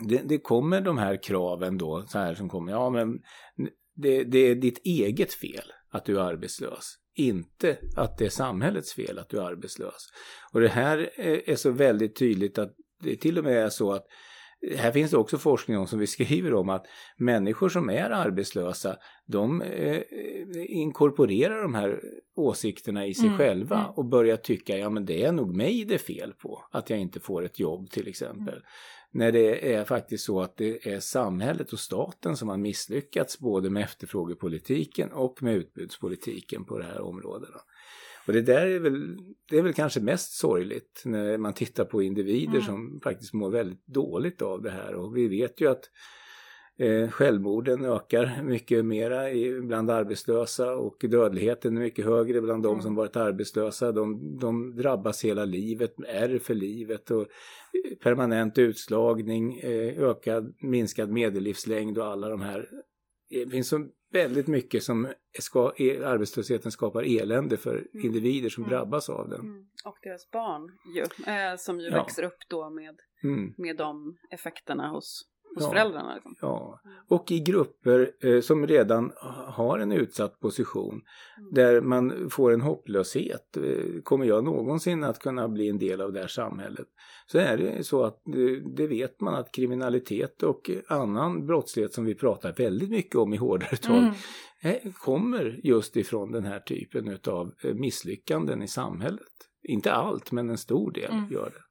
Det, 0.01 0.21
det 0.25 0.37
kommer 0.37 0.81
de 0.81 0.97
här 0.97 1.23
kraven 1.23 1.77
då, 1.77 2.03
så 2.07 2.19
här 2.19 2.33
som 2.33 2.49
kommer, 2.49 2.71
ja 2.71 2.89
men 2.89 3.19
det, 3.95 4.23
det 4.23 4.39
är 4.39 4.55
ditt 4.55 4.81
eget 4.85 5.33
fel 5.33 5.71
att 5.91 6.05
du 6.05 6.19
är 6.19 6.23
arbetslös. 6.23 6.97
Inte 7.15 7.77
att 7.95 8.17
det 8.17 8.25
är 8.25 8.29
samhällets 8.29 8.93
fel 8.93 9.19
att 9.19 9.29
du 9.29 9.37
är 9.37 9.43
arbetslös. 9.43 10.07
Och 10.51 10.59
det 10.59 10.69
här 10.69 11.19
är 11.49 11.55
så 11.55 11.71
väldigt 11.71 12.15
tydligt 12.15 12.57
att 12.57 12.75
det 13.03 13.15
till 13.15 13.37
och 13.37 13.43
med 13.43 13.65
är 13.65 13.69
så 13.69 13.91
att 13.91 14.05
här 14.77 14.91
finns 14.91 15.11
det 15.11 15.17
också 15.17 15.37
forskning 15.37 15.77
om 15.77 15.87
som 15.87 15.99
vi 15.99 16.07
skriver 16.07 16.53
om 16.53 16.69
att 16.69 16.85
människor 17.17 17.69
som 17.69 17.89
är 17.89 18.09
arbetslösa 18.09 18.97
de 19.25 19.61
eh, 19.61 20.01
inkorporerar 20.53 21.61
de 21.61 21.73
här 21.73 22.01
åsikterna 22.35 23.07
i 23.07 23.13
sig 23.13 23.25
mm, 23.25 23.37
själva 23.37 23.75
mm. 23.75 23.91
och 23.91 24.05
börjar 24.05 24.37
tycka 24.37 24.77
ja 24.77 24.89
men 24.89 25.05
det 25.05 25.23
är 25.23 25.31
nog 25.31 25.55
mig 25.55 25.85
det 25.85 25.93
är 25.93 25.97
fel 25.97 26.33
på 26.33 26.65
att 26.71 26.89
jag 26.89 26.99
inte 26.99 27.19
får 27.19 27.45
ett 27.45 27.59
jobb 27.59 27.89
till 27.89 28.07
exempel. 28.07 28.61
När 29.13 29.31
det 29.31 29.73
är 29.73 29.83
faktiskt 29.83 30.25
så 30.25 30.41
att 30.41 30.57
det 30.57 30.87
är 30.87 30.99
samhället 30.99 31.73
och 31.73 31.79
staten 31.79 32.37
som 32.37 32.49
har 32.49 32.57
misslyckats 32.57 33.39
både 33.39 33.69
med 33.69 33.83
efterfrågepolitiken 33.83 35.11
och 35.11 35.43
med 35.43 35.55
utbudspolitiken 35.55 36.65
på 36.65 36.77
det 36.77 36.85
här 36.85 37.01
områdena. 37.01 37.57
Och 38.27 38.33
det 38.33 38.41
där 38.41 38.67
är 38.67 38.79
väl, 38.79 39.17
det 39.49 39.57
är 39.57 39.61
väl 39.61 39.73
kanske 39.73 39.99
mest 39.99 40.31
sorgligt 40.31 41.01
när 41.05 41.37
man 41.37 41.53
tittar 41.53 41.85
på 41.85 42.03
individer 42.03 42.53
mm. 42.53 42.65
som 42.65 42.99
faktiskt 43.03 43.33
mår 43.33 43.49
väldigt 43.49 43.87
dåligt 43.87 44.41
av 44.41 44.61
det 44.61 44.71
här. 44.71 44.95
Och 44.95 45.17
vi 45.17 45.27
vet 45.27 45.61
ju 45.61 45.69
att 45.69 45.83
eh, 46.79 47.09
självmorden 47.09 47.85
ökar 47.85 48.43
mycket 48.43 48.85
mera 48.85 49.31
i, 49.31 49.61
bland 49.61 49.91
arbetslösa 49.91 50.75
och 50.75 50.97
dödligheten 51.09 51.77
är 51.77 51.81
mycket 51.81 52.05
högre 52.05 52.41
bland 52.41 52.63
de 52.63 52.69
mm. 52.69 52.81
som 52.81 52.95
varit 52.95 53.15
arbetslösa. 53.15 53.91
De, 53.91 54.37
de 54.39 54.75
drabbas 54.75 55.25
hela 55.25 55.45
livet, 55.45 55.95
är 56.07 56.39
för 56.39 56.53
livet 56.53 57.11
och 57.11 57.21
eh, 57.21 57.97
permanent 58.03 58.57
utslagning, 58.57 59.59
eh, 59.59 60.03
ökad, 60.03 60.55
minskad 60.59 61.09
medellivslängd 61.09 61.97
och 61.97 62.05
alla 62.05 62.29
de 62.29 62.41
här. 62.41 62.69
Det 63.29 63.49
finns 63.49 63.69
så 63.69 63.87
väldigt 64.11 64.47
mycket 64.47 64.83
som 64.83 65.13
ska, 65.39 65.73
e, 65.77 66.03
arbetslösheten 66.03 66.71
skapar 66.71 67.21
elände 67.21 67.57
för 67.57 67.75
mm. 67.75 68.05
individer 68.05 68.49
som 68.49 68.63
mm. 68.63 68.75
drabbas 68.75 69.09
av 69.09 69.29
den. 69.29 69.39
Mm. 69.39 69.65
Och 69.85 69.97
deras 70.01 70.31
barn 70.31 70.71
ju, 70.95 71.05
som 71.57 71.79
ju 71.79 71.87
ja. 71.87 72.03
växer 72.03 72.23
upp 72.23 72.37
då 72.49 72.69
med, 72.69 72.99
med 73.57 73.77
de 73.77 74.17
effekterna 74.31 74.89
hos 74.89 75.32
hos 75.55 75.63
ja, 75.63 75.69
föräldrarna. 75.69 76.13
Liksom. 76.15 76.35
Ja, 76.41 76.79
och 77.09 77.31
i 77.31 77.39
grupper 77.39 78.11
eh, 78.23 78.41
som 78.41 78.67
redan 78.67 79.11
har 79.47 79.79
en 79.79 79.91
utsatt 79.91 80.39
position 80.39 81.01
mm. 81.37 81.53
där 81.53 81.81
man 81.81 82.29
får 82.29 82.53
en 82.53 82.61
hopplöshet. 82.61 83.57
Eh, 83.57 84.01
kommer 84.03 84.25
jag 84.25 84.43
någonsin 84.43 85.03
att 85.03 85.19
kunna 85.19 85.47
bli 85.49 85.69
en 85.69 85.79
del 85.79 86.01
av 86.01 86.13
det 86.13 86.19
här 86.19 86.27
samhället? 86.27 86.87
Så 87.27 87.37
är 87.37 87.57
det 87.57 87.83
så 87.83 88.03
att 88.03 88.21
det, 88.25 88.75
det 88.75 88.87
vet 88.87 89.21
man 89.21 89.35
att 89.35 89.51
kriminalitet 89.51 90.43
och 90.43 90.71
annan 90.87 91.45
brottslighet 91.45 91.93
som 91.93 92.05
vi 92.05 92.15
pratar 92.15 92.53
väldigt 92.53 92.89
mycket 92.89 93.15
om 93.15 93.33
i 93.33 93.37
hårdare 93.37 93.77
tag 93.77 93.97
mm. 93.97 94.13
eh, 94.61 94.91
kommer 94.93 95.59
just 95.63 95.97
ifrån 95.97 96.31
den 96.31 96.45
här 96.45 96.59
typen 96.59 97.17
av 97.27 97.53
eh, 97.63 97.73
misslyckanden 97.73 98.61
i 98.61 98.67
samhället. 98.67 99.27
Inte 99.63 99.93
allt, 99.93 100.31
men 100.31 100.49
en 100.49 100.57
stor 100.57 100.91
del 100.91 101.11
mm. 101.11 101.31
gör 101.31 101.45
det. 101.45 101.62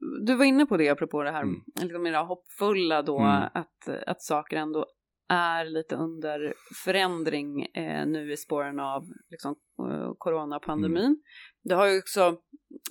Mm 0.00 0.26
du 0.26 0.34
var 0.34 0.44
inne 0.44 0.66
på 0.66 0.76
det 0.76 0.88
apropå 0.88 1.22
det 1.22 1.30
här 1.30 1.42
mm. 1.42 1.62
liksom 1.80 2.04
det 2.04 2.18
hoppfulla 2.18 3.02
då 3.02 3.18
mm. 3.18 3.48
att, 3.54 3.88
att 4.06 4.22
saker 4.22 4.56
ändå 4.56 4.86
är 5.28 5.64
lite 5.64 5.96
under 5.96 6.54
förändring 6.84 7.62
eh, 7.62 8.06
nu 8.06 8.32
i 8.32 8.36
spåren 8.36 8.80
av 8.80 9.02
liksom, 9.30 9.56
eh, 9.90 10.12
coronapandemin. 10.18 11.04
Mm. 11.04 11.18
Det 11.64 11.74
har 11.74 11.86
ju 11.86 11.98
också, 11.98 12.36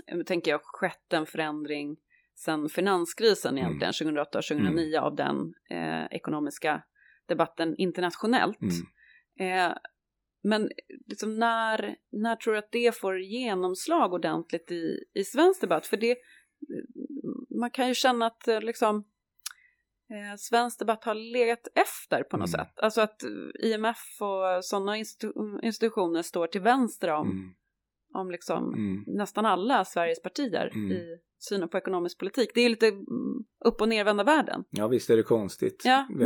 eh, 0.08 0.20
tänker 0.26 0.52
jag, 0.52 0.62
skett 0.64 1.14
en 1.14 1.26
förändring 1.26 1.98
sedan 2.36 2.70
finanskrisen 2.70 3.58
mm. 3.58 3.66
egentligen, 3.66 4.16
2008-2009 4.26 4.68
mm. 4.68 5.04
av 5.04 5.16
den 5.16 5.54
eh, 5.70 6.06
ekonomiska 6.12 6.84
debatten 7.28 7.76
internationellt. 7.78 8.60
Mm. 8.62 9.70
Eh, 9.70 9.78
men 10.44 10.70
liksom 11.08 11.40
när, 11.40 11.96
när 12.12 12.36
tror 12.36 12.54
du 12.54 12.60
att 12.60 12.72
det 12.72 12.96
får 12.96 13.20
genomslag 13.20 14.14
ordentligt 14.14 14.72
i, 14.72 15.04
i 15.14 15.24
svensk 15.24 15.62
debatt? 15.62 15.88
För 15.88 15.98
det, 15.98 16.18
man 17.60 17.72
kan 17.72 17.88
ju 17.88 17.94
känna 17.94 18.26
att 18.26 18.48
eh, 18.48 18.62
liksom 18.62 19.04
eh, 20.10 20.38
svensk 20.38 20.80
debatt 20.80 21.04
har 21.04 21.14
legat 21.16 21.68
efter 21.76 22.24
på 22.24 22.38
något 22.38 22.54
mm. 22.54 22.66
sätt. 22.66 22.80
Alltså 22.80 23.02
att 23.02 23.24
IMF 23.60 24.22
och 24.22 24.66
sådana 24.66 24.98
institu 24.98 25.34
institutioner 25.64 26.22
står 26.22 26.48
till 26.48 26.62
vänster 26.62 27.12
om, 27.12 27.32
mm. 27.32 27.54
om 28.14 28.32
liksom 28.32 28.74
Mm. 28.74 29.04
nästan 29.08 29.46
alla 29.46 29.86
Sveriges 29.86 30.22
partier 30.22 30.72
Mm. 30.74 30.92
i 30.92 31.18
synen 31.40 31.70
på 31.70 31.78
ekonomisk 31.78 32.20
politik. 32.20 32.52
Det 32.54 32.62
är 32.62 32.70
lite 32.70 32.88
mm, 32.88 33.06
upp 33.66 33.82
och 33.82 33.90
nervända 33.90 34.24
världen. 34.24 34.64
Ja, 34.70 34.88
visst 34.88 35.10
är 35.10 35.18
det 35.18 35.24
konstigt. 35.24 35.82
Ja, 35.86 36.08
när, 36.16 36.26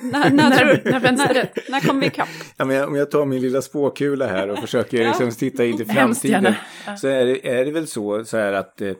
när, 0.00 0.30
när, 0.30 0.30
När- 0.30 1.00
när 1.00 1.70
när, 1.70 1.80
kommer 1.88 2.00
vi 2.00 2.06
ikapp? 2.06 2.28
Ja, 2.56 2.64
men 2.64 2.76
jag, 2.76 2.88
om 2.88 2.94
jag 2.94 3.10
tar 3.10 3.24
min 3.24 3.40
lilla 3.40 3.62
spåkula 3.62 4.26
här 4.26 4.48
och 4.48 4.58
försöker 4.58 5.02
Ja. 5.02 5.08
liksom 5.08 5.30
titta 5.30 5.64
in 5.64 5.80
i 5.80 5.84
framtiden. 5.84 6.54
Så 6.98 7.08
är 7.08 7.24
det, 7.26 7.48
är 7.48 7.64
det 7.64 7.70
väl 7.70 7.86
så, 7.86 8.24
så 8.24 8.36
här 8.36 8.52
att 8.52 8.80
eh, 8.80 8.92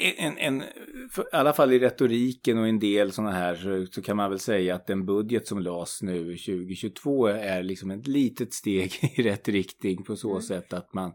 en, 0.00 0.38
en, 0.38 0.62
för, 1.10 1.22
i 1.22 1.26
alla 1.32 1.52
fall 1.52 1.72
i 1.72 1.78
retoriken 1.78 2.58
och 2.58 2.68
en 2.68 2.78
del 2.78 3.12
sådana 3.12 3.32
här 3.32 3.54
så, 3.54 3.86
så 3.92 4.02
kan 4.02 4.16
man 4.16 4.30
väl 4.30 4.38
säga 4.38 4.74
att 4.74 4.86
den 4.86 5.06
budget 5.06 5.46
som 5.46 5.58
lades 5.58 6.02
nu 6.02 6.36
2022 6.36 7.26
är 7.26 7.62
liksom 7.62 7.90
ett 7.90 8.06
litet 8.06 8.54
steg 8.54 8.92
i 9.16 9.22
rätt 9.22 9.48
riktning 9.48 10.04
på 10.04 10.16
så 10.16 10.30
Mm. 10.30 10.42
sätt 10.42 10.72
att 10.72 10.94
man, 10.94 11.12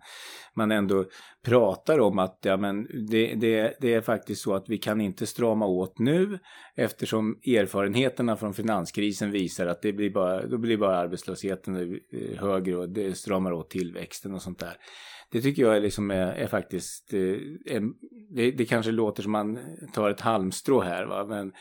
man 0.55 0.71
ändå 0.71 1.05
pratar 1.45 1.99
om 1.99 2.19
att 2.19 2.39
ja, 2.41 2.57
men 2.57 2.87
det, 3.09 3.35
det, 3.35 3.77
det 3.81 3.93
är 3.93 4.01
faktiskt 4.01 4.41
så 4.41 4.53
att 4.53 4.69
vi 4.69 4.77
kan 4.77 5.01
inte 5.01 5.25
strama 5.25 5.65
åt 5.65 5.99
nu 5.99 6.39
eftersom 6.75 7.39
erfarenheterna 7.45 8.37
från 8.37 8.53
finanskrisen 8.53 9.31
visar 9.31 9.67
att 9.67 9.81
det 9.81 9.93
blir 9.93 10.09
bara, 10.09 10.47
då 10.47 10.57
blir 10.57 10.77
bara 10.77 10.97
arbetslösheten 10.97 11.75
eh, 11.75 12.39
högre 12.39 12.75
och 12.77 12.89
det 12.89 13.17
stramar 13.17 13.51
åt 13.51 13.69
tillväxten 13.69 14.33
och 14.33 14.41
sånt 14.41 14.59
där. 14.59 14.77
Det 15.31 15.41
tycker 15.41 15.61
jag 15.61 15.75
är, 15.75 15.81
liksom 15.81 16.11
är, 16.11 16.33
är 16.33 16.47
faktiskt, 16.47 17.13
eh, 17.13 17.75
en, 17.75 17.93
det, 18.29 18.51
det 18.51 18.65
kanske 18.65 18.91
låter 18.91 19.23
som 19.23 19.31
man 19.31 19.59
tar 19.93 20.09
ett 20.09 20.21
halmstrå 20.21 20.81
här 20.81 21.05
va, 21.05 21.25
men 21.25 21.51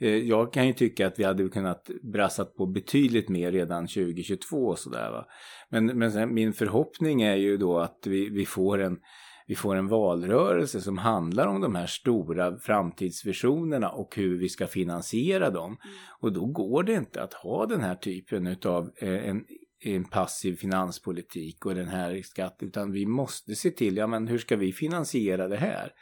eh, 0.00 0.16
jag 0.16 0.52
kan 0.52 0.66
ju 0.66 0.72
tycka 0.72 1.06
att 1.06 1.18
vi 1.18 1.24
hade 1.24 1.48
kunnat 1.48 1.90
brassat 2.02 2.56
på 2.56 2.66
betydligt 2.66 3.28
mer 3.28 3.52
redan 3.52 3.86
2022 3.86 4.56
och 4.56 4.78
sådär 4.78 5.10
va. 5.10 5.26
Men, 5.68 5.86
men 5.86 6.34
min 6.34 6.52
förhoppning 6.52 7.22
är 7.22 7.36
ju 7.36 7.56
då 7.56 7.78
att 7.78 8.06
vi, 8.06 8.28
vi 8.28 8.46
får 8.46 8.78
en 8.78 8.98
vi 9.46 9.54
får 9.54 9.76
en 9.76 9.88
valrörelse 9.88 10.80
som 10.80 10.98
handlar 10.98 11.46
om 11.46 11.60
de 11.60 11.74
här 11.74 11.86
stora 11.86 12.58
framtidsvisionerna 12.58 13.90
och 13.90 14.16
hur 14.16 14.38
vi 14.38 14.48
ska 14.48 14.66
finansiera 14.66 15.50
dem. 15.50 15.76
Och 16.20 16.32
då 16.32 16.46
går 16.46 16.82
det 16.82 16.92
inte 16.92 17.22
att 17.22 17.34
ha 17.34 17.66
den 17.66 17.80
här 17.80 17.94
typen 17.94 18.56
av 18.64 18.90
eh, 18.96 19.28
en, 19.28 19.44
en 19.86 20.04
passiv 20.04 20.56
finanspolitik 20.56 21.66
och 21.66 21.74
den 21.74 21.88
här 21.88 22.22
skatten, 22.22 22.68
utan 22.68 22.92
vi 22.92 23.06
måste 23.06 23.54
se 23.54 23.70
till, 23.70 23.96
ja 23.96 24.06
men 24.06 24.28
hur 24.28 24.38
ska 24.38 24.56
vi 24.56 24.72
finansiera 24.72 25.48
det 25.48 25.56
här? 25.56 25.92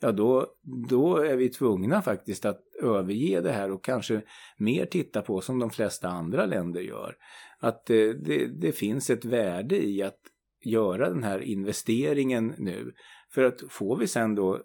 Ja, 0.00 0.12
då, 0.12 0.46
då 0.88 1.16
är 1.16 1.36
vi 1.36 1.48
tvungna 1.48 2.02
faktiskt 2.02 2.44
att 2.44 2.60
överge 2.82 3.40
det 3.40 3.52
här 3.52 3.70
och 3.70 3.84
kanske 3.84 4.22
mer 4.56 4.86
titta 4.86 5.22
på 5.22 5.40
som 5.40 5.58
de 5.58 5.70
flesta 5.70 6.08
andra 6.08 6.46
länder 6.46 6.80
gör. 6.80 7.16
Att 7.58 7.90
eh, 7.90 7.96
det, 7.96 8.46
det 8.46 8.72
finns 8.72 9.10
ett 9.10 9.24
värde 9.24 9.86
i 9.86 10.02
att 10.02 10.20
göra 10.64 11.08
den 11.08 11.22
här 11.22 11.38
investeringen 11.38 12.54
nu. 12.58 12.92
För 13.30 13.42
att 13.44 13.62
får 13.68 13.96
vi 13.96 14.06
sen 14.06 14.34
då 14.34 14.60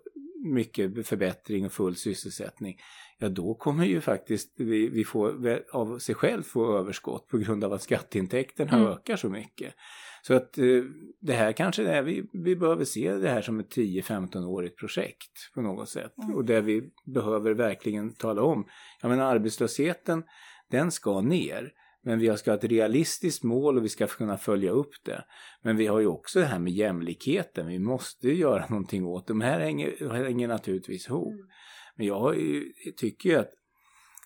mycket 0.45 1.07
förbättring 1.07 1.65
och 1.65 1.71
full 1.71 1.95
sysselsättning, 1.95 2.77
ja 3.19 3.29
då 3.29 3.53
kommer 3.53 3.85
ju 3.85 4.01
faktiskt 4.01 4.53
vi, 4.57 4.89
vi 4.89 5.03
få, 5.03 5.33
av 5.71 5.99
sig 5.99 6.15
själv 6.15 6.43
få 6.43 6.77
överskott 6.77 7.27
på 7.27 7.37
grund 7.37 7.63
av 7.63 7.73
att 7.73 7.81
skatteintäkterna 7.81 8.77
Mm. 8.77 8.87
ökar 8.87 9.15
så 9.15 9.29
mycket. 9.29 9.73
Så 10.21 10.33
att 10.33 10.57
eh, 10.57 10.65
det 11.19 11.33
här 11.33 11.51
kanske 11.51 11.87
är, 11.87 12.01
vi, 12.01 12.23
vi 12.33 12.55
behöver 12.55 12.85
se 12.85 13.13
det 13.13 13.29
här 13.29 13.41
som 13.41 13.59
ett 13.59 13.75
10-15-årigt 13.75 14.75
projekt 14.75 15.53
på 15.53 15.61
något 15.61 15.89
sätt. 15.89 16.13
Mm. 16.23 16.35
Och 16.35 16.45
där 16.45 16.61
vi 16.61 16.89
behöver 17.05 17.53
verkligen 17.53 18.13
tala 18.13 18.41
om, 18.41 18.67
ja 19.01 19.09
men 19.09 19.19
arbetslösheten 19.19 20.23
den 20.71 20.91
ska 20.91 21.21
ner. 21.21 21.71
Men 22.03 22.19
vi 22.19 22.37
ska 22.37 22.51
ha 22.51 22.57
ett 22.57 22.63
realistiskt 22.63 23.43
mål 23.43 23.77
och 23.77 23.83
vi 23.83 23.89
ska 23.89 24.07
kunna 24.07 24.37
följa 24.37 24.71
upp 24.71 24.91
det. 25.05 25.23
Men 25.61 25.77
vi 25.77 25.87
har 25.87 25.99
ju 25.99 26.07
också 26.07 26.39
det 26.39 26.45
här 26.45 26.59
med 26.59 26.73
jämlikheten. 26.73 27.67
Vi 27.67 27.79
måste 27.79 28.27
ju 28.27 28.33
göra 28.35 28.65
någonting 28.69 29.05
åt 29.05 29.27
det. 29.27 29.33
De 29.33 29.41
här 29.41 29.59
hänger, 29.59 30.23
hänger 30.23 30.47
naturligtvis 30.47 31.07
ihop. 31.07 31.33
Mm. 31.33 31.47
Men 31.97 32.07
jag 32.07 32.35
tycker 32.97 33.29
ju 33.29 33.35
att 33.35 33.53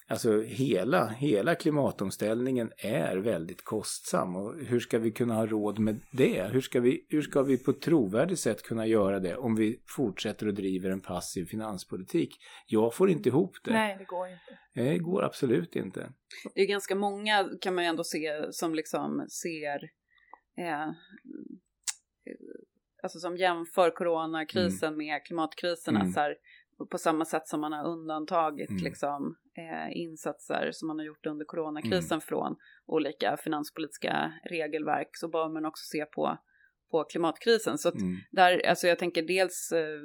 alltså 0.07 0.41
hela, 0.41 1.07
hela 1.07 1.55
klimatomställningen 1.55 2.71
är 2.77 3.17
väldigt 3.17 3.63
kostsam. 3.63 4.35
Och 4.35 4.55
hur 4.59 4.79
ska 4.79 4.99
vi 4.99 5.11
kunna 5.11 5.33
ha 5.33 5.45
råd 5.45 5.79
med 5.79 5.99
det? 6.11 6.43
Hur 6.51 6.61
ska 6.61 6.79
vi, 6.79 7.05
hur 7.09 7.21
ska 7.21 7.41
vi 7.41 7.57
på 7.57 7.71
ett 7.71 7.81
trovärdigt 7.81 8.39
sätt 8.39 8.63
kunna 8.63 8.85
göra 8.87 9.19
det 9.19 9.35
om 9.35 9.55
vi 9.55 9.81
fortsätter 9.87 10.47
att 10.47 10.55
driva 10.55 10.89
en 10.89 11.01
passiv 11.01 11.45
finanspolitik? 11.45 12.35
Jag 12.67 12.93
får 12.95 13.09
inte 13.09 13.29
ihop 13.29 13.57
det. 13.63 13.73
Nej, 13.73 13.95
det 13.99 14.05
går 14.05 14.27
inte. 14.27 14.59
Det 14.73 14.97
går 14.97 15.23
absolut 15.23 15.75
inte. 15.75 16.13
Det 16.55 16.61
är 16.61 16.67
ganska 16.67 16.95
många 16.95 17.49
kan 17.61 17.75
man 17.75 17.83
ju 17.83 17.87
ändå 17.87 18.03
se 18.03 18.51
som 18.51 18.75
liksom 18.75 19.27
ser 19.29 19.83
eh, 20.57 20.91
alltså 23.03 23.19
som 23.19 23.37
jämför 23.37 23.91
coronakrisen 23.91 24.97
med 24.97 25.25
klimatkriserna 25.25 25.99
Mm. 25.99 26.11
så 26.11 26.19
här, 26.19 26.35
på 26.85 26.97
samma 26.97 27.25
sätt 27.25 27.47
som 27.47 27.61
man 27.61 27.73
har 27.73 27.85
undantagit 27.87 28.69
Mm. 28.69 28.83
liksom, 28.83 29.35
eh, 29.57 29.97
insatser 29.97 30.69
som 30.71 30.87
man 30.87 30.97
har 30.99 31.05
gjort 31.05 31.25
under 31.25 31.45
coronakrisen 31.45 32.15
Mm. 32.15 32.21
från 32.21 32.55
olika 32.85 33.37
finanspolitiska 33.37 34.33
regelverk 34.49 35.09
så 35.13 35.27
bör 35.27 35.49
man 35.49 35.65
också 35.65 35.83
se 35.85 36.05
på, 36.05 36.37
på 36.91 37.03
klimatkrisen. 37.03 37.77
Så 37.77 37.89
Mm. 37.91 38.15
där, 38.31 38.65
alltså 38.67 38.87
jag 38.87 38.99
tänker 38.99 39.21
dels 39.21 39.71
eh, 39.71 39.99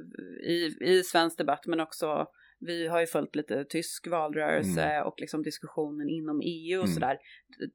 i, 0.51 0.77
i 0.81 1.03
svensk 1.03 1.39
debatt 1.39 1.67
men 1.67 1.81
också 1.81 2.27
vi 2.59 2.87
har 2.89 3.01
ju 3.01 3.07
följt 3.07 3.37
lite 3.37 3.65
tysk 3.65 4.07
valrörelse 4.07 5.03
och 5.03 5.15
liksom 5.21 5.43
diskussionen 5.43 6.09
inom 6.09 6.41
EU 6.45 6.79
och 6.79 6.85
Mm. 6.85 6.95
sådär. 6.95 7.19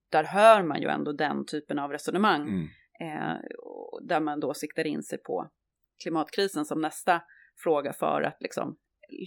Där 0.10 0.24
hör 0.24 0.64
man 0.64 0.82
ju 0.82 0.88
ändå 0.88 1.12
den 1.12 1.46
typen 1.46 1.80
av 1.80 1.92
resonemang 1.92 2.42
Mm. 2.42 2.64
eh, 3.02 3.38
där 4.02 4.20
man 4.20 4.40
då 4.40 4.54
siktar 4.54 4.88
in 4.88 5.04
sig 5.04 5.18
på 5.24 5.50
klimatkrisen 6.04 6.66
som 6.66 6.82
nästa 6.82 7.22
fråga 7.64 7.94
för 7.94 8.22
att 8.22 8.38
liksom 8.40 8.78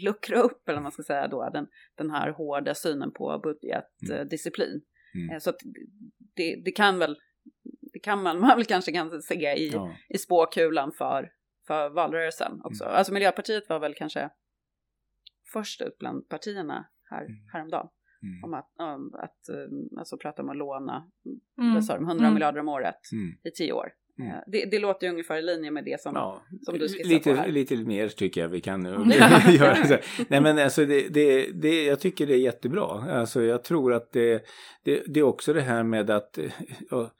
luckra 0.04 0.38
upp, 0.38 0.68
eller 0.68 0.76
vad 0.76 0.82
man 0.82 0.92
ska 0.92 1.02
säga 1.02 1.28
då, 1.28 1.50
den, 1.50 1.66
den 1.94 2.10
här 2.10 2.30
hårda 2.30 2.74
synen 2.74 3.12
på 3.12 3.40
budgetdisciplin. 3.42 4.82
Mm. 5.14 5.30
Eh, 5.30 5.38
så 5.38 5.50
att 5.50 5.56
det, 6.36 6.62
det 6.64 6.70
kan 6.72 6.98
väl, 6.98 7.16
det 7.92 7.98
kan 7.98 8.22
man, 8.22 8.40
man 8.40 8.56
väl 8.56 8.64
kanske 8.64 8.92
kan 8.92 9.22
se 9.22 9.34
i, 9.54 9.68
Ja. 9.72 9.96
i 10.08 10.18
spåkulan 10.18 10.92
för, 10.92 11.32
för 11.66 11.88
valrörelsen 11.90 12.60
också. 12.64 12.84
Alltså 12.84 13.12
Miljöpartiet 13.12 13.68
var 13.68 13.78
väl 13.80 13.94
kanske 13.94 14.30
först 15.52 15.80
ut 15.82 15.98
bland 15.98 16.28
partierna 16.28 16.86
här, 17.10 17.24
Mm. 17.24 17.34
häromdagen. 17.52 17.88
Mm. 18.22 18.44
Om 18.44 18.54
att, 18.54 18.72
om 18.78 19.14
att 19.14 19.48
um, 19.48 19.98
alltså 19.98 20.16
prata 20.18 20.42
om 20.42 20.48
att 20.48 20.56
låna, 20.56 21.10
Mm. 21.58 21.74
vad 21.74 21.84
sa 21.84 21.94
de, 21.94 22.04
100 22.04 22.24
Mm. 22.24 22.34
miljarder 22.34 22.60
om 22.60 22.68
året 22.68 23.00
Mm. 23.12 23.34
i 23.44 23.50
tio 23.50 23.72
år. 23.72 23.92
Mm. 24.18 24.30
Eh, 24.30 24.36
Det, 24.46 24.64
det 24.64 24.78
låter 24.78 25.06
ju 25.06 25.10
ungefär 25.12 25.36
i 25.38 25.42
linje 25.42 25.70
med 25.70 25.84
det 25.84 26.00
som, 26.00 26.12
Ja, 26.14 26.42
som 26.62 26.78
du 26.78 26.88
skissar 26.88 27.08
lite, 27.08 27.30
på 27.30 27.36
här. 27.36 27.48
lite 27.48 27.76
mer 27.76 28.08
tycker 28.08 28.40
jag 28.40 28.48
vi 28.48 28.60
kan 28.60 28.84
göra. 29.58 29.84
Så. 29.86 29.96
Nej 30.28 30.40
men 30.40 30.58
alltså 30.58 30.84
det, 30.84 31.08
det, 31.08 31.46
det, 31.54 31.84
jag 31.84 32.00
tycker 32.00 32.26
det 32.26 32.34
är 32.34 32.38
jättebra. 32.38 32.86
Alltså 33.12 33.42
jag 33.42 33.64
tror 33.64 33.92
att 33.94 34.12
det, 34.12 34.44
det, 34.84 35.20
är 35.20 35.22
också 35.22 35.52
det 35.52 35.60
här 35.60 35.82
med 35.82 36.10
att 36.10 36.38
eh, 36.38 36.44
ja, 36.90 37.10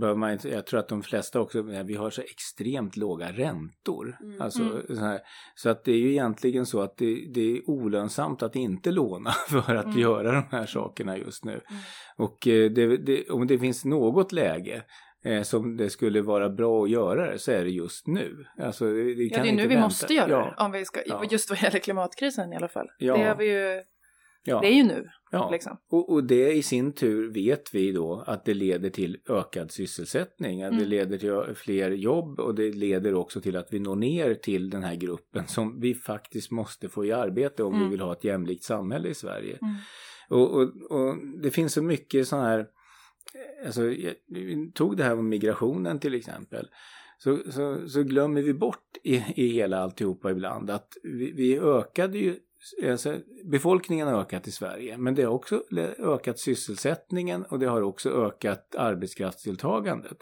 bör 0.00 0.14
man 0.14 0.38
jag 0.44 0.66
tror 0.66 0.80
att 0.80 0.88
de 0.88 1.02
flesta 1.02 1.40
också, 1.40 1.62
vi 1.62 1.94
har 1.94 2.10
så 2.10 2.22
extremt 2.22 2.96
låga 2.96 3.32
räntor. 3.32 4.16
Mm. 4.22 4.40
Alltså, 4.42 4.62
Mm. 4.62 4.82
så, 4.88 4.94
här, 4.94 5.20
så 5.54 5.68
att 5.70 5.84
det 5.84 5.92
är 5.92 5.96
ju 5.98 6.10
egentligen 6.10 6.66
så 6.66 6.80
att 6.80 6.96
det, 6.96 7.26
det 7.34 7.56
är 7.56 7.70
olönsamt 7.70 8.42
att 8.42 8.56
inte 8.56 8.90
låna 8.90 9.30
för 9.48 9.74
att 9.74 9.84
Mm. 9.84 9.98
göra 9.98 10.32
de 10.32 10.42
här 10.50 10.66
sakerna 10.66 11.18
just 11.18 11.44
nu. 11.44 11.52
Mm. 11.52 11.82
Och 12.16 12.48
eh, 12.48 12.70
det, 12.70 12.96
det, 12.96 13.30
om 13.30 13.46
det 13.46 13.58
finns 13.58 13.84
något 13.84 14.32
läge 14.32 14.82
eh, 15.24 15.42
som 15.42 15.76
det 15.76 15.90
skulle 15.90 16.22
vara 16.22 16.50
bra 16.50 16.84
att 16.84 16.90
göra 16.90 17.30
det 17.32 17.38
så 17.38 17.52
är 17.52 17.64
det 17.64 17.70
just 17.70 18.06
nu. 18.06 18.44
Alltså, 18.58 18.84
det, 18.84 19.14
det 19.14 19.22
Ja, 19.22 19.42
det 19.42 19.48
är 19.48 19.52
nu 19.52 19.62
vi 19.62 19.68
vänta. 19.68 19.80
måste 19.82 20.14
göra 20.14 20.30
ja, 20.30 20.54
det. 20.58 20.64
Om 20.64 20.72
vi 20.72 20.84
ska, 20.84 21.00
Ja. 21.06 21.24
Just 21.30 21.50
vad 21.50 21.62
gäller 21.62 21.78
klimatkrisen 21.78 22.52
i 22.52 22.56
alla 22.56 22.68
fall. 22.68 22.86
Ja. 22.98 23.16
Det, 23.16 23.24
har 23.24 23.36
vi 23.36 23.44
ju, 23.46 23.82
det 24.44 24.50
är 24.66 24.74
ju 24.74 24.82
nu. 24.82 25.04
ja. 25.30 25.50
Liksom. 25.50 25.76
Och, 25.90 26.12
och 26.12 26.24
det 26.24 26.52
i 26.52 26.62
sin 26.62 26.92
tur 26.92 27.32
vet 27.32 27.74
vi 27.74 27.92
då 27.92 28.24
att 28.26 28.44
det 28.44 28.54
leder 28.54 28.90
till 28.90 29.16
ökad 29.28 29.70
sysselsättning, 29.70 30.62
att 30.62 30.70
det 30.70 30.76
Mm. 30.76 30.88
leder 30.88 31.18
till 31.18 31.54
fler 31.54 31.90
jobb 31.90 32.40
och 32.40 32.54
det 32.54 32.72
leder 32.72 33.14
också 33.14 33.40
till 33.40 33.56
att 33.56 33.68
vi 33.70 33.78
når 33.80 33.96
ner 33.96 34.34
till 34.34 34.70
den 34.70 34.82
här 34.82 34.94
gruppen 34.94 35.46
som 35.46 35.80
vi 35.80 35.94
faktiskt 35.94 36.50
måste 36.50 36.88
få 36.88 37.04
i 37.04 37.12
arbete 37.12 37.62
om 37.62 37.74
Mm. 37.74 37.84
vi 37.84 37.90
vill 37.90 38.00
ha 38.00 38.12
ett 38.12 38.24
jämlikt 38.24 38.64
samhälle 38.64 39.08
i 39.08 39.14
Sverige. 39.14 39.58
Mm. 39.62 39.74
Och, 40.28 40.50
och, 40.56 40.62
och 40.90 41.16
det 41.42 41.50
finns 41.50 41.72
så 41.72 41.82
mycket 41.82 42.28
sån 42.28 42.40
här, 42.40 42.66
alltså 43.66 43.82
vi 44.26 44.72
tog 44.74 44.96
det 44.96 45.04
här 45.04 45.14
med 45.14 45.24
migrationen 45.24 45.98
till 45.98 46.14
exempel. 46.14 46.68
Så, 47.18 47.38
så, 47.50 47.88
så 47.88 48.02
glömmer 48.02 48.42
vi 48.42 48.54
bort 48.54 48.96
i, 49.02 49.14
i 49.36 49.46
hela 49.46 49.78
alltihopa 49.78 50.30
ibland 50.30 50.70
att 50.70 50.96
vi, 51.02 51.32
vi 51.32 51.58
ökade 51.58 52.18
ju, 52.18 52.36
alltså 52.90 53.16
befolkningen 53.44 54.08
har 54.08 54.20
ökat 54.20 54.48
i 54.48 54.50
Sverige 54.50 54.98
men 54.98 55.14
det 55.14 55.22
har 55.22 55.32
också 55.32 55.62
ökat 55.98 56.38
sysselsättningen 56.38 57.44
och 57.44 57.58
det 57.58 57.66
har 57.66 57.82
också 57.82 58.10
ökat 58.10 58.74
arbetskraftsdeltagandet. 58.74 60.16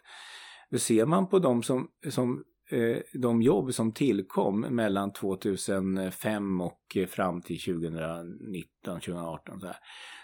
Då 0.70 0.78
ser 0.78 1.06
man 1.06 1.28
på 1.28 1.38
de 1.38 1.62
som, 1.62 1.88
som 2.08 2.44
eh, 2.70 2.96
de 3.12 3.42
jobb 3.42 3.74
som 3.74 3.92
tillkom 3.92 4.60
mellan 4.60 5.12
2005 5.12 6.60
och 6.60 6.96
eh, 6.96 7.06
fram 7.06 7.42
till 7.42 7.60
2019, 7.60 9.00
2018 9.00 9.60
så 9.60 9.66
här 9.66 9.76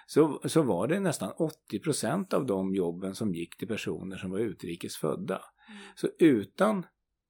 så, 0.06 0.40
så 0.44 0.62
var 0.62 0.88
det 0.88 1.00
nästan 1.00 1.32
80 1.38 1.78
procent 1.78 2.32
av 2.32 2.46
de 2.46 2.74
jobben 2.74 3.14
som 3.14 3.34
gick 3.34 3.56
till 3.56 3.68
personer 3.68 4.16
som 4.16 4.30
var 4.30 4.38
utrikes 4.38 4.96
födda. 4.96 5.34
Mm. 5.68 5.80
Så 5.96 6.08
utan 6.18 6.86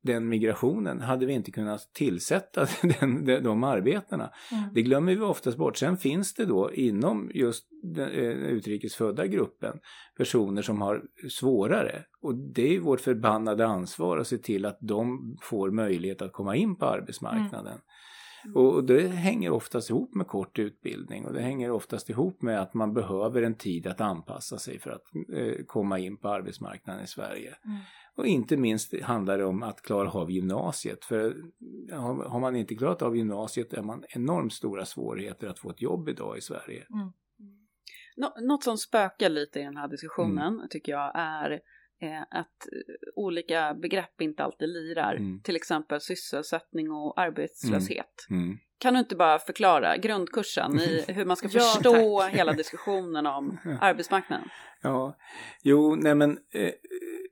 den 0.07 0.29
migrationen 0.29 1.01
hade 1.01 1.27
vi 1.27 1.33
inte 1.33 1.51
kunnat 1.51 1.93
tillsätta 1.93 2.67
den, 3.01 3.25
de, 3.25 3.41
de 3.41 3.65
arbetena. 3.65 4.31
Mm. 4.53 4.65
Det 4.75 4.83
glömmer 4.83 5.15
vi 5.15 5.21
oftast 5.21 5.59
bort. 5.59 5.77
Sen 5.77 5.97
finns 5.97 6.35
det 6.35 6.45
då 6.45 6.73
inom 6.73 7.31
just 7.35 7.69
den 7.83 8.09
eh, 8.11 8.31
utrikesfödda 8.31 9.27
gruppen 9.27 9.79
personer 10.17 10.63
som 10.63 10.81
har 10.81 11.03
svårare. 11.31 12.05
Och 12.21 12.35
det 12.35 12.77
är 12.77 12.81
vårt 12.81 13.01
förbannade 13.01 13.67
ansvar 13.67 14.19
att 14.19 14.27
se 14.27 14.39
till 14.39 14.67
att 14.67 14.79
de 14.81 15.37
får 15.43 15.71
möjlighet 15.71 16.23
att 16.23 16.33
komma 16.33 16.57
in 16.57 16.77
på 16.77 16.87
arbetsmarknaden. 16.87 17.73
Mm. 17.73 17.83
Och 18.55 18.85
det 18.85 19.09
hänger 19.09 19.51
oftast 19.51 19.91
ihop 19.91 20.15
med 20.15 20.27
kort 20.27 20.59
utbildning 20.59 21.27
och 21.27 21.33
det 21.33 21.41
hänger 21.41 21.71
oftast 21.71 22.11
ihop 22.11 22.43
med 22.43 22.61
att 22.61 22.75
man 22.75 22.95
behöver 22.95 23.43
en 23.43 23.55
tid 23.55 23.87
att 23.87 24.01
anpassa 24.01 24.59
sig 24.59 24.79
för 24.79 24.91
att 24.91 25.03
eh, 25.33 25.65
komma 25.67 25.99
in 25.99 26.17
på 26.17 26.29
arbetsmarknaden 26.29 27.05
i 27.05 27.07
Sverige. 27.07 27.57
Mm. 27.65 27.79
Och 28.17 28.27
inte 28.27 28.57
minst 28.57 29.01
handlar 29.03 29.39
det 29.39 29.45
om 29.45 29.63
att 29.63 29.83
klara 29.83 30.11
av 30.11 30.31
gymnasiet. 30.31 31.05
För 31.05 31.37
har 32.29 32.41
man 32.41 32.57
inte 32.57 32.75
klarat 32.75 33.03
av 33.03 33.17
gymnasiet 33.17 33.73
är 33.73 33.83
man 33.83 34.05
enormt 34.09 34.53
stora 34.53 34.85
svårigheter 34.85 35.49
att 35.49 35.59
få 35.59 35.71
ett 35.71 35.83
jobb 35.83 36.09
idag 36.09 36.39
i 36.39 36.41
Sverige. 36.41 36.87
Mm. 36.95 37.13
Något 38.49 38.65
som 38.65 38.79
spökar 38.79 39.29
lite 39.29 39.61
i 39.61 39.63
den 39.63 39.77
här 39.77 39.89
diskussionen 39.89 40.55
mm. 40.55 40.69
tycker 40.71 40.93
jag 40.93 41.13
är 41.15 41.61
att 42.31 42.69
olika 43.15 43.75
begrepp 43.75 44.21
inte 44.21 44.45
alltid 44.45 44.69
lirar. 44.69 45.15
Mm. 45.15 45.41
Till 45.41 45.57
exempel 45.57 46.01
sysselsättning 46.01 46.91
och 46.91 47.21
arbetslöshet. 47.21 48.27
Mm. 48.31 48.43
mm. 48.43 48.59
Kan 48.79 48.95
du 48.95 49.01
inte 49.01 49.17
bara 49.17 49.39
förklara 49.39 49.97
grundkursen 49.97 50.81
i 50.81 51.05
hur 51.13 51.25
man 51.25 51.37
ska 51.37 51.49
förstå 51.49 51.97
ja, 51.97 52.29
hela 52.33 52.53
diskussionen 52.53 53.27
om 53.27 53.59
arbetsmarknaden? 53.81 54.49
Ja, 54.83 55.17
jo, 55.63 55.95
nej 55.95 56.15
men 56.15 56.39
eh, 56.53 56.71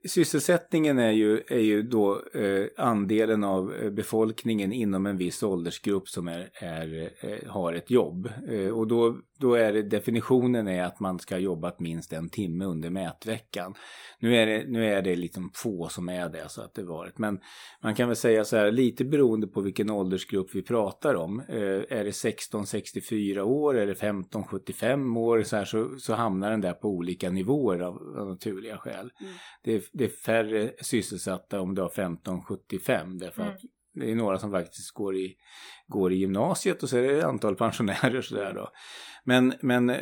sysselsättningen 0.07 0.99
är 0.99 1.11
ju, 1.11 1.41
är 1.47 1.59
ju 1.59 1.81
då 1.81 2.21
eh, 2.33 2.65
andelen 2.77 3.43
av 3.43 3.73
eh, 3.73 3.89
befolkningen 3.89 4.73
inom 4.73 5.05
en 5.05 5.17
viss 5.17 5.43
åldersgrupp 5.43 6.09
som 6.09 6.27
är, 6.27 6.49
är 6.53 7.11
eh, 7.19 7.49
har 7.49 7.73
ett 7.73 7.91
jobb. 7.91 8.29
Eh, 8.49 8.67
och 8.67 8.87
då, 8.87 9.17
då 9.39 9.53
är 9.53 9.73
det, 9.73 9.81
definitionen 9.81 10.67
är 10.67 10.83
att 10.83 10.99
man 10.99 11.19
ska 11.19 11.35
ha 11.35 11.39
jobbat 11.39 11.79
minst 11.79 12.13
en 12.13 12.29
timme 12.29 12.65
under 12.65 12.89
mätveckan. 12.89 13.75
Nu 14.19 14.35
är 14.35 14.45
det, 14.45 14.65
nu 14.67 14.85
är 14.85 15.01
det 15.01 15.15
liksom 15.15 15.51
få 15.53 15.87
som 15.87 16.09
är 16.09 16.29
det 16.29 16.49
så 16.49 16.61
att 16.61 16.73
det 16.73 16.83
varit. 16.83 17.17
Men 17.17 17.39
man 17.81 17.95
kan 17.95 18.07
väl 18.07 18.15
säga 18.15 18.45
så 18.45 18.57
här, 18.57 18.71
lite 18.71 19.05
beroende 19.05 19.47
på 19.47 19.61
vilken 19.61 19.89
åldersgrupp 19.89 20.55
vi 20.55 20.61
pratar 20.61 21.15
om. 21.15 21.39
Eh, 21.39 21.97
är 21.97 22.03
det 22.03 22.11
16-64 22.11 23.39
år, 23.39 23.77
är 23.77 23.87
det 23.87 23.93
15-75 23.93 25.17
år 25.19 25.43
så, 25.43 25.55
här, 25.55 25.65
så, 25.65 25.89
så 25.99 26.13
hamnar 26.13 26.51
den 26.51 26.61
där 26.61 26.73
på 26.73 26.89
olika 26.89 27.29
nivåer 27.29 27.79
av, 27.79 27.95
av 28.17 28.27
naturliga 28.27 28.77
skäl. 28.77 29.11
Mm. 29.21 29.33
Det, 29.63 29.89
det 29.93 30.03
är 30.03 30.09
färre 30.09 30.71
sysselsatta 30.81 31.61
om 31.61 31.75
du 31.75 31.81
har 31.81 31.89
15-75 31.89 33.19
därför 33.19 33.41
mm. 33.41 33.53
att 33.53 33.61
det 33.95 34.11
är 34.11 34.15
några 34.15 34.39
som 34.39 34.51
faktiskt 34.51 34.93
går 34.93 35.15
i, 35.15 35.35
går 35.87 36.13
i 36.13 36.15
gymnasiet 36.15 36.83
och 36.83 36.89
så 36.89 36.97
är 36.97 37.01
det 37.01 37.25
antal 37.25 37.55
pensionärer 37.55 38.21
sådär 38.21 38.53
då. 38.53 38.69
Men, 39.23 39.53
men 39.61 39.95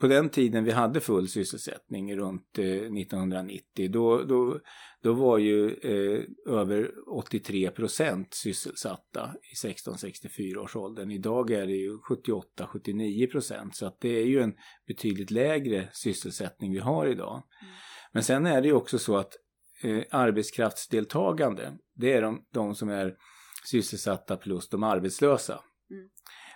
på 0.00 0.06
den 0.06 0.28
tiden 0.28 0.64
vi 0.64 0.70
hade 0.70 1.00
full 1.00 1.28
sysselsättning 1.28 2.16
runt 2.16 2.58
eh, 2.58 2.64
1990 2.64 3.90
då, 3.90 4.22
då, 4.22 4.60
då 5.02 5.12
var 5.12 5.38
ju 5.38 5.70
eh, 5.70 6.22
över 6.54 6.90
83 7.08 7.70
procent 7.70 8.34
sysselsatta 8.34 9.34
i 9.52 9.66
16-64 9.66 10.56
års 10.56 10.76
åldern. 10.76 11.10
Idag 11.10 11.50
är 11.50 11.66
det 11.66 11.72
ju 11.72 11.98
78-79 11.98 13.30
procent 13.30 13.76
så 13.76 13.86
att 13.86 14.00
det 14.00 14.08
är 14.08 14.26
ju 14.26 14.40
en 14.40 14.54
betydligt 14.86 15.30
lägre 15.30 15.88
sysselsättning 15.92 16.72
vi 16.72 16.78
har 16.78 17.06
idag. 17.06 17.42
Mm. 17.62 17.74
Men 18.12 18.22
sen 18.22 18.46
är 18.46 18.62
det 18.62 18.68
ju 18.68 18.74
också 18.74 18.98
så 18.98 19.16
att 19.16 19.32
eh, 19.84 20.02
arbetskraftsdeltagande, 20.10 21.72
det 21.94 22.12
är 22.12 22.22
de, 22.22 22.44
de, 22.50 22.74
som 22.74 22.88
är 22.88 23.16
sysselsatta 23.64 24.36
plus 24.36 24.68
de 24.68 24.82
arbetslösa. 24.82 25.60
Mm. 25.90 26.08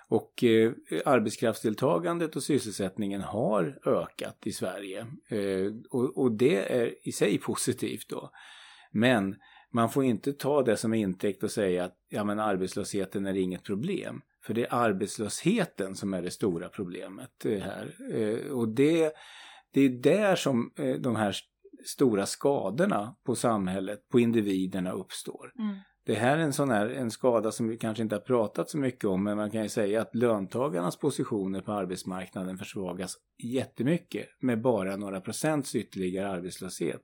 Och 0.08 0.44
eh, 0.44 0.72
arbetskraftsdeltagandet 1.04 2.36
och 2.36 2.42
sysselsättningen 2.42 3.20
har 3.20 3.78
ökat 3.86 4.46
i 4.46 4.52
Sverige. 4.52 5.06
Eh, 5.28 5.72
och, 5.90 6.18
och, 6.18 6.32
det 6.32 6.72
är 6.72 7.08
i 7.08 7.12
sig 7.12 7.38
positivt 7.38 8.08
då. 8.08 8.30
Men 8.90 9.36
man 9.72 9.90
får 9.90 10.04
inte 10.04 10.32
ta 10.32 10.62
det 10.62 10.76
som 10.76 10.94
intäkt 10.94 11.42
och 11.42 11.50
säga 11.50 11.84
att 11.84 11.96
ja, 12.08 12.24
men 12.24 12.38
arbetslösheten 12.38 13.26
är 13.26 13.36
inget 13.36 13.64
problem. 13.64 14.20
För 14.42 14.54
det 14.54 14.64
är 14.64 14.74
arbetslösheten 14.74 15.94
som 15.94 16.14
är 16.14 16.22
det 16.22 16.30
stora 16.30 16.68
problemet 16.68 17.44
eh, 17.44 17.60
här. 17.60 17.94
Eh, 18.12 18.50
och 18.52 18.68
det 18.68 19.12
det 19.72 19.80
är 19.80 19.88
där 19.88 20.36
som 20.36 20.72
de 20.98 21.16
här 21.16 21.36
stora 21.84 22.26
skadorna 22.26 23.16
på 23.26 23.34
samhället, 23.34 24.08
på 24.08 24.20
individerna 24.20 24.92
uppstår. 24.92 25.52
Mm. 25.58 25.76
Det 26.06 26.14
här 26.14 26.38
är 26.38 26.42
en 26.42 26.52
sån 26.52 26.70
här 26.70 26.86
en 26.86 27.10
skada 27.10 27.52
som 27.52 27.68
vi 27.68 27.76
kanske 27.76 28.02
inte 28.02 28.14
har 28.14 28.20
pratat 28.20 28.70
så 28.70 28.78
mycket 28.78 29.04
om 29.04 29.24
men 29.24 29.36
man 29.36 29.50
kan 29.50 29.62
ju 29.62 29.68
säga 29.68 30.02
att 30.02 30.14
löntagarnas 30.14 30.96
positioner 30.98 31.60
på 31.60 31.72
arbetsmarknaden 31.72 32.58
försvagas 32.58 33.16
jättemycket 33.42 34.26
med 34.40 34.62
bara 34.62 34.96
några 34.96 35.20
procents 35.20 35.74
ytterligare 35.74 36.28
arbetslöshet. 36.28 37.00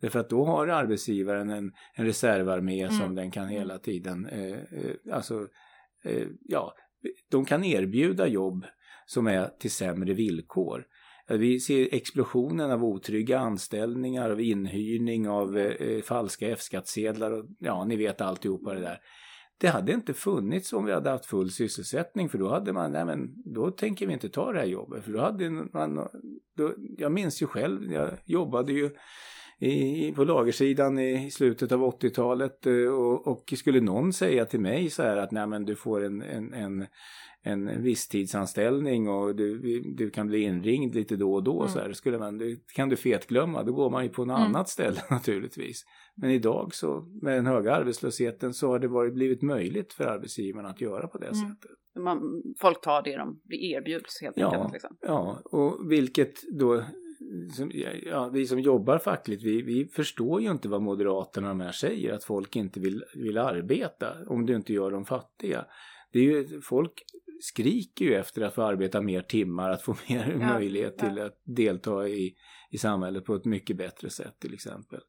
Därför 0.00 0.18
att 0.18 0.30
då 0.30 0.44
har 0.44 0.68
arbetsgivaren 0.68 1.50
en, 1.50 1.72
en 1.94 2.04
reservarmé 2.04 2.82
mm. 2.82 2.92
som 2.92 3.14
den 3.14 3.30
kan 3.30 3.48
hela 3.48 3.78
tiden, 3.78 4.26
eh, 4.26 4.52
eh, 4.52 4.96
alltså, 5.12 5.48
eh, 6.04 6.28
ja, 6.40 6.74
de 7.30 7.44
kan 7.44 7.64
erbjuda 7.64 8.26
jobb 8.26 8.66
som 9.06 9.26
är 9.26 9.48
till 9.58 9.70
sämre 9.70 10.14
villkor. 10.14 10.84
Eh, 11.32 11.38
vi 11.38 11.60
ser 11.60 11.94
explosionen 11.94 12.70
av 12.70 12.84
otrygga 12.84 13.38
anställningar, 13.38 14.30
av 14.30 14.40
inhyrning, 14.40 15.28
av 15.28 15.58
eh, 15.58 15.88
eh, 15.88 16.02
falska 16.02 16.48
F-skattsedlar 16.48 17.32
och 17.32 17.44
ja, 17.58 17.84
ni 17.84 17.96
vet 17.96 18.20
alltihopa 18.20 18.74
det 18.74 18.80
där. 18.80 18.98
Det 19.58 19.68
hade 19.68 19.92
inte 19.92 20.14
funnits 20.14 20.72
om 20.72 20.84
vi 20.84 20.92
hade 20.92 21.10
haft 21.10 21.26
full 21.26 21.50
sysselsättning 21.50 22.28
för 22.28 22.38
då 22.38 22.48
hade 22.48 22.72
man, 22.72 22.92
nej 22.92 23.04
men 23.04 23.42
då 23.44 23.70
tänker 23.70 24.06
vi 24.06 24.12
inte 24.12 24.28
ta 24.28 24.52
det 24.52 24.58
här 24.58 24.66
jobbet. 24.66 25.04
För 25.04 25.12
då 25.12 25.20
hade 25.20 25.50
man, 25.50 26.08
då, 26.56 26.74
jag 26.98 27.12
minns 27.12 27.42
ju 27.42 27.46
själv, 27.46 27.92
jag 27.92 28.10
jobbade 28.24 28.72
ju 28.72 28.90
i, 29.58 30.12
på 30.12 30.24
lagersidan 30.24 30.98
i 30.98 31.30
slutet 31.30 31.72
av 31.72 31.80
80-talet 31.80 32.66
eh, 32.66 32.74
och, 32.74 33.26
och, 33.26 33.52
skulle 33.56 33.80
någon 33.80 34.12
säga 34.12 34.44
till 34.44 34.60
mig 34.60 34.90
så 34.90 35.02
här 35.02 35.16
att 35.16 35.30
nej 35.30 35.46
men 35.46 35.64
du 35.64 35.76
får 35.76 36.04
en, 36.04 36.22
en, 36.22 36.54
en 36.54 36.86
en 37.42 37.82
visstidsanställning 37.82 39.08
och 39.08 39.36
du, 39.36 39.80
du 39.96 40.10
kan 40.10 40.26
bli 40.26 40.42
inringd 40.42 40.94
lite 40.94 41.16
då 41.16 41.34
och 41.34 41.42
då. 41.42 41.60
Mm. 41.60 41.68
Så 41.68 41.78
här, 41.78 41.92
skulle 41.92 42.18
man, 42.18 42.38
det 42.38 42.56
kan 42.74 42.88
du 42.88 42.96
fetglömma, 42.96 43.62
då 43.62 43.72
går 43.72 43.90
man 43.90 44.04
ju 44.04 44.08
på 44.08 44.24
något 44.24 44.38
mm. 44.38 44.48
annat 44.48 44.68
ställe 44.68 45.00
naturligtvis. 45.10 45.84
Men 46.14 46.30
idag 46.30 46.74
så 46.74 47.08
med 47.22 47.34
den 47.34 47.46
höga 47.46 47.74
arbetslösheten 47.74 48.54
så 48.54 48.68
har 48.68 48.78
det 48.78 48.88
varit, 48.88 49.14
blivit 49.14 49.42
möjligt 49.42 49.92
för 49.92 50.04
arbetsgivarna 50.04 50.68
att 50.68 50.80
göra 50.80 51.06
på 51.06 51.18
det 51.18 51.26
mm. 51.26 51.38
sättet. 51.38 51.70
Man, 51.98 52.42
folk 52.60 52.80
tar 52.80 53.02
det 53.02 53.16
de 53.16 53.40
erbjuds 53.50 54.22
helt 54.22 54.36
ja, 54.36 54.54
enkelt. 54.54 54.72
Liksom. 54.72 54.96
Ja, 55.00 55.40
och 55.44 55.90
vilket 55.90 56.34
då 56.58 56.82
som, 57.56 57.70
ja, 58.02 58.28
vi 58.28 58.46
som 58.46 58.60
jobbar 58.60 58.98
fackligt, 58.98 59.42
vi, 59.42 59.62
vi 59.62 59.86
förstår 59.86 60.40
ju 60.40 60.50
inte 60.50 60.68
vad 60.68 60.82
Moderaterna 60.82 61.48
de 61.48 61.60
här 61.60 61.72
säger, 61.72 62.12
att 62.12 62.24
folk 62.24 62.56
inte 62.56 62.80
vill, 62.80 63.04
vill 63.14 63.38
arbeta 63.38 64.14
om 64.26 64.46
du 64.46 64.56
inte 64.56 64.72
gör 64.72 64.90
dem 64.90 65.04
fattiga. 65.04 65.64
Det 66.12 66.18
är 66.18 66.22
ju, 66.22 66.60
folk 66.60 66.92
skriker 67.42 68.04
ju 68.04 68.14
efter 68.14 68.42
att 68.42 68.54
få 68.54 68.62
arbeta 68.62 69.00
mer 69.00 69.22
timmar, 69.22 69.70
att 69.70 69.82
få 69.82 69.96
mer 70.08 70.36
ja, 70.40 70.54
möjlighet 70.54 70.98
till 70.98 71.16
ja. 71.16 71.26
att 71.26 71.42
delta 71.44 72.08
i, 72.08 72.34
i 72.70 72.78
samhället 72.78 73.24
på 73.24 73.34
ett 73.34 73.44
mycket 73.44 73.76
bättre 73.76 74.10
sätt 74.10 74.34
till 74.40 74.54
exempel. 74.54 75.00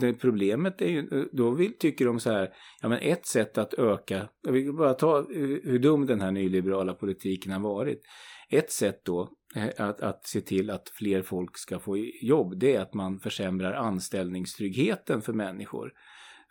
Det 0.00 0.14
problemet 0.14 0.82
är 0.82 0.88
ju, 0.88 1.28
då 1.32 1.50
vill, 1.50 1.78
tycker 1.78 2.04
de 2.04 2.20
så 2.20 2.30
här, 2.30 2.54
ja 2.82 2.88
men 2.88 2.98
ett 2.98 3.26
sätt 3.26 3.58
att 3.58 3.74
öka, 3.74 4.28
jag 4.42 4.52
vill 4.52 4.72
bara 4.72 4.94
ta 4.94 5.26
hur 5.64 5.78
dum 5.78 6.06
den 6.06 6.20
här 6.20 6.30
nyliberala 6.30 6.94
politiken 6.94 7.52
har 7.52 7.60
varit. 7.60 8.02
Ett 8.48 8.70
sätt 8.70 9.04
då 9.04 9.32
att, 9.78 10.00
att 10.00 10.26
se 10.26 10.40
till 10.40 10.70
att 10.70 10.88
fler 10.88 11.22
folk 11.22 11.58
ska 11.58 11.78
få 11.78 11.96
jobb, 12.22 12.58
det 12.58 12.76
är 12.76 12.80
att 12.80 12.94
man 12.94 13.20
försämrar 13.20 13.72
anställningstryggheten 13.72 15.22
för 15.22 15.32
människor. 15.32 15.92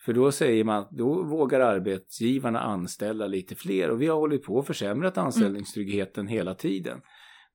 För 0.05 0.13
då 0.13 0.31
säger 0.31 0.63
man 0.63 0.79
att 0.79 0.91
då 0.91 1.23
vågar 1.23 1.59
arbetsgivarna 1.59 2.59
anställa 2.59 3.27
lite 3.27 3.55
fler 3.55 3.89
och 3.89 4.01
vi 4.01 4.07
har 4.07 4.17
hållit 4.17 4.43
på 4.43 4.55
och 4.55 4.67
försämrat 4.67 5.17
anställningstryggheten 5.17 6.21
mm. 6.21 6.33
hela 6.33 6.53
tiden. 6.53 7.01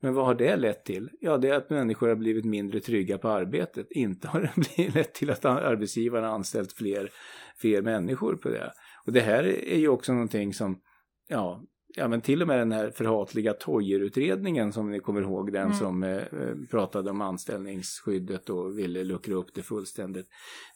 Men 0.01 0.15
vad 0.15 0.27
har 0.27 0.35
det 0.35 0.57
lett 0.57 0.85
till? 0.85 1.11
Ja, 1.21 1.39
det 1.39 1.49
är 1.49 1.55
att 1.55 1.71
människor 1.71 2.09
har 2.09 2.17
blivit 2.17 2.45
mindre 2.45 2.81
trygga 2.81 3.19
på 3.19 3.29
arbetet. 3.29 3.87
Inte 3.91 4.29
har 4.29 4.53
det 4.77 4.89
lett 4.95 5.15
till 5.15 5.31
att 5.31 5.45
arbetsgivarna 5.45 6.29
anställt 6.29 6.73
fler, 6.73 7.11
fler 7.57 7.83
människor 7.83 8.37
på 8.37 8.49
det. 8.49 8.73
Och 9.07 9.13
det 9.13 9.21
här 9.21 9.45
är 9.45 9.79
ju 9.79 9.89
också 9.89 10.13
någonting 10.13 10.55
som, 10.55 10.81
ja, 11.29 11.63
ja 11.97 12.09
men 12.09 12.21
till 12.21 12.43
och 12.43 12.49
med 12.49 12.59
den 12.59 12.73
här 12.73 12.91
förhatliga 12.91 13.53
Toijer-utredningen 13.53 14.73
som 14.73 14.91
ni 14.91 15.01
kommer 15.01 15.21
ihåg, 15.21 15.53
den 15.53 15.63
mm. 15.63 15.77
som 15.77 16.03
eh, 16.03 16.23
pratade 16.71 17.11
om 17.11 17.21
anställningsskyddet 17.21 18.51
och 18.51 18.79
ville 18.79 19.05
luckra 19.05 19.35
upp 19.35 19.55
det 19.55 19.63
fullständigt. 19.63 20.27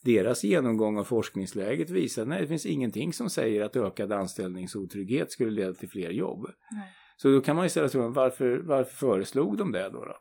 Deras 0.05 0.45
genomgång 0.45 0.99
av 0.99 1.05
forskningsläget 1.05 1.91
visar 1.91 2.23
att 2.23 2.39
det 2.41 2.47
finns 2.47 2.66
ingenting 2.66 3.12
som 3.12 3.31
säger 3.31 3.62
att 3.62 3.77
ökad 3.77 4.12
anställningsotrygghet 4.12 5.33
skulle 5.33 5.51
leda 5.51 5.73
till 5.75 5.89
fler 5.89 6.11
jobb. 6.11 6.47
Nej. 6.71 6.89
Så 7.16 7.29
då 7.29 7.41
kan 7.41 7.57
man 7.57 7.64
ju 7.64 7.68
ställa 7.68 7.89
frågan, 7.89 8.12
varför, 8.12 8.59
varför 8.59 8.97
föreslog 8.97 9.57
de 9.57 9.73
det 9.73 9.91
då? 9.91 10.05
då? 10.05 10.16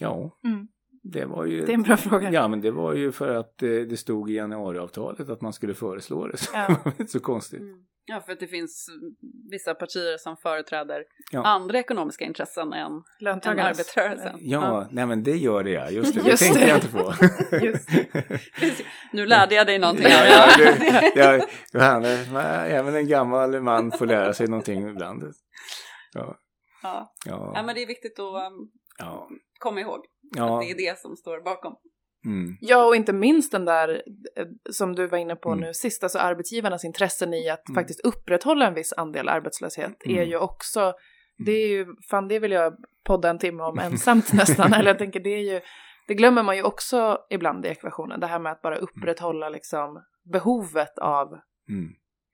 Ja, 0.00 0.38
Mm. 0.44 0.68
det 1.02 1.24
var 1.24 1.44
ju... 1.44 1.64
Det 1.64 1.72
är 1.72 1.74
en 1.74 1.82
bra 1.82 1.96
fråga. 1.96 2.32
Ja, 2.32 2.48
men 2.48 2.60
det 2.60 2.70
var 2.70 2.94
ju 2.94 3.12
för 3.12 3.28
att 3.34 3.62
eh, 3.62 3.68
det 3.68 3.96
stod 3.96 4.30
i 4.30 4.34
januariavtalet 4.34 5.28
att 5.28 5.40
man 5.40 5.52
skulle 5.52 5.74
föreslå 5.74 6.26
det. 6.26 6.36
Så 6.36 6.50
Ja. 6.54 6.68
det 6.68 6.78
var 6.84 6.92
inte 7.00 7.12
så 7.12 7.20
konstigt. 7.20 7.60
Mm. 7.60 7.84
Ja, 8.04 8.20
för 8.20 8.32
att 8.32 8.40
det 8.40 8.46
finns 8.46 8.88
vissa 9.50 9.74
partier 9.74 10.18
som 10.18 10.36
företräder 10.36 11.04
Ja. 11.30 11.44
andra 11.44 11.78
ekonomiska 11.78 12.24
intressen 12.24 12.72
än, 12.72 12.92
än 13.20 13.58
arbetarrörelsen. 13.58 14.36
Ja, 14.40 14.88
nej 14.90 15.06
men 15.06 15.22
det 15.22 15.36
gör 15.36 15.64
det 15.64 15.70
ja, 15.70 15.90
just 15.90 16.14
det. 16.14 16.22
Det 16.22 16.30
Just 16.30 16.42
tänkte 16.42 16.60
det. 16.60 16.68
jag 16.68 16.76
inte 16.76 16.88
på. 16.88 17.14
Just 17.66 17.88
Nu 19.12 19.26
lärde 19.26 19.54
jag 19.54 19.66
dig 19.66 19.78
någonting. 19.78 20.06
ja, 20.08 20.26
ja, 20.26 20.46
det, 20.58 21.12
ja, 21.16 21.46
Johanna, 21.72 22.08
men 22.32 22.70
även 22.70 22.94
en 22.94 23.08
gammal 23.08 23.60
man 23.60 23.92
får 23.92 24.06
lära 24.06 24.32
sig 24.34 24.48
någonting 24.48 24.88
ibland. 24.88 25.22
Ja, 26.12 26.38
ja. 26.82 27.14
ja, 27.26 27.52
ja, 27.54 27.62
men 27.62 27.74
det 27.74 27.82
är 27.82 27.86
viktigt 27.86 28.18
att 28.18 28.52
um, 28.52 28.70
ja, 28.98 29.28
komma 29.58 29.80
ihåg 29.80 29.98
att 29.98 30.36
ja. 30.36 30.60
det 30.60 30.70
är 30.70 30.76
det 30.76 30.98
som 30.98 31.16
står 31.16 31.40
bakom. 31.44 31.76
Mm, 32.24 32.56
Ja, 32.60 32.84
och 32.86 32.96
inte 32.96 33.12
minst 33.12 33.52
den 33.52 33.64
där 33.64 34.02
eh, 34.36 34.46
som 34.70 34.94
du 34.94 35.06
var 35.06 35.18
inne 35.18 35.36
på 35.36 35.48
Mm. 35.48 35.60
nu 35.60 35.74
sist, 35.74 36.02
alltså 36.02 36.18
arbetsgivarnas 36.18 36.84
intressen 36.84 37.34
i 37.34 37.48
att 37.50 37.68
Mm. 37.68 37.74
faktiskt 37.80 38.00
upprätthålla 38.00 38.66
en 38.66 38.74
viss 38.74 38.92
andel 38.96 39.28
arbetslöshet 39.28 39.96
är 40.04 40.10
Mm. 40.16 40.28
ju 40.28 40.36
också, 40.36 40.92
det 41.46 41.52
är 41.52 41.68
ju, 41.68 41.86
fan 42.10 42.28
det 42.28 42.38
vill 42.38 42.52
jag 42.52 42.76
podda 43.04 43.30
en 43.30 43.38
timme 43.38 43.62
om 43.62 43.78
ensamt 43.82 44.32
nästan, 44.32 44.72
eller 44.72 44.90
jag 44.90 44.98
tänker 44.98 45.20
det 45.20 45.30
är 45.34 45.52
ju, 45.54 45.60
det 46.08 46.14
glömmer 46.14 46.42
man 46.42 46.56
ju 46.56 46.62
också 46.62 47.18
ibland 47.30 47.66
i 47.66 47.68
ekvationen, 47.68 48.20
det 48.20 48.26
här 48.26 48.38
med 48.38 48.52
att 48.52 48.62
bara 48.62 48.76
upprätthålla 48.76 49.48
liksom 49.48 50.02
behovet 50.32 50.98
av, 50.98 51.28
mm, 51.68 51.88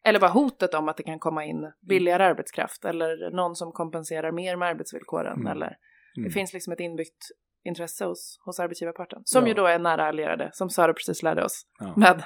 eller 0.05 0.20
bara 0.20 0.30
hotet 0.30 0.74
om 0.74 0.89
att 0.89 0.97
det 0.97 1.03
kan 1.03 1.18
komma 1.18 1.45
in 1.45 1.72
billigare 1.89 2.24
arbetskraft 2.24 2.84
eller 2.84 3.30
någon 3.30 3.55
som 3.57 3.72
kompenserar 3.72 4.32
mer 4.32 4.57
med 4.57 4.68
arbetsvillkoren 4.68 5.41
Mm. 5.41 5.47
eller 5.47 5.76
det 6.14 6.20
mm. 6.20 6.32
finns 6.32 6.53
liksom 6.53 6.72
ett 6.72 6.80
inbyggt 6.80 7.24
intresse 7.64 8.04
hos, 8.04 8.40
hos 8.44 8.61
arbetsgivarparten. 8.61 9.22
Som 9.24 9.42
Ja. 9.42 9.48
ju 9.48 9.54
då 9.54 9.66
är 9.66 9.78
nära 9.78 10.06
allierade, 10.09 10.50
som 10.52 10.70
Sara 10.70 10.92
precis 10.92 11.22
lärde 11.22 11.44
oss, 11.44 11.62
Ja. 11.78 11.94
med 11.96 12.22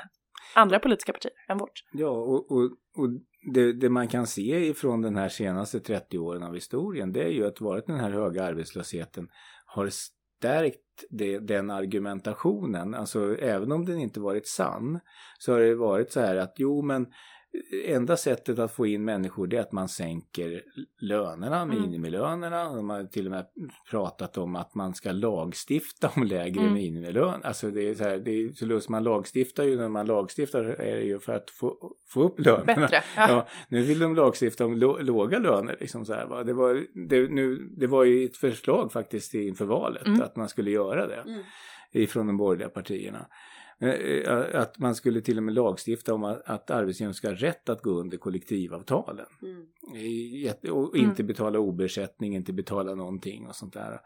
andra 0.55 0.79
politiska 0.79 1.13
partier 1.13 1.33
än 1.49 1.59
vårt. 1.59 1.85
Ja, 1.93 2.09
och, 2.09 2.53
och, 2.53 2.63
och 2.97 3.09
det, 3.55 3.73
det 3.73 3.89
man 3.89 4.09
kan 4.09 4.27
se 4.27 4.67
ifrån 4.67 5.03
den 5.03 5.17
här 5.17 5.29
senaste 5.29 5.81
30 5.81 6.19
åren 6.19 6.43
av 6.43 6.55
historien, 6.55 7.13
det 7.13 7.23
är 7.23 7.29
ju 7.31 7.47
att 7.47 7.61
varit 7.61 7.87
den 7.87 8.01
här 8.01 8.11
höga 8.11 8.45
arbetslösheten 8.45 9.29
har 9.67 9.89
stärkt 9.91 10.79
det, 11.11 11.39
den 11.39 11.71
argumentationen. 11.71 12.95
Alltså 12.95 13.37
även 13.39 13.73
om 13.73 13.85
den 13.85 13.99
inte 13.99 14.21
varit 14.21 14.47
sann 14.49 15.01
så 15.39 15.53
har 15.53 15.61
det 15.61 15.75
varit 15.75 16.13
så 16.13 16.21
här 16.21 16.37
att 16.37 16.55
jo 16.59 16.83
men 16.83 17.07
enda 17.87 18.17
sättet 18.17 18.59
att 18.59 18.73
få 18.73 18.87
in 18.87 19.05
människor 19.05 19.47
det 19.47 19.57
är 19.57 19.61
att 19.61 19.73
man 19.73 19.89
sänker 19.89 20.63
lönerna, 21.01 21.61
Mm. 21.63 21.81
minimilönerna. 21.83 22.65
De 22.75 22.91
har 22.91 23.05
till 23.05 23.27
och 23.27 23.31
med 23.31 23.47
pratat 23.91 24.39
om 24.39 24.57
att 24.57 24.75
man 24.75 24.95
ska 24.95 25.13
lagstifta 25.13 26.11
om 26.17 26.23
lägre 26.25 26.61
Mm. 26.61 26.75
minimilön. 26.75 27.41
Alltså 27.45 27.71
det 27.71 27.89
är 27.89 27.95
så 27.95 28.05
här, 28.05 28.19
det 28.19 28.31
är 28.31 28.53
så 28.53 28.67
lustigt, 28.67 28.91
man 28.91 29.05
lagstiftar 29.05 29.65
ju 29.65 29.77
när 29.77 29.89
man 29.89 30.07
lagstiftar 30.07 30.65
är 30.65 30.97
det 30.97 31.03
ju 31.05 31.19
för 31.19 31.33
att 31.33 31.51
få, 31.51 31.93
få 32.09 32.23
upp 32.23 32.41
lönerna. 32.41 32.65
Bättre. 32.65 33.03
Ja. 33.17 33.27
Ja, 33.29 33.49
nu 33.69 33.83
vill 33.83 33.99
de 33.99 34.15
lagstifta 34.15 34.65
om 34.67 34.77
lå- 34.77 35.03
låga 35.03 35.39
löner. 35.39 35.77
Liksom 35.81 36.05
så 36.05 36.15
här, 36.15 36.27
va? 36.27 36.45
Det, 36.45 36.53
var, 36.53 36.87
det, 37.09 37.31
nu, 37.31 37.57
det 37.77 37.87
var 37.87 38.05
ju 38.05 38.25
ett 38.25 38.37
förslag 38.37 38.93
faktiskt 38.93 39.35
inför 39.35 39.65
valet 39.65 40.07
Mm. 40.07 40.23
att 40.23 40.37
man 40.37 40.49
skulle 40.49 40.71
göra 40.71 41.07
det 41.07 41.17
Mm. 41.27 41.43
ifrån 41.93 42.27
de 42.27 42.37
borgerliga 42.37 42.69
partierna. 42.69 43.27
Eh, 43.79 44.61
Att 44.61 44.79
man 44.79 44.95
skulle 44.95 45.21
till 45.21 45.37
och 45.37 45.43
med 45.43 45.55
lagstifta 45.55 46.15
om 46.15 46.25
att, 46.25 46.43
att 46.51 46.71
arbetsgivaren 46.71 47.15
ska 47.15 47.29
ha 47.29 47.35
rätt 47.35 47.69
att 47.69 47.83
gå 47.83 47.91
under 47.91 48.17
kollektivavtalen. 48.19 49.27
Mm. 49.43 49.67
Och 50.73 50.97
Mm. 50.97 51.09
inte 51.11 51.23
betala 51.25 51.59
obersättning, 51.59 52.35
inte 52.35 52.53
betala 52.53 52.95
någonting 52.95 53.47
och 53.47 53.55
sånt 53.55 53.75
där. 53.75 54.01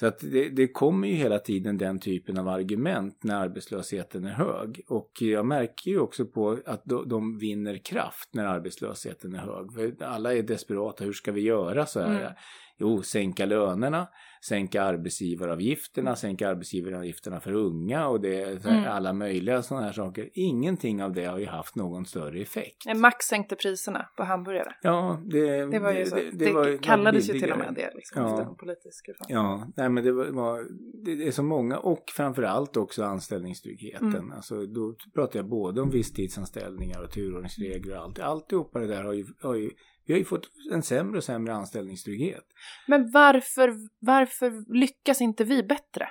Så 0.00 0.06
att 0.06 0.18
det, 0.18 0.48
det 0.48 0.68
kommer 0.68 1.08
ju 1.08 1.14
hela 1.14 1.38
tiden 1.38 1.78
den 1.78 1.98
typen 1.98 2.38
av 2.38 2.48
argument 2.48 3.24
när 3.24 3.36
arbetslösheten 3.36 4.24
är 4.24 4.32
hög. 4.32 4.84
Och 4.88 5.10
jag 5.20 5.46
märker 5.46 5.90
ju 5.90 5.98
också 5.98 6.26
på 6.26 6.58
att 6.66 6.84
de, 6.84 7.08
de 7.08 7.38
vinner 7.38 7.76
kraft 7.76 8.28
när 8.32 8.44
arbetslösheten 8.44 9.34
är 9.34 9.38
hög. 9.38 9.72
För 9.72 10.04
alla 10.04 10.34
är 10.34 10.42
desperata, 10.42 11.04
hur 11.04 11.12
ska 11.12 11.32
vi 11.32 11.40
göra 11.40 11.86
så 11.86 12.00
här? 12.00 12.20
Mm. 12.20 12.32
Jo, 12.78 13.02
sänka 13.02 13.46
lönerna, 13.46 14.06
sänka 14.48 14.82
arbetsgivaravgifterna, 14.82 16.16
sänka 16.16 16.48
arbetsgivaravgifterna 16.48 17.40
för 17.40 17.52
unga 17.52 18.08
och 18.08 18.20
det 18.20 18.64
Mm. 18.66 18.84
alla 18.88 19.12
möjliga 19.12 19.62
sådana 19.62 19.86
här 19.86 19.92
saker. 19.92 20.30
Ingenting 20.34 21.02
av 21.02 21.12
det 21.12 21.24
har 21.24 21.38
ju 21.38 21.46
haft 21.46 21.76
någon 21.76 22.06
större 22.06 22.40
effekt. 22.40 22.96
Max 22.96 23.26
sänkte 23.26 23.56
priserna 23.56 24.06
på 24.16 24.22
hamburgare. 24.24 24.72
Ja, 24.82 25.20
det, 25.24 25.66
Det 25.66 25.78
var 25.78 25.92
ju 25.92 26.04
så. 26.06 26.14
Det, 26.16 26.30
det 26.32 26.52
var- 26.52 26.82
kallades 26.82 27.28
ju 27.28 27.32
till 27.40 27.52
och 27.52 27.58
med 27.58 27.74
det. 27.76 27.90
Liksom, 27.94 28.22
Ja. 28.22 28.56
politisk. 28.58 29.06
Ja, 29.28 29.66
nej 29.76 29.88
men 29.88 30.04
det 30.04 30.12
var, 30.12 30.66
det, 31.04 31.14
det 31.14 31.26
är 31.26 31.30
så 31.30 31.42
många 31.42 31.78
och 31.78 32.04
framförallt 32.16 32.76
också 32.76 33.04
anställningstryggheten. 33.04 34.08
Mm. 34.14 34.32
Alltså 34.32 34.66
då 34.66 34.94
pratar 35.14 35.38
jag 35.38 35.48
både 35.48 35.80
om 35.80 35.90
visstidsanställningar 35.90 37.02
och 37.02 37.10
turordningsregler 37.10 37.96
och 37.96 38.02
allt. 38.02 38.18
Alltihopa 38.18 38.78
det 38.78 38.86
där 38.86 39.02
har 39.04 39.12
ju, 39.12 39.24
har 39.42 39.54
ju 39.54 39.70
vi 40.06 40.12
har 40.12 40.18
ju 40.18 40.24
fått 40.24 40.50
en 40.72 40.82
sämre 40.82 41.16
och 41.16 41.24
sämre 41.24 41.54
anställningstrygghet. 41.54 42.44
Men 42.86 43.10
varför, 43.10 43.74
varför 44.00 44.74
lyckas 44.78 45.20
inte 45.20 45.44
vi 45.44 45.62
bättre? 45.62 46.08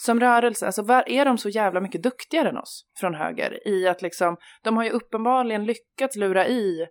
Som 0.00 0.20
rörelse, 0.20 0.66
alltså 0.66 0.82
var, 0.82 1.08
är 1.08 1.24
de 1.24 1.38
så 1.38 1.48
jävla 1.48 1.80
mycket 1.80 2.02
duktigare 2.02 2.48
än 2.48 2.56
oss 2.56 2.90
från 3.00 3.14
höger 3.14 3.68
i 3.68 3.88
att 3.88 4.02
liksom, 4.02 4.36
de 4.62 4.76
har 4.76 4.84
ju 4.84 4.90
uppenbarligen 4.90 5.64
lyckats 5.64 6.16
lura 6.16 6.48
i 6.48 6.86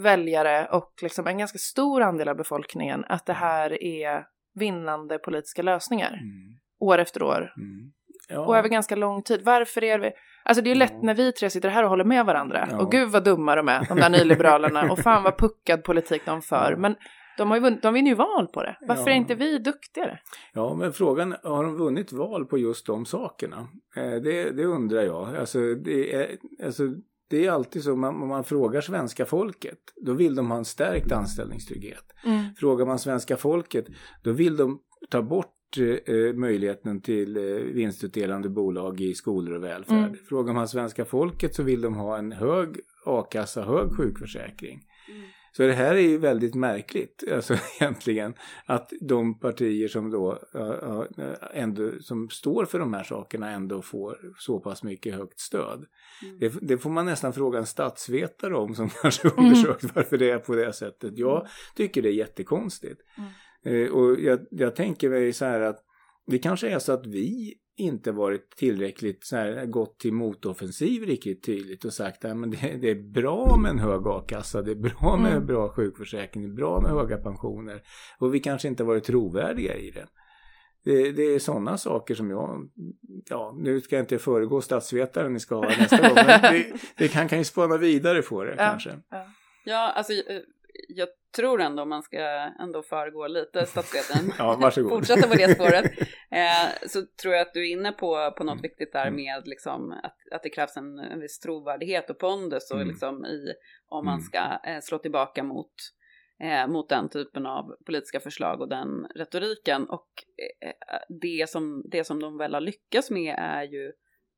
väljare 0.00 0.68
och 0.72 0.92
liksom 1.02 1.26
en 1.26 1.38
ganska 1.38 1.58
stor 1.58 2.02
andel 2.02 2.28
av 2.28 2.36
befolkningen 2.36 3.04
att 3.08 3.26
det 3.26 3.32
här 3.32 3.82
är 3.82 4.24
vinnande 4.54 5.18
politiska 5.18 5.62
lösningar 5.62 6.08
Mm. 6.12 6.58
år 6.80 6.98
efter 6.98 7.22
år 7.22 7.52
Mm. 7.56 7.92
Ja. 8.28 8.46
och 8.46 8.56
över 8.56 8.68
ganska 8.68 8.96
lång 8.96 9.22
tid. 9.22 9.42
Varför 9.44 9.84
är 9.84 9.98
vi... 9.98 10.10
Alltså 10.44 10.62
det 10.64 10.70
är 10.70 10.74
lätt 10.74 10.92
Ja. 10.92 11.00
när 11.02 11.14
vi 11.14 11.32
tre 11.32 11.50
sitter 11.50 11.68
här 11.68 11.82
och 11.82 11.88
håller 11.90 12.04
med 12.04 12.26
varandra. 12.26 12.68
Ja. 12.70 12.78
Och 12.82 12.90
gud 12.90 13.08
vad 13.10 13.24
dumma 13.24 13.56
de 13.56 13.68
är, 13.68 13.86
de 13.88 13.98
där 13.98 14.10
nyliberalerna. 14.10 14.92
och 14.92 14.98
fan 14.98 15.22
vad 15.22 15.38
puckad 15.38 15.84
politik 15.84 16.22
de 16.26 16.42
för. 16.42 16.76
Men 16.78 16.94
de, 17.38 17.48
har 17.50 17.56
ju 17.56 17.62
vunnit, 17.62 17.82
de 17.82 17.94
vinner 17.94 18.10
ju 18.10 18.14
val 18.14 18.46
på 18.46 18.62
det. 18.62 18.76
Varför 18.88 19.02
Ja. 19.02 19.10
är 19.10 19.14
inte 19.16 19.34
vi 19.34 19.58
duktigare? 19.58 20.18
Ja, 20.52 20.74
men 20.74 20.92
frågan 20.92 21.34
har 21.42 21.64
de 21.64 21.76
vunnit 21.76 22.12
val 22.12 22.44
på 22.46 22.58
just 22.58 22.86
de 22.86 23.04
sakerna? 23.04 23.68
Eh, 23.96 24.10
det, 24.10 24.50
det 24.50 24.64
undrar 24.64 25.02
jag. 25.02 25.36
Alltså, 25.36 25.58
det 25.74 26.14
är, 26.14 26.36
alltså, 26.64 26.82
det 27.30 27.46
är 27.46 27.50
alltid 27.52 27.82
så, 27.82 27.96
man, 27.96 28.22
om 28.22 28.28
man 28.28 28.44
frågar 28.44 28.80
svenska 28.80 29.24
folket, 29.24 29.78
då 29.96 30.12
vill 30.12 30.34
de 30.34 30.50
ha 30.50 30.58
en 30.58 30.64
stärkt 30.64 31.12
anställningstrygghet. 31.12 32.04
Mm. 32.24 32.44
Frågar 32.56 32.86
man 32.86 32.98
svenska 32.98 33.36
folket, 33.36 33.84
då 34.22 34.32
vill 34.32 34.56
de 34.56 34.78
ta 35.10 35.22
bort 35.22 35.54
eh, 35.78 36.34
möjligheten 36.34 37.00
till 37.00 37.36
eh, 37.36 37.42
vinstutdelande 37.54 38.48
bolag 38.48 39.00
i 39.00 39.14
skolor 39.14 39.56
och 39.56 39.64
välfärd. 39.64 39.98
Mm. 39.98 40.16
Frågar 40.28 40.54
man 40.54 40.68
svenska 40.68 41.04
folket 41.04 41.54
så 41.54 41.62
vill 41.62 41.80
de 41.80 41.94
ha 41.94 42.18
en 42.18 42.32
hög 42.32 42.76
a-kassa, 43.04 43.62
hög 43.62 43.96
sjukförsäkring. 43.96 44.80
Mm. 45.08 45.22
Så 45.56 45.62
det 45.62 45.72
här 45.72 45.94
är 45.94 46.00
ju 46.00 46.18
väldigt 46.18 46.54
märkligt, 46.54 47.24
alltså 47.32 47.56
egentligen, 47.80 48.34
att 48.66 48.92
de 49.00 49.38
partier 49.38 49.88
som 49.88 50.10
då 50.10 50.38
ändå, 51.54 51.90
som 52.00 52.30
står 52.30 52.64
för 52.64 52.78
de 52.78 52.94
här 52.94 53.04
sakerna 53.04 53.50
ändå 53.50 53.82
får 53.82 54.18
så 54.38 54.60
pass 54.60 54.82
mycket 54.82 55.14
högt 55.14 55.40
stöd. 55.40 55.84
Mm. 56.22 56.38
Det, 56.38 56.52
det 56.62 56.78
får 56.78 56.90
man 56.90 57.06
nästan 57.06 57.32
fråga 57.32 57.58
en 57.58 57.66
statsvetare 57.66 58.56
om 58.56 58.74
som 58.74 58.88
kanske 59.02 59.28
Mm. 59.28 59.44
undersökt 59.44 59.94
varför 59.94 60.18
det 60.18 60.30
är 60.30 60.38
på 60.38 60.54
det 60.54 60.72
sättet. 60.72 61.18
Jag 61.18 61.46
tycker 61.76 62.02
det 62.02 62.08
är 62.08 62.12
jättekonstigt. 62.12 63.00
Eh, 63.18 63.24
och 63.92 64.20
jag, 64.20 64.40
jag 64.50 64.76
tänker 64.76 65.10
mig 65.10 65.32
så 65.32 65.44
här 65.44 65.60
att 65.60 65.84
det 66.26 66.38
kanske 66.38 66.68
är 66.68 66.78
så 66.78 66.92
att 66.92 67.06
vi 67.06 67.54
inte 67.76 68.12
varit 68.12 68.50
tillräckligt 68.56 69.24
så 69.26 69.36
här, 69.36 69.66
gått 69.66 69.98
till 69.98 70.12
motoffensiv 70.12 71.02
riktigt 71.02 71.44
tydligt 71.44 71.84
och 71.84 71.92
sagt 71.92 72.24
att 72.24 72.42
det, 72.52 72.76
det 72.80 72.90
är 72.90 73.12
bra 73.12 73.56
med 73.62 73.70
en 73.70 73.78
hög 73.78 74.06
a-kassa, 74.06 74.62
det 74.62 74.70
är 74.70 74.74
bra 74.74 75.16
med 75.16 75.32
Mm. 75.32 75.46
bra 75.46 75.68
sjukförsäkring, 75.68 76.42
det 76.42 76.48
är 76.48 76.56
bra 76.56 76.80
med 76.80 76.90
höga 76.90 77.16
pensioner 77.16 77.82
och 78.18 78.34
vi 78.34 78.40
kanske 78.40 78.68
inte 78.68 78.84
varit 78.84 79.04
trovärdiga 79.04 79.76
i 79.76 79.90
det. 79.90 80.06
Det, 80.84 81.12
det 81.12 81.22
är 81.22 81.38
sådana 81.38 81.78
saker 81.78 82.14
som 82.14 82.30
jag, 82.30 82.70
ja 83.28 83.54
nu 83.58 83.80
ska 83.80 83.96
jag 83.96 84.02
inte 84.02 84.18
föregå 84.18 84.60
statsvetaren 84.60 85.32
ni 85.32 85.40
ska 85.40 85.54
ha 85.54 85.68
nästa 85.68 85.96
gång, 86.08 86.14
men 86.14 86.42
det, 86.42 86.64
det 86.96 87.08
kan, 87.08 87.28
kan 87.28 87.38
ju 87.38 87.44
spana 87.44 87.76
vidare 87.76 88.22
på 88.22 88.44
det 88.44 88.50
Ja. 88.50 88.56
kanske. 88.56 88.90
Ja, 89.64 89.92
alltså 89.96 90.12
eh, 90.12 90.40
jag 90.88 91.08
tror 91.36 91.60
ändå 91.60 91.84
man 91.84 92.02
ska 92.02 92.18
ändå 92.60 92.82
föregå 92.82 93.26
lite 93.26 93.66
statsvetaren. 93.66 94.32
Ja. 94.38 94.70
Fortsätta 94.88 95.28
på 95.28 95.34
det 95.34 95.54
spåret. 95.54 95.92
Eh, 96.34 96.88
så 96.88 97.02
tror 97.22 97.34
jag 97.34 97.42
att 97.46 97.54
du 97.54 97.68
är 97.68 97.72
inne 97.72 97.92
på, 97.92 98.30
på 98.36 98.44
något 98.44 98.52
Mm. 98.52 98.62
viktigt 98.62 98.92
där 98.92 99.06
Mm. 99.06 99.14
med 99.14 99.48
liksom 99.48 99.92
att, 99.92 100.16
att 100.32 100.42
det 100.42 100.50
krävs 100.50 100.76
en, 100.76 100.98
en 100.98 101.20
viss 101.20 101.38
trovärdighet 101.38 102.10
och 102.10 102.18
pondus 102.18 102.70
och 102.70 102.76
Mm. 102.76 102.88
liksom 102.88 103.26
i 103.26 103.52
om 103.88 104.04
man 104.04 104.14
Mm. 104.14 104.22
ska 104.24 104.38
eh, 104.70 104.80
slå 104.80 104.98
tillbaka 104.98 105.42
mot, 105.42 105.72
eh, 106.42 106.66
mot 106.66 106.88
den 106.88 107.08
typen 107.08 107.46
av 107.46 107.76
politiska 107.86 108.20
förslag 108.20 108.60
och 108.60 108.68
den 108.68 109.06
retoriken. 109.14 109.84
Och 109.88 110.08
eh, 110.64 110.98
det, 111.20 111.48
som, 111.50 111.82
det 111.90 112.04
som 112.04 112.20
de 112.20 112.38
väl 112.38 112.54
har 112.54 112.60
lyckats 112.60 113.10
med 113.10 113.34
är 113.38 113.62
ju 113.62 113.92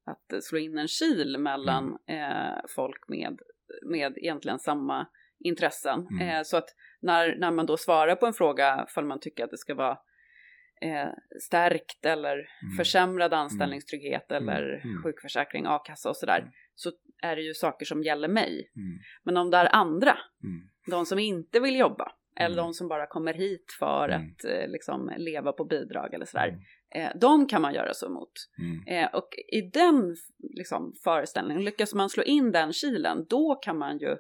att 0.07 0.45
slå 0.45 0.59
in 0.59 0.79
en 0.79 0.89
kil 0.89 1.39
mellan 1.39 1.99
Mm. 2.07 2.33
eh, 2.33 2.59
folk 2.77 3.09
med, 3.09 3.39
med 3.91 4.19
egentligen 4.19 4.59
samma 4.59 5.07
intressen. 5.45 6.07
Mm. 6.11 6.29
Eh, 6.29 6.43
så 6.43 6.57
att 6.57 6.69
när, 7.03 7.37
när 7.37 7.51
man 7.51 7.67
då 7.67 7.77
svarar 7.77 8.17
på 8.17 8.27
en 8.27 8.33
fråga 8.33 8.87
för 8.89 9.03
man 9.03 9.21
tycker 9.21 9.45
att 9.45 9.51
det 9.51 9.59
ska 9.59 9.75
vara 9.75 9.99
eh, 10.83 11.09
stärkt 11.43 12.05
eller 12.07 12.33
Mm. 12.35 12.77
försämrad 12.79 13.35
anställningstrygghet 13.35 14.31
Mm. 14.33 14.49
eller 14.49 14.81
Mm. 14.85 15.03
sjukförsäkring, 15.03 15.65
a-kassa 15.67 16.09
och 16.09 16.17
sådär, 16.17 16.39
Mm. 16.39 16.51
så 16.75 16.91
är 17.23 17.37
det 17.37 17.43
ju 17.43 17.55
saker 17.55 17.87
som 17.87 18.03
gäller 18.03 18.29
mig. 18.29 18.71
Mm. 18.77 18.99
Men 19.23 19.37
om 19.37 19.51
det 19.51 19.57
är 19.57 19.75
andra, 19.75 20.19
Mm. 20.45 20.69
de 20.91 21.07
som 21.07 21.19
inte 21.19 21.61
vill 21.61 21.77
jobba, 21.79 22.13
eller 22.37 22.55
Mm. 22.57 22.65
de 22.65 22.75
som 22.75 22.89
bara 22.89 23.07
kommer 23.07 23.35
hit 23.35 23.67
för 23.79 24.09
Mm. 24.09 24.27
att 24.27 24.45
eh, 24.45 24.69
liksom 24.69 25.13
leva 25.17 25.53
på 25.53 25.65
bidrag 25.65 26.15
eller 26.15 26.27
sådär, 26.27 26.49
Mm. 26.49 26.61
eh, 27.07 27.19
de 27.21 27.47
kan 27.47 27.63
man 27.63 27.75
göra 27.75 27.95
så 27.95 28.09
mot. 28.11 28.33
Mm. 28.59 28.87
Eh, 29.05 29.15
och 29.15 29.29
i 29.53 29.61
den 29.61 30.17
liksom, 30.39 30.93
föreställningen, 31.05 31.65
lyckas 31.65 31.95
man 31.95 32.11
slå 32.11 32.23
in 32.23 32.53
den 32.53 32.73
kilen, 32.73 33.27
då 33.31 33.55
kan 33.55 33.79
man 33.79 33.99
ju, 33.99 34.17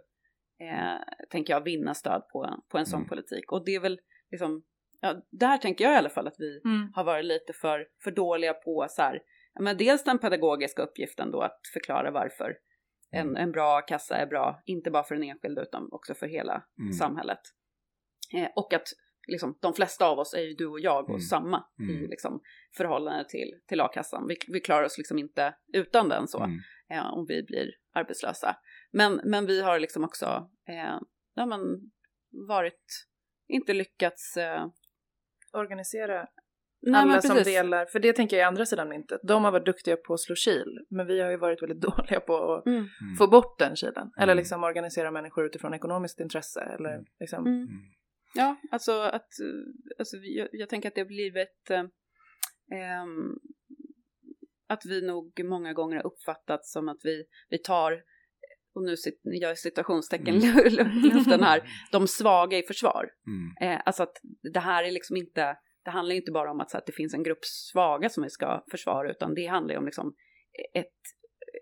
eh, 0.61 0.99
tänker 1.31 1.53
jag, 1.53 1.61
vinna 1.65 1.95
stöd 1.95 2.29
på, 2.33 2.63
på 2.69 2.79
en 2.79 2.87
sån 2.87 2.99
Mm. 2.99 3.09
politik. 3.09 3.53
Och 3.53 3.65
det 3.65 3.75
är 3.75 3.81
väl 3.81 4.01
liksom, 4.31 4.63
ja, 5.01 5.23
där 5.31 5.59
tänker 5.59 5.85
jag 5.85 5.95
i 5.95 5.97
alla 5.97 6.09
fall 6.09 6.27
att 6.27 6.37
vi 6.39 6.61
Mm. 6.65 6.93
har 6.95 7.05
varit 7.05 7.25
lite 7.25 7.53
för, 7.53 7.87
för 8.05 8.11
dåliga 8.11 8.55
på 8.55 8.87
så 8.91 9.03
här, 9.03 9.21
men 9.61 9.77
dels 9.77 10.05
den 10.05 10.19
pedagogiska 10.19 10.83
uppgiften 10.83 11.31
då 11.31 11.41
att 11.41 11.61
förklara 11.73 12.11
varför 12.11 12.57
en, 13.11 13.21
Mm. 13.29 13.37
en 13.37 13.53
bra 13.53 13.81
kassa 13.81 14.17
är 14.17 14.27
bra, 14.27 14.63
inte 14.65 14.91
bara 14.91 15.05
för 15.05 15.15
den 15.15 15.25
enskilde 15.25 15.63
utan 15.63 15.89
också 15.93 16.15
för 16.15 16.27
hela 16.27 16.65
Mm. 16.79 16.93
samhället. 16.93 17.41
Eh, 18.35 18.49
och 18.57 18.73
att 18.75 18.87
liksom, 19.29 19.59
de 19.61 19.75
flesta 19.75 20.07
av 20.07 20.19
oss 20.19 20.35
är 20.35 20.41
ju 20.41 20.55
du 20.55 20.67
och 20.67 20.81
jag 20.81 21.05
och 21.05 21.09
Mm. 21.11 21.21
samma 21.21 21.65
i 21.79 21.97
Mm. 21.97 22.11
liksom, 22.11 22.41
förhållande 22.77 23.25
till, 23.29 23.51
till 23.69 23.81
a-kassan. 23.81 24.27
Vi, 24.29 24.37
vi 24.49 24.61
klarar 24.61 24.85
oss 24.85 24.99
liksom 24.99 25.19
inte 25.19 25.55
utan 25.73 26.09
den 26.09 26.29
så, 26.29 26.39
Mm. 26.39 26.59
Eh, 26.91 27.12
om 27.14 27.26
vi 27.28 27.43
blir 27.43 27.70
arbetslösa. 27.95 28.57
Men, 28.93 29.20
men 29.24 29.47
vi 29.47 29.62
har 29.62 29.78
liksom 29.78 30.05
också 30.05 30.51
eh, 30.68 30.99
ja, 31.35 31.47
men, 31.47 31.61
varit, 32.49 33.07
inte 33.49 33.72
lyckats... 33.72 34.37
Eh, 34.37 34.66
Organisera 35.53 36.26
nej, 36.82 37.01
alla 37.01 37.22
som 37.22 37.37
delar, 37.37 37.87
för 37.87 37.99
det 37.99 38.12
tänker 38.12 38.37
jag 38.37 38.43
i 38.45 38.47
andra 38.47 38.66
sidan 38.66 38.89
myntet. 38.89 39.20
De 39.22 39.45
har 39.45 39.53
varit 39.53 39.66
duktiga 39.66 39.97
på 39.97 40.14
att 40.14 40.20
slå 40.20 40.35
kil, 40.45 40.78
men 40.91 41.07
vi 41.07 41.20
har 41.20 41.30
ju 41.30 41.37
varit 41.37 41.62
väldigt 41.62 41.80
dåliga 41.97 42.20
på 42.20 42.55
att 42.55 42.66
Mm. 42.66 42.78
Mm. 42.78 43.16
få 43.18 43.26
bort 43.26 43.59
den 43.59 43.76
kilen. 43.76 44.11
Eller 44.16 44.32
Mm. 44.32 44.37
liksom 44.37 44.64
organisera 44.64 45.11
människor 45.11 45.47
utifrån 45.47 45.74
ekonomiskt 45.74 46.20
intresse. 46.20 46.61
Eller 46.61 46.93
Mm. 46.95 47.05
liksom, 47.20 47.47
Mm. 47.47 47.59
Mm. 47.62 47.68
Ja, 48.35 48.57
alltså 48.70 48.93
att, 49.01 49.28
alltså 49.99 50.16
jag, 50.16 50.49
jag 50.53 50.68
tänker 50.68 50.89
att 50.89 50.95
det 50.95 51.01
har 51.01 51.07
blivit 51.09 51.70
eh, 51.70 51.85
ehm, 52.78 53.39
att 54.69 54.87
vi 54.87 55.07
nog 55.07 55.45
många 55.45 55.73
gånger 55.73 55.97
har 55.97 56.07
uppfattat 56.07 56.67
som 56.67 56.89
att 56.89 57.01
vi, 57.05 57.25
vi 57.49 57.59
tar, 57.59 58.03
och 58.75 58.83
nu 58.83 58.97
sit, 58.97 59.21
gör 59.41 59.49
jag 59.49 59.59
citationstecken 59.59 60.35
Mm. 60.35 60.67
i 61.07 61.11
luften 61.15 61.43
här, 61.43 61.62
de 61.93 62.09
svaga 62.09 62.59
i 62.59 62.62
försvar. 62.62 63.11
Mm. 63.27 63.73
Eh, 63.73 63.83
alltså 63.85 64.03
att 64.03 64.17
det 64.53 64.61
här 64.61 64.85
är 64.85 64.91
liksom 64.91 65.17
inte, 65.17 65.57
det 65.85 65.91
handlar 65.91 66.15
inte 66.15 66.33
bara 66.33 66.51
om 66.51 66.61
att, 66.61 66.71
så 66.71 66.79
att 66.79 66.87
det 66.87 66.93
finns 66.93 67.15
en 67.15 67.23
grupp 67.23 67.45
svaga 67.45 68.09
som 68.09 68.23
vi 68.23 68.31
ska 68.31 68.65
försvara, 68.71 69.11
utan 69.11 69.35
det 69.35 69.47
handlar 69.47 69.75
ju 69.75 69.79
om 69.79 69.85
liksom 69.85 70.15
ett, 70.75 70.87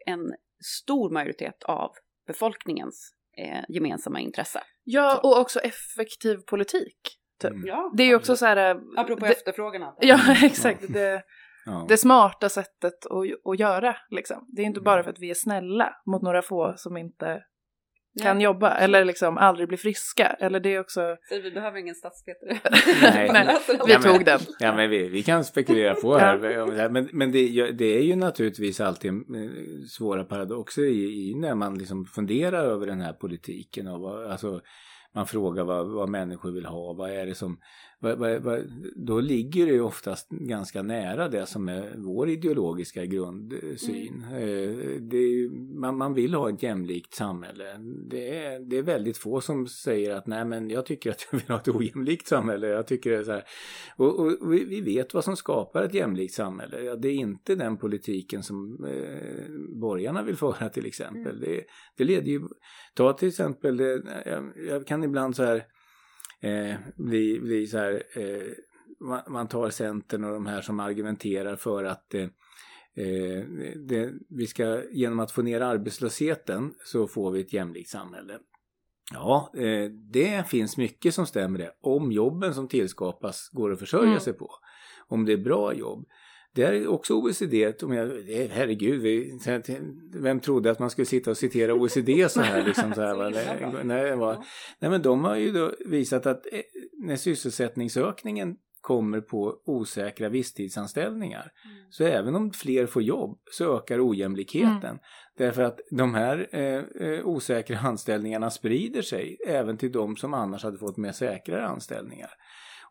en 0.06 0.32
stor 0.80 1.10
majoritet 1.10 1.62
av 1.64 1.90
befolkningens 2.26 3.14
eh, 3.36 3.64
gemensamma 3.68 4.20
intresse. 4.20 4.62
Ja, 4.84 5.20
och 5.22 5.40
också 5.40 5.60
effektiv 5.60 6.36
politik. 6.36 6.98
Typ. 7.40 7.50
Mm. 7.50 7.66
Ja, 7.66 7.92
Det 7.96 8.02
är 8.02 8.06
ju 8.06 8.14
också 8.16 8.36
så 8.36 8.46
här... 8.46 8.56
äh, 8.56 8.80
apropå 8.96 9.26
det, 9.26 9.32
efterfrågan. 9.32 9.94
Ja, 10.00 10.18
exakt. 10.42 10.92
Det, 10.92 11.22
Ja. 11.66 11.86
det 11.88 11.96
smarta 11.96 12.48
sättet 12.48 13.06
att, 13.10 13.50
att 13.52 13.58
göra. 13.58 13.96
Liksom. 14.10 14.46
Det 14.56 14.62
är 14.62 14.66
inte 14.66 14.78
Mm. 14.80 14.84
bara 14.84 15.02
för 15.02 15.10
att 15.10 15.20
vi 15.20 15.30
är 15.30 15.34
snälla 15.34 15.94
mot 16.06 16.22
några 16.22 16.42
få 16.42 16.74
som 16.76 16.96
inte 16.96 17.40
kan 18.22 18.36
Nej. 18.36 18.44
jobba 18.44 18.74
eller 18.74 19.04
liksom 19.04 19.38
aldrig 19.38 19.68
blir 19.68 19.78
friska. 19.78 20.26
Eller 20.26 20.60
det 20.60 20.74
är 20.74 20.80
också... 20.80 21.16
Så 21.28 21.40
vi 21.42 21.50
behöver 21.50 21.78
ingen 21.78 21.94
statsvetare. 21.94 22.60
Nej. 23.14 23.30
Nej, 23.32 23.46
Alltså, 23.48 23.86
vi 23.86 23.94
tog 23.94 24.24
den. 24.24 24.40
Ja, 24.58 24.76
men 24.76 24.90
vi, 24.90 25.08
vi 25.08 25.22
kan 25.22 25.44
spekulera 25.44 25.94
på 25.94 26.14
här. 26.18 26.88
Men, 26.88 27.08
men 27.12 27.32
det, 27.32 27.70
det 27.70 27.98
är 27.98 28.02
ju 28.02 28.16
naturligtvis 28.16 28.80
alltid 28.80 29.10
eh, 29.12 29.50
svåra 29.98 30.24
paradoxer 30.24 30.82
i, 30.82 31.30
i 31.30 31.34
när 31.34 31.54
man 31.54 31.78
liksom 31.78 32.04
funderar 32.04 32.64
över 32.64 32.86
den 32.86 33.00
här 33.00 33.12
politiken. 33.12 33.88
Och 33.88 34.00
vad, 34.00 34.30
alltså, 34.30 34.60
man 35.14 35.26
frågar 35.26 35.64
vad, 35.64 35.92
vad 35.92 36.08
människor 36.08 36.52
vill 36.52 36.66
ha. 36.66 36.92
Vad 36.92 37.10
är 37.10 37.26
det 37.26 37.34
som... 37.34 37.58
Då 38.96 39.20
ligger 39.20 39.66
det 39.66 39.72
ju 39.72 39.80
oftast 39.80 40.28
ganska 40.30 40.82
nära 40.82 41.28
det 41.28 41.46
som 41.46 41.68
är 41.68 41.94
vår 41.96 42.28
ideologiska 42.28 43.04
grundsyn. 43.06 44.24
Eh, 44.32 45.00
Det 45.00 45.16
är, 45.16 45.28
ju- 45.32 45.50
man, 45.74 45.96
man 45.98 46.14
vill 46.14 46.34
ha 46.34 46.50
ett 46.50 46.62
jämlikt 46.62 47.14
samhälle. 47.14 47.64
Det 48.10 48.36
är, 48.44 48.60
det 48.60 48.76
är 48.78 48.82
väldigt 48.82 49.16
få 49.18 49.40
som 49.40 49.66
säger 49.66 50.10
att 50.14 50.26
nej 50.26 50.44
men 50.44 50.70
jag 50.70 50.86
tycker 50.86 51.10
att 51.10 51.28
jag 51.30 51.38
vill 51.38 51.48
ha 51.48 51.56
ett 51.56 51.68
ojämlikt 51.68 52.26
samhälle. 52.26 52.66
Jag 52.66 52.86
tycker 52.86 53.10
det 53.10 53.24
så. 53.24 53.40
Och, 53.96 54.20
och 54.20 54.52
vi, 54.52 54.80
vet 54.80 55.14
vad 55.14 55.24
som 55.24 55.36
skapar 55.36 55.82
ett 55.82 55.94
jämlikt 55.94 56.34
samhälle. 56.34 56.80
Ja, 56.82 56.96
det 56.96 57.08
är 57.08 57.14
inte 57.14 57.54
den 57.54 57.76
politiken 57.76 58.42
som 58.42 58.84
eh, 58.84 59.50
borgarna 59.80 60.22
vill 60.22 60.36
föra 60.36 60.68
till 60.68 60.86
exempel. 60.86 61.40
Det, 61.40 61.64
det 61.96 62.04
leder 62.04 62.28
ju... 62.32 62.40
Ta 62.94 63.12
till 63.12 63.28
exempel, 63.28 63.80
jag, 63.80 64.52
jag 64.68 64.86
kan 64.86 65.04
ibland 65.04 65.36
så 65.36 65.44
här 65.44 65.62
eh, 66.42 66.74
bli, 66.96 67.40
bli 67.40 67.66
så 67.66 67.78
här... 67.78 68.02
Eh, 68.14 68.52
man, 69.00 69.20
man 69.28 69.48
tar 69.48 69.70
Centern 69.70 70.24
och 70.24 70.32
de 70.32 70.46
här 70.46 70.60
som 70.60 70.80
argumenterar 70.80 71.56
för 71.56 71.84
att 71.84 72.14
eh, 72.14 72.22
eh, 72.94 73.44
det, 73.76 74.12
vi 74.28 74.46
ska, 74.46 74.82
genom 74.90 75.20
att 75.20 75.32
få 75.32 75.42
ner 75.42 75.60
arbetslösheten 75.60 76.74
så 76.84 77.06
får 77.06 77.30
vi 77.30 77.40
ett 77.40 77.52
jämlikt 77.52 77.90
samhälle. 77.90 78.38
Ja, 79.12 79.52
eh, 79.56 79.90
det 79.90 80.48
finns 80.48 80.76
mycket 80.76 81.14
som 81.14 81.26
stämmer 81.26 81.58
det. 81.58 81.72
Om 81.80 82.12
jobben 82.12 82.54
som 82.54 82.68
tillskapas 82.68 83.48
går 83.52 83.72
att 83.72 83.78
försörja 83.78 84.08
Mm. 84.08 84.20
sig 84.20 84.32
på. 84.32 84.50
Om 85.08 85.24
det 85.24 85.32
är 85.32 85.36
bra 85.36 85.74
jobb. 85.74 86.06
Det 86.54 86.62
är 86.62 86.86
också 86.86 87.14
OECD, 87.14 87.72
herregud, 88.50 89.02
vi, 89.02 89.38
vem 90.14 90.40
trodde 90.40 90.70
att 90.70 90.78
man 90.78 90.90
skulle 90.90 91.06
sitta 91.06 91.30
och 91.30 91.36
citera 91.36 91.74
OECD 91.74 92.28
så 92.28 92.40
här? 92.40 92.64
Liksom 92.64 92.94
så 92.94 93.00
här 93.00 93.14
va? 93.14 93.30
Nej, 93.84 94.16
var, 94.16 94.44
nej, 94.78 94.90
men 94.90 95.02
de 95.02 95.24
har 95.24 95.36
ju 95.36 95.70
visat 95.86 96.26
att 96.26 96.46
eh, 96.52 96.60
när 96.98 97.16
sysselsättningsökningen 97.16 98.56
kommer 98.82 99.20
på 99.20 99.56
osäkra 99.64 100.28
visstidsanställningar. 100.28 101.50
Så 101.90 102.04
även 102.04 102.34
om 102.34 102.50
fler 102.50 102.86
får 102.86 103.02
jobb 103.02 103.38
så 103.50 103.76
ökar 103.76 104.08
ojämlikheten. 104.08 104.98
Därför 105.38 105.62
att 105.62 105.80
de 105.90 106.14
här 106.14 106.48
eh, 106.52 107.08
eh, 107.08 107.26
osäkra 107.26 107.78
anställningarna 107.78 108.50
sprider 108.50 109.02
sig 109.02 109.38
även 109.46 109.76
till 109.76 109.92
de 109.92 110.16
som 110.16 110.34
annars 110.34 110.64
hade 110.64 110.78
fått 110.78 110.96
mer 110.96 111.12
säkrare 111.12 111.66
anställningar. 111.66 112.30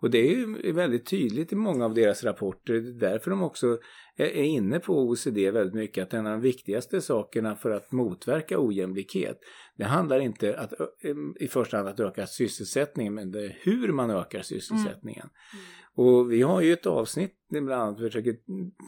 Och 0.02 0.12
det 0.12 0.18
är 0.18 0.30
ju 0.30 0.72
väldigt 0.72 1.06
tydligt 1.06 1.54
i 1.54 1.56
många 1.56 1.86
av 1.86 1.94
deras 1.94 2.24
rapporter. 2.24 2.74
Det 2.74 3.08
är 3.08 3.12
därför 3.12 3.32
de 3.32 3.44
också 3.44 3.78
är 4.18 4.44
inne 4.44 4.80
på 4.80 5.00
OECD 5.00 5.52
väldigt 5.52 5.76
mycket 5.76 6.04
att 6.04 6.14
en 6.14 6.28
av 6.28 6.32
de 6.32 6.42
viktigaste 6.42 7.02
sakerna 7.02 7.56
för 7.56 7.72
att 7.72 7.92
motverka 7.92 8.60
ojämlikhet 8.60 9.40
det 9.78 9.84
handlar 9.84 10.20
inte 10.20 10.58
att, 10.58 10.74
i 11.40 11.48
första 11.48 11.78
hand 11.78 11.90
att 11.90 12.00
öka 12.00 12.28
sysselsättningen 12.28 13.14
men 13.14 13.32
det 13.32 13.46
är 13.46 13.58
hur 13.62 13.92
man 13.92 14.12
ökar 14.12 14.42
sysselsättningen. 14.42 15.30
Och 15.96 16.32
vi 16.32 16.42
har 16.42 16.62
ju 16.62 16.74
ett 16.74 16.86
avsnitt 16.86 17.36
där 17.50 17.62
bland 17.62 17.82
annat 17.82 18.00
försöker 18.00 18.36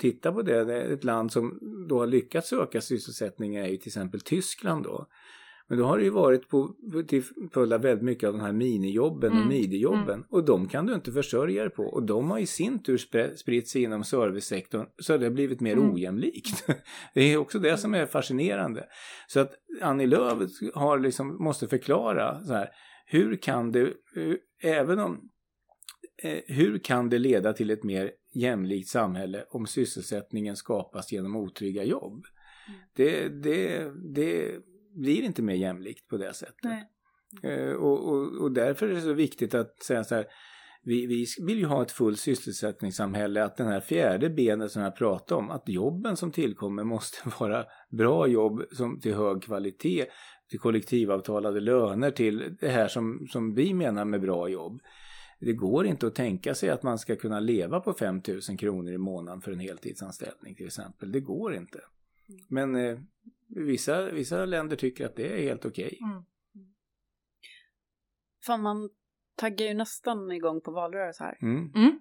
titta 0.01 0.31
på 0.31 0.41
det. 0.41 0.75
Ett 0.75 1.03
land 1.03 1.31
som 1.31 1.59
då 1.89 1.99
har 1.99 2.07
lyckats 2.07 2.53
öka 2.53 2.81
sysselsättningen 2.81 3.63
är 3.63 3.67
ju 3.67 3.77
till 3.77 3.89
exempel 3.89 4.21
Tyskland 4.21 4.83
då. 4.83 5.07
Men 5.69 5.77
då 5.77 5.85
har 5.85 5.97
det 5.97 6.03
ju 6.03 6.09
varit 6.09 6.49
på, 6.49 6.75
till 7.07 7.23
följd 7.53 7.73
av 7.73 7.81
väldigt 7.81 8.03
mycket 8.03 8.27
av 8.27 8.33
de 8.33 8.41
här 8.41 8.51
minijobben 8.51 9.31
och 9.31 9.37
Mm, 9.37 9.49
midijobben. 9.49 10.25
Och 10.29 10.45
de 10.45 10.67
kan 10.67 10.85
du 10.85 10.93
inte 10.93 11.11
försörja 11.11 11.61
dig 11.63 11.69
på. 11.73 11.83
Och 11.83 12.03
de 12.03 12.31
har 12.31 12.39
i 12.39 12.45
sin 12.45 12.83
tur 12.83 12.97
spritt 13.35 13.67
sig 13.67 13.83
inom 13.83 14.03
servicesektorn 14.03 14.85
så 14.97 15.17
det 15.17 15.25
har 15.25 15.31
blivit 15.31 15.59
mer 15.59 15.73
Mm. 15.73 15.93
ojämlikt. 15.93 16.65
Det 17.13 17.21
är 17.21 17.37
också 17.37 17.59
det 17.59 17.77
som 17.77 17.93
är 17.93 18.05
fascinerande. 18.05 18.85
Så 19.27 19.39
att 19.39 19.51
Annie 19.81 20.07
Lööf 20.07 20.49
har 20.73 20.99
liksom, 20.99 21.43
måste 21.43 21.67
förklara 21.67 22.43
så 22.43 22.53
här, 22.53 22.69
hur 23.05 23.35
kan 23.35 23.71
det, 23.71 23.93
hur- 24.13 24.39
även 24.63 24.99
om 24.99 25.29
eh, 26.23 26.39
hur 26.47 26.77
kan 26.79 27.09
det 27.09 27.17
leda 27.19 27.53
till 27.53 27.69
ett 27.71 27.83
mer 27.83 28.11
jämlikt 28.35 28.89
samhälle 28.89 29.45
om 29.49 29.65
sysselsättningen 29.67 30.55
skapas 30.55 31.11
genom 31.11 31.35
otrygga 31.35 31.83
jobb? 31.83 32.23
Det, 32.95 33.27
det, 33.29 33.91
det 34.15 34.51
blir 34.93 35.23
inte 35.23 35.41
mer 35.41 35.55
jämlikt 35.55 36.07
på 36.07 36.17
det 36.17 36.33
sättet. 36.33 36.71
Eh, 37.43 37.73
och, 37.73 38.09
och, 38.09 38.41
och 38.41 38.51
därför 38.51 38.89
är 38.89 38.93
det 38.93 39.01
så 39.01 39.13
viktigt 39.13 39.53
att 39.53 39.83
säga 39.83 40.03
så 40.03 40.15
här, 40.15 40.25
vi, 40.85 41.05
vi 41.05 41.25
vill 41.45 41.59
ju 41.59 41.65
ha 41.65 41.81
ett 41.81 41.91
fullt 41.91 42.19
sysselsättningssamhälle, 42.19 43.43
att 43.43 43.57
den 43.57 43.67
här 43.67 43.79
fjärde 43.79 44.29
benet 44.29 44.71
som 44.71 44.81
jag 44.81 44.95
pratade 44.95 45.39
om, 45.39 45.49
att 45.49 45.69
jobben 45.69 46.17
som 46.17 46.31
tillkommer 46.31 46.83
måste 46.83 47.17
vara 47.39 47.65
bra 47.91 48.27
jobb 48.27 48.63
som 48.71 48.99
till 48.99 49.13
hög 49.13 49.43
kvalitet, 49.43 50.05
till 50.49 50.59
kollektivavtalade 50.59 51.59
löner, 51.59 52.11
till 52.11 52.57
det 52.59 52.69
här 52.69 52.87
som, 52.87 53.27
som 53.29 53.53
vi 53.53 53.73
menar 53.73 54.05
med 54.05 54.21
bra 54.21 54.49
jobb. 54.49 54.81
Det 55.39 55.53
går 55.53 55.85
inte 55.85 56.07
att 56.07 56.15
tänka 56.15 56.55
sig 56.55 56.69
att 56.69 56.83
man 56.83 56.99
ska 56.99 57.15
kunna 57.15 57.39
leva 57.39 57.79
på 57.79 57.93
5 57.93 58.21
000 58.49 58.57
kronor 58.57 58.93
i 58.93 58.97
månaden 58.97 59.41
för 59.41 59.51
en 59.51 59.59
heltidsanställning 59.59 60.55
till 60.55 60.65
exempel. 60.65 61.11
Det 61.11 61.19
går 61.19 61.55
inte. 61.55 61.79
Men 62.49 62.75
eh, 62.75 62.97
vissa, 63.55 64.11
vissa 64.11 64.45
länder 64.45 64.75
tycker 64.75 65.05
att 65.05 65.15
det 65.15 65.27
är 65.33 65.41
helt 65.41 65.65
okej. 65.65 65.99
Mm. 66.01 66.23
Fan, 68.45 68.61
man 68.61 68.89
taggar 69.37 69.67
ju 69.67 69.73
nästan 69.73 70.31
igång 70.31 70.61
på 70.61 70.71
valrörelse 70.71 71.23
här. 71.23 71.37
Mm. 71.41 71.99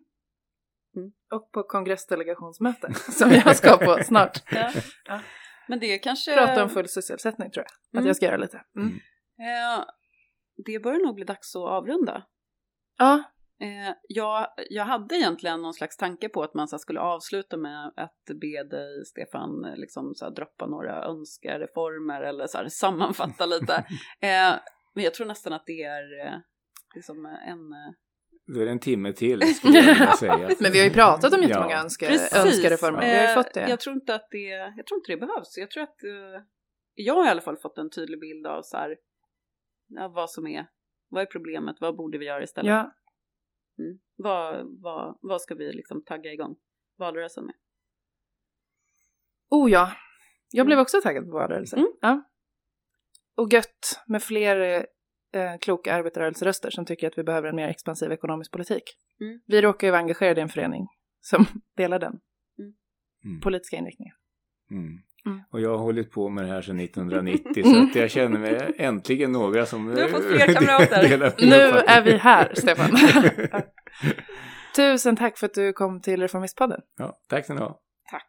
Och 1.32 1.50
på 1.52 1.62
kongressdelegationsmöte 1.62 2.94
som 2.94 3.30
jag 3.30 3.56
ska 3.56 3.76
på 3.76 3.98
snart. 4.04 4.42
Ja. 4.52 4.72
Ja. 5.04 5.20
Men 5.68 5.80
det 5.80 5.98
kanske... 5.98 6.34
Prata 6.36 6.62
om 6.64 6.70
full 6.70 6.88
sysselsättning 6.88 7.50
tror 7.50 7.64
jag. 7.64 7.72
Att 7.72 7.94
Mm. 7.94 8.06
jag 8.06 8.16
ska 8.16 8.26
göra 8.26 8.36
lite. 8.36 8.64
Mm. 8.76 8.88
Mm. 8.88 8.98
Eh, 9.78 9.84
det 10.66 10.82
börjar 10.82 10.98
nog 11.06 11.14
bli 11.14 11.24
dags 11.24 11.56
att 11.56 11.62
avrunda. 11.62 12.26
Ja, 12.98 13.22
Eh, 13.62 13.94
jag, 14.08 14.46
jag 14.70 14.84
hade 14.84 15.14
egentligen 15.16 15.62
någon 15.62 15.74
slags 15.74 15.96
tanke 15.96 16.28
på 16.28 16.42
att 16.42 16.54
man 16.54 16.68
så 16.68 16.76
här, 16.76 16.78
skulle 16.78 17.00
avsluta 17.00 17.56
med 17.56 17.92
att 17.96 18.24
be 18.40 18.62
dig, 18.76 19.04
Stefan, 19.06 19.64
eh, 19.64 19.76
liksom 19.76 20.14
så 20.14 20.24
här, 20.24 20.32
droppa 20.32 20.66
några 20.66 21.04
önskereformer 21.04 22.20
eller 22.22 22.46
så 22.46 22.58
här, 22.58 22.68
sammanfatta 22.70 23.46
lite. 23.46 23.74
Eh, 24.20 24.54
men 24.94 25.04
jag 25.04 25.14
tror 25.14 25.26
nästan 25.26 25.52
att 25.52 25.62
det 25.66 25.82
är 25.82 26.26
eh, 26.26 26.34
liksom 26.94 27.26
en... 27.26 27.72
eh, 27.72 27.92
Då 28.54 28.60
är 28.60 28.64
det 28.64 28.70
en 28.70 28.78
timme 28.80 29.12
till 29.12 29.54
skulle 29.54 29.78
jag 29.78 29.84
vilja 29.94 30.12
säga. 30.12 30.50
men 30.60 30.72
vi 30.72 30.78
har 30.78 30.84
ju 30.86 30.92
pratat 30.92 31.32
om 31.34 31.42
jättemånga 31.42 31.70
Ja. 31.74 31.82
önske, 31.82 32.06
Precis. 32.06 32.36
önskereformer. 32.46 33.00
Vi 33.00 33.16
har 33.18 33.28
ju 33.28 33.34
fått 33.34 33.54
det. 33.54 33.68
Jag 33.68 33.80
tror 33.80 33.94
inte 33.94 34.14
att 34.14 34.28
det, 34.30 34.48
jag 34.76 34.86
tror 34.86 34.98
inte 34.98 35.12
det 35.12 35.16
behövs. 35.16 35.56
Jag 35.58 35.70
tror 35.70 35.82
att 35.82 35.96
jag 36.94 37.14
har 37.14 37.26
i 37.26 37.28
alla 37.28 37.40
fall 37.40 37.56
fått 37.56 37.78
en 37.78 37.90
tydlig 37.90 38.20
bild 38.20 38.46
av 38.46 38.62
så 38.62 38.76
här, 38.76 38.96
ja, 39.88 40.08
vad 40.08 40.30
som 40.30 40.46
är, 40.46 40.66
vad 41.08 41.22
är 41.22 41.26
problemet, 41.26 41.76
vad 41.80 41.96
borde 41.96 42.18
vi 42.18 42.26
göra 42.26 42.42
istället? 42.42 42.70
Ja, 42.70 42.92
Mm. 43.82 43.98
Vad, 44.16 44.66
vad, 44.80 45.18
vad 45.20 45.42
ska 45.42 45.54
vi 45.54 45.72
liksom 45.72 46.04
tagga 46.04 46.32
igång 46.32 46.56
valrörelsen 46.98 47.44
med? 47.44 47.54
oh 49.50 49.70
ja. 49.70 49.92
Jag 50.50 50.66
blev 50.66 50.78
också 50.78 51.00
taggad 51.02 51.24
på 51.24 51.32
valrörelsen. 51.32 51.78
Mm. 51.78 51.92
Ja. 52.00 52.22
Och 53.34 53.52
gött 53.52 54.00
med 54.06 54.22
fler 54.22 54.86
eh, 55.32 55.58
kloka 55.60 55.94
arbetarrörelseröster 55.94 56.70
som 56.70 56.84
tycker 56.84 57.06
att 57.06 57.18
vi 57.18 57.22
behöver 57.22 57.48
en 57.48 57.56
mer 57.56 57.68
expansiv 57.68 58.12
ekonomisk 58.12 58.52
politik. 58.52 58.82
Mm. 59.20 59.40
Vi 59.46 59.60
råkar 59.62 59.86
ju 59.86 59.90
vara 59.90 60.00
engagerade 60.00 60.40
i 60.40 60.42
en 60.42 60.48
förening 60.48 60.86
som 61.20 61.46
delar 61.76 61.98
den 61.98 62.20
Mm. 63.24 63.40
politiska 63.40 63.76
inriktningen. 63.76 64.14
Mm. 64.70 65.02
Mm. 65.26 65.40
Och 65.50 65.60
jag 65.60 65.70
har 65.70 65.78
hållit 65.78 66.10
på 66.10 66.28
med 66.28 66.44
det 66.44 66.50
här 66.50 66.62
sedan 66.62 66.80
1990 66.84 67.62
så 67.64 67.82
att 67.82 67.94
jag 67.94 68.10
känner 68.10 68.38
mig 68.38 68.74
äntligen 68.78 69.32
några 69.32 69.66
som 69.66 69.94
Du 69.94 70.02
har 70.02 70.08
fått 70.08 70.24
fler 70.24 70.54
kamrater. 70.54 71.08
delar 71.08 71.32
min 71.40 71.48
Nu 71.48 71.56
är 71.86 72.02
vi 72.02 72.16
här, 72.16 72.52
Stefan. 72.54 72.90
Tusen 74.76 75.16
tack 75.16 75.38
för 75.38 75.46
att 75.46 75.54
du 75.54 75.72
kom 75.72 76.00
till 76.00 76.20
Reformistpodden. 76.20 76.80
ja, 76.98 77.12
tack 77.28 77.44
ska 77.44 77.54
ni 77.54 77.60
ha. 77.60 77.78
Tack. 78.10 78.28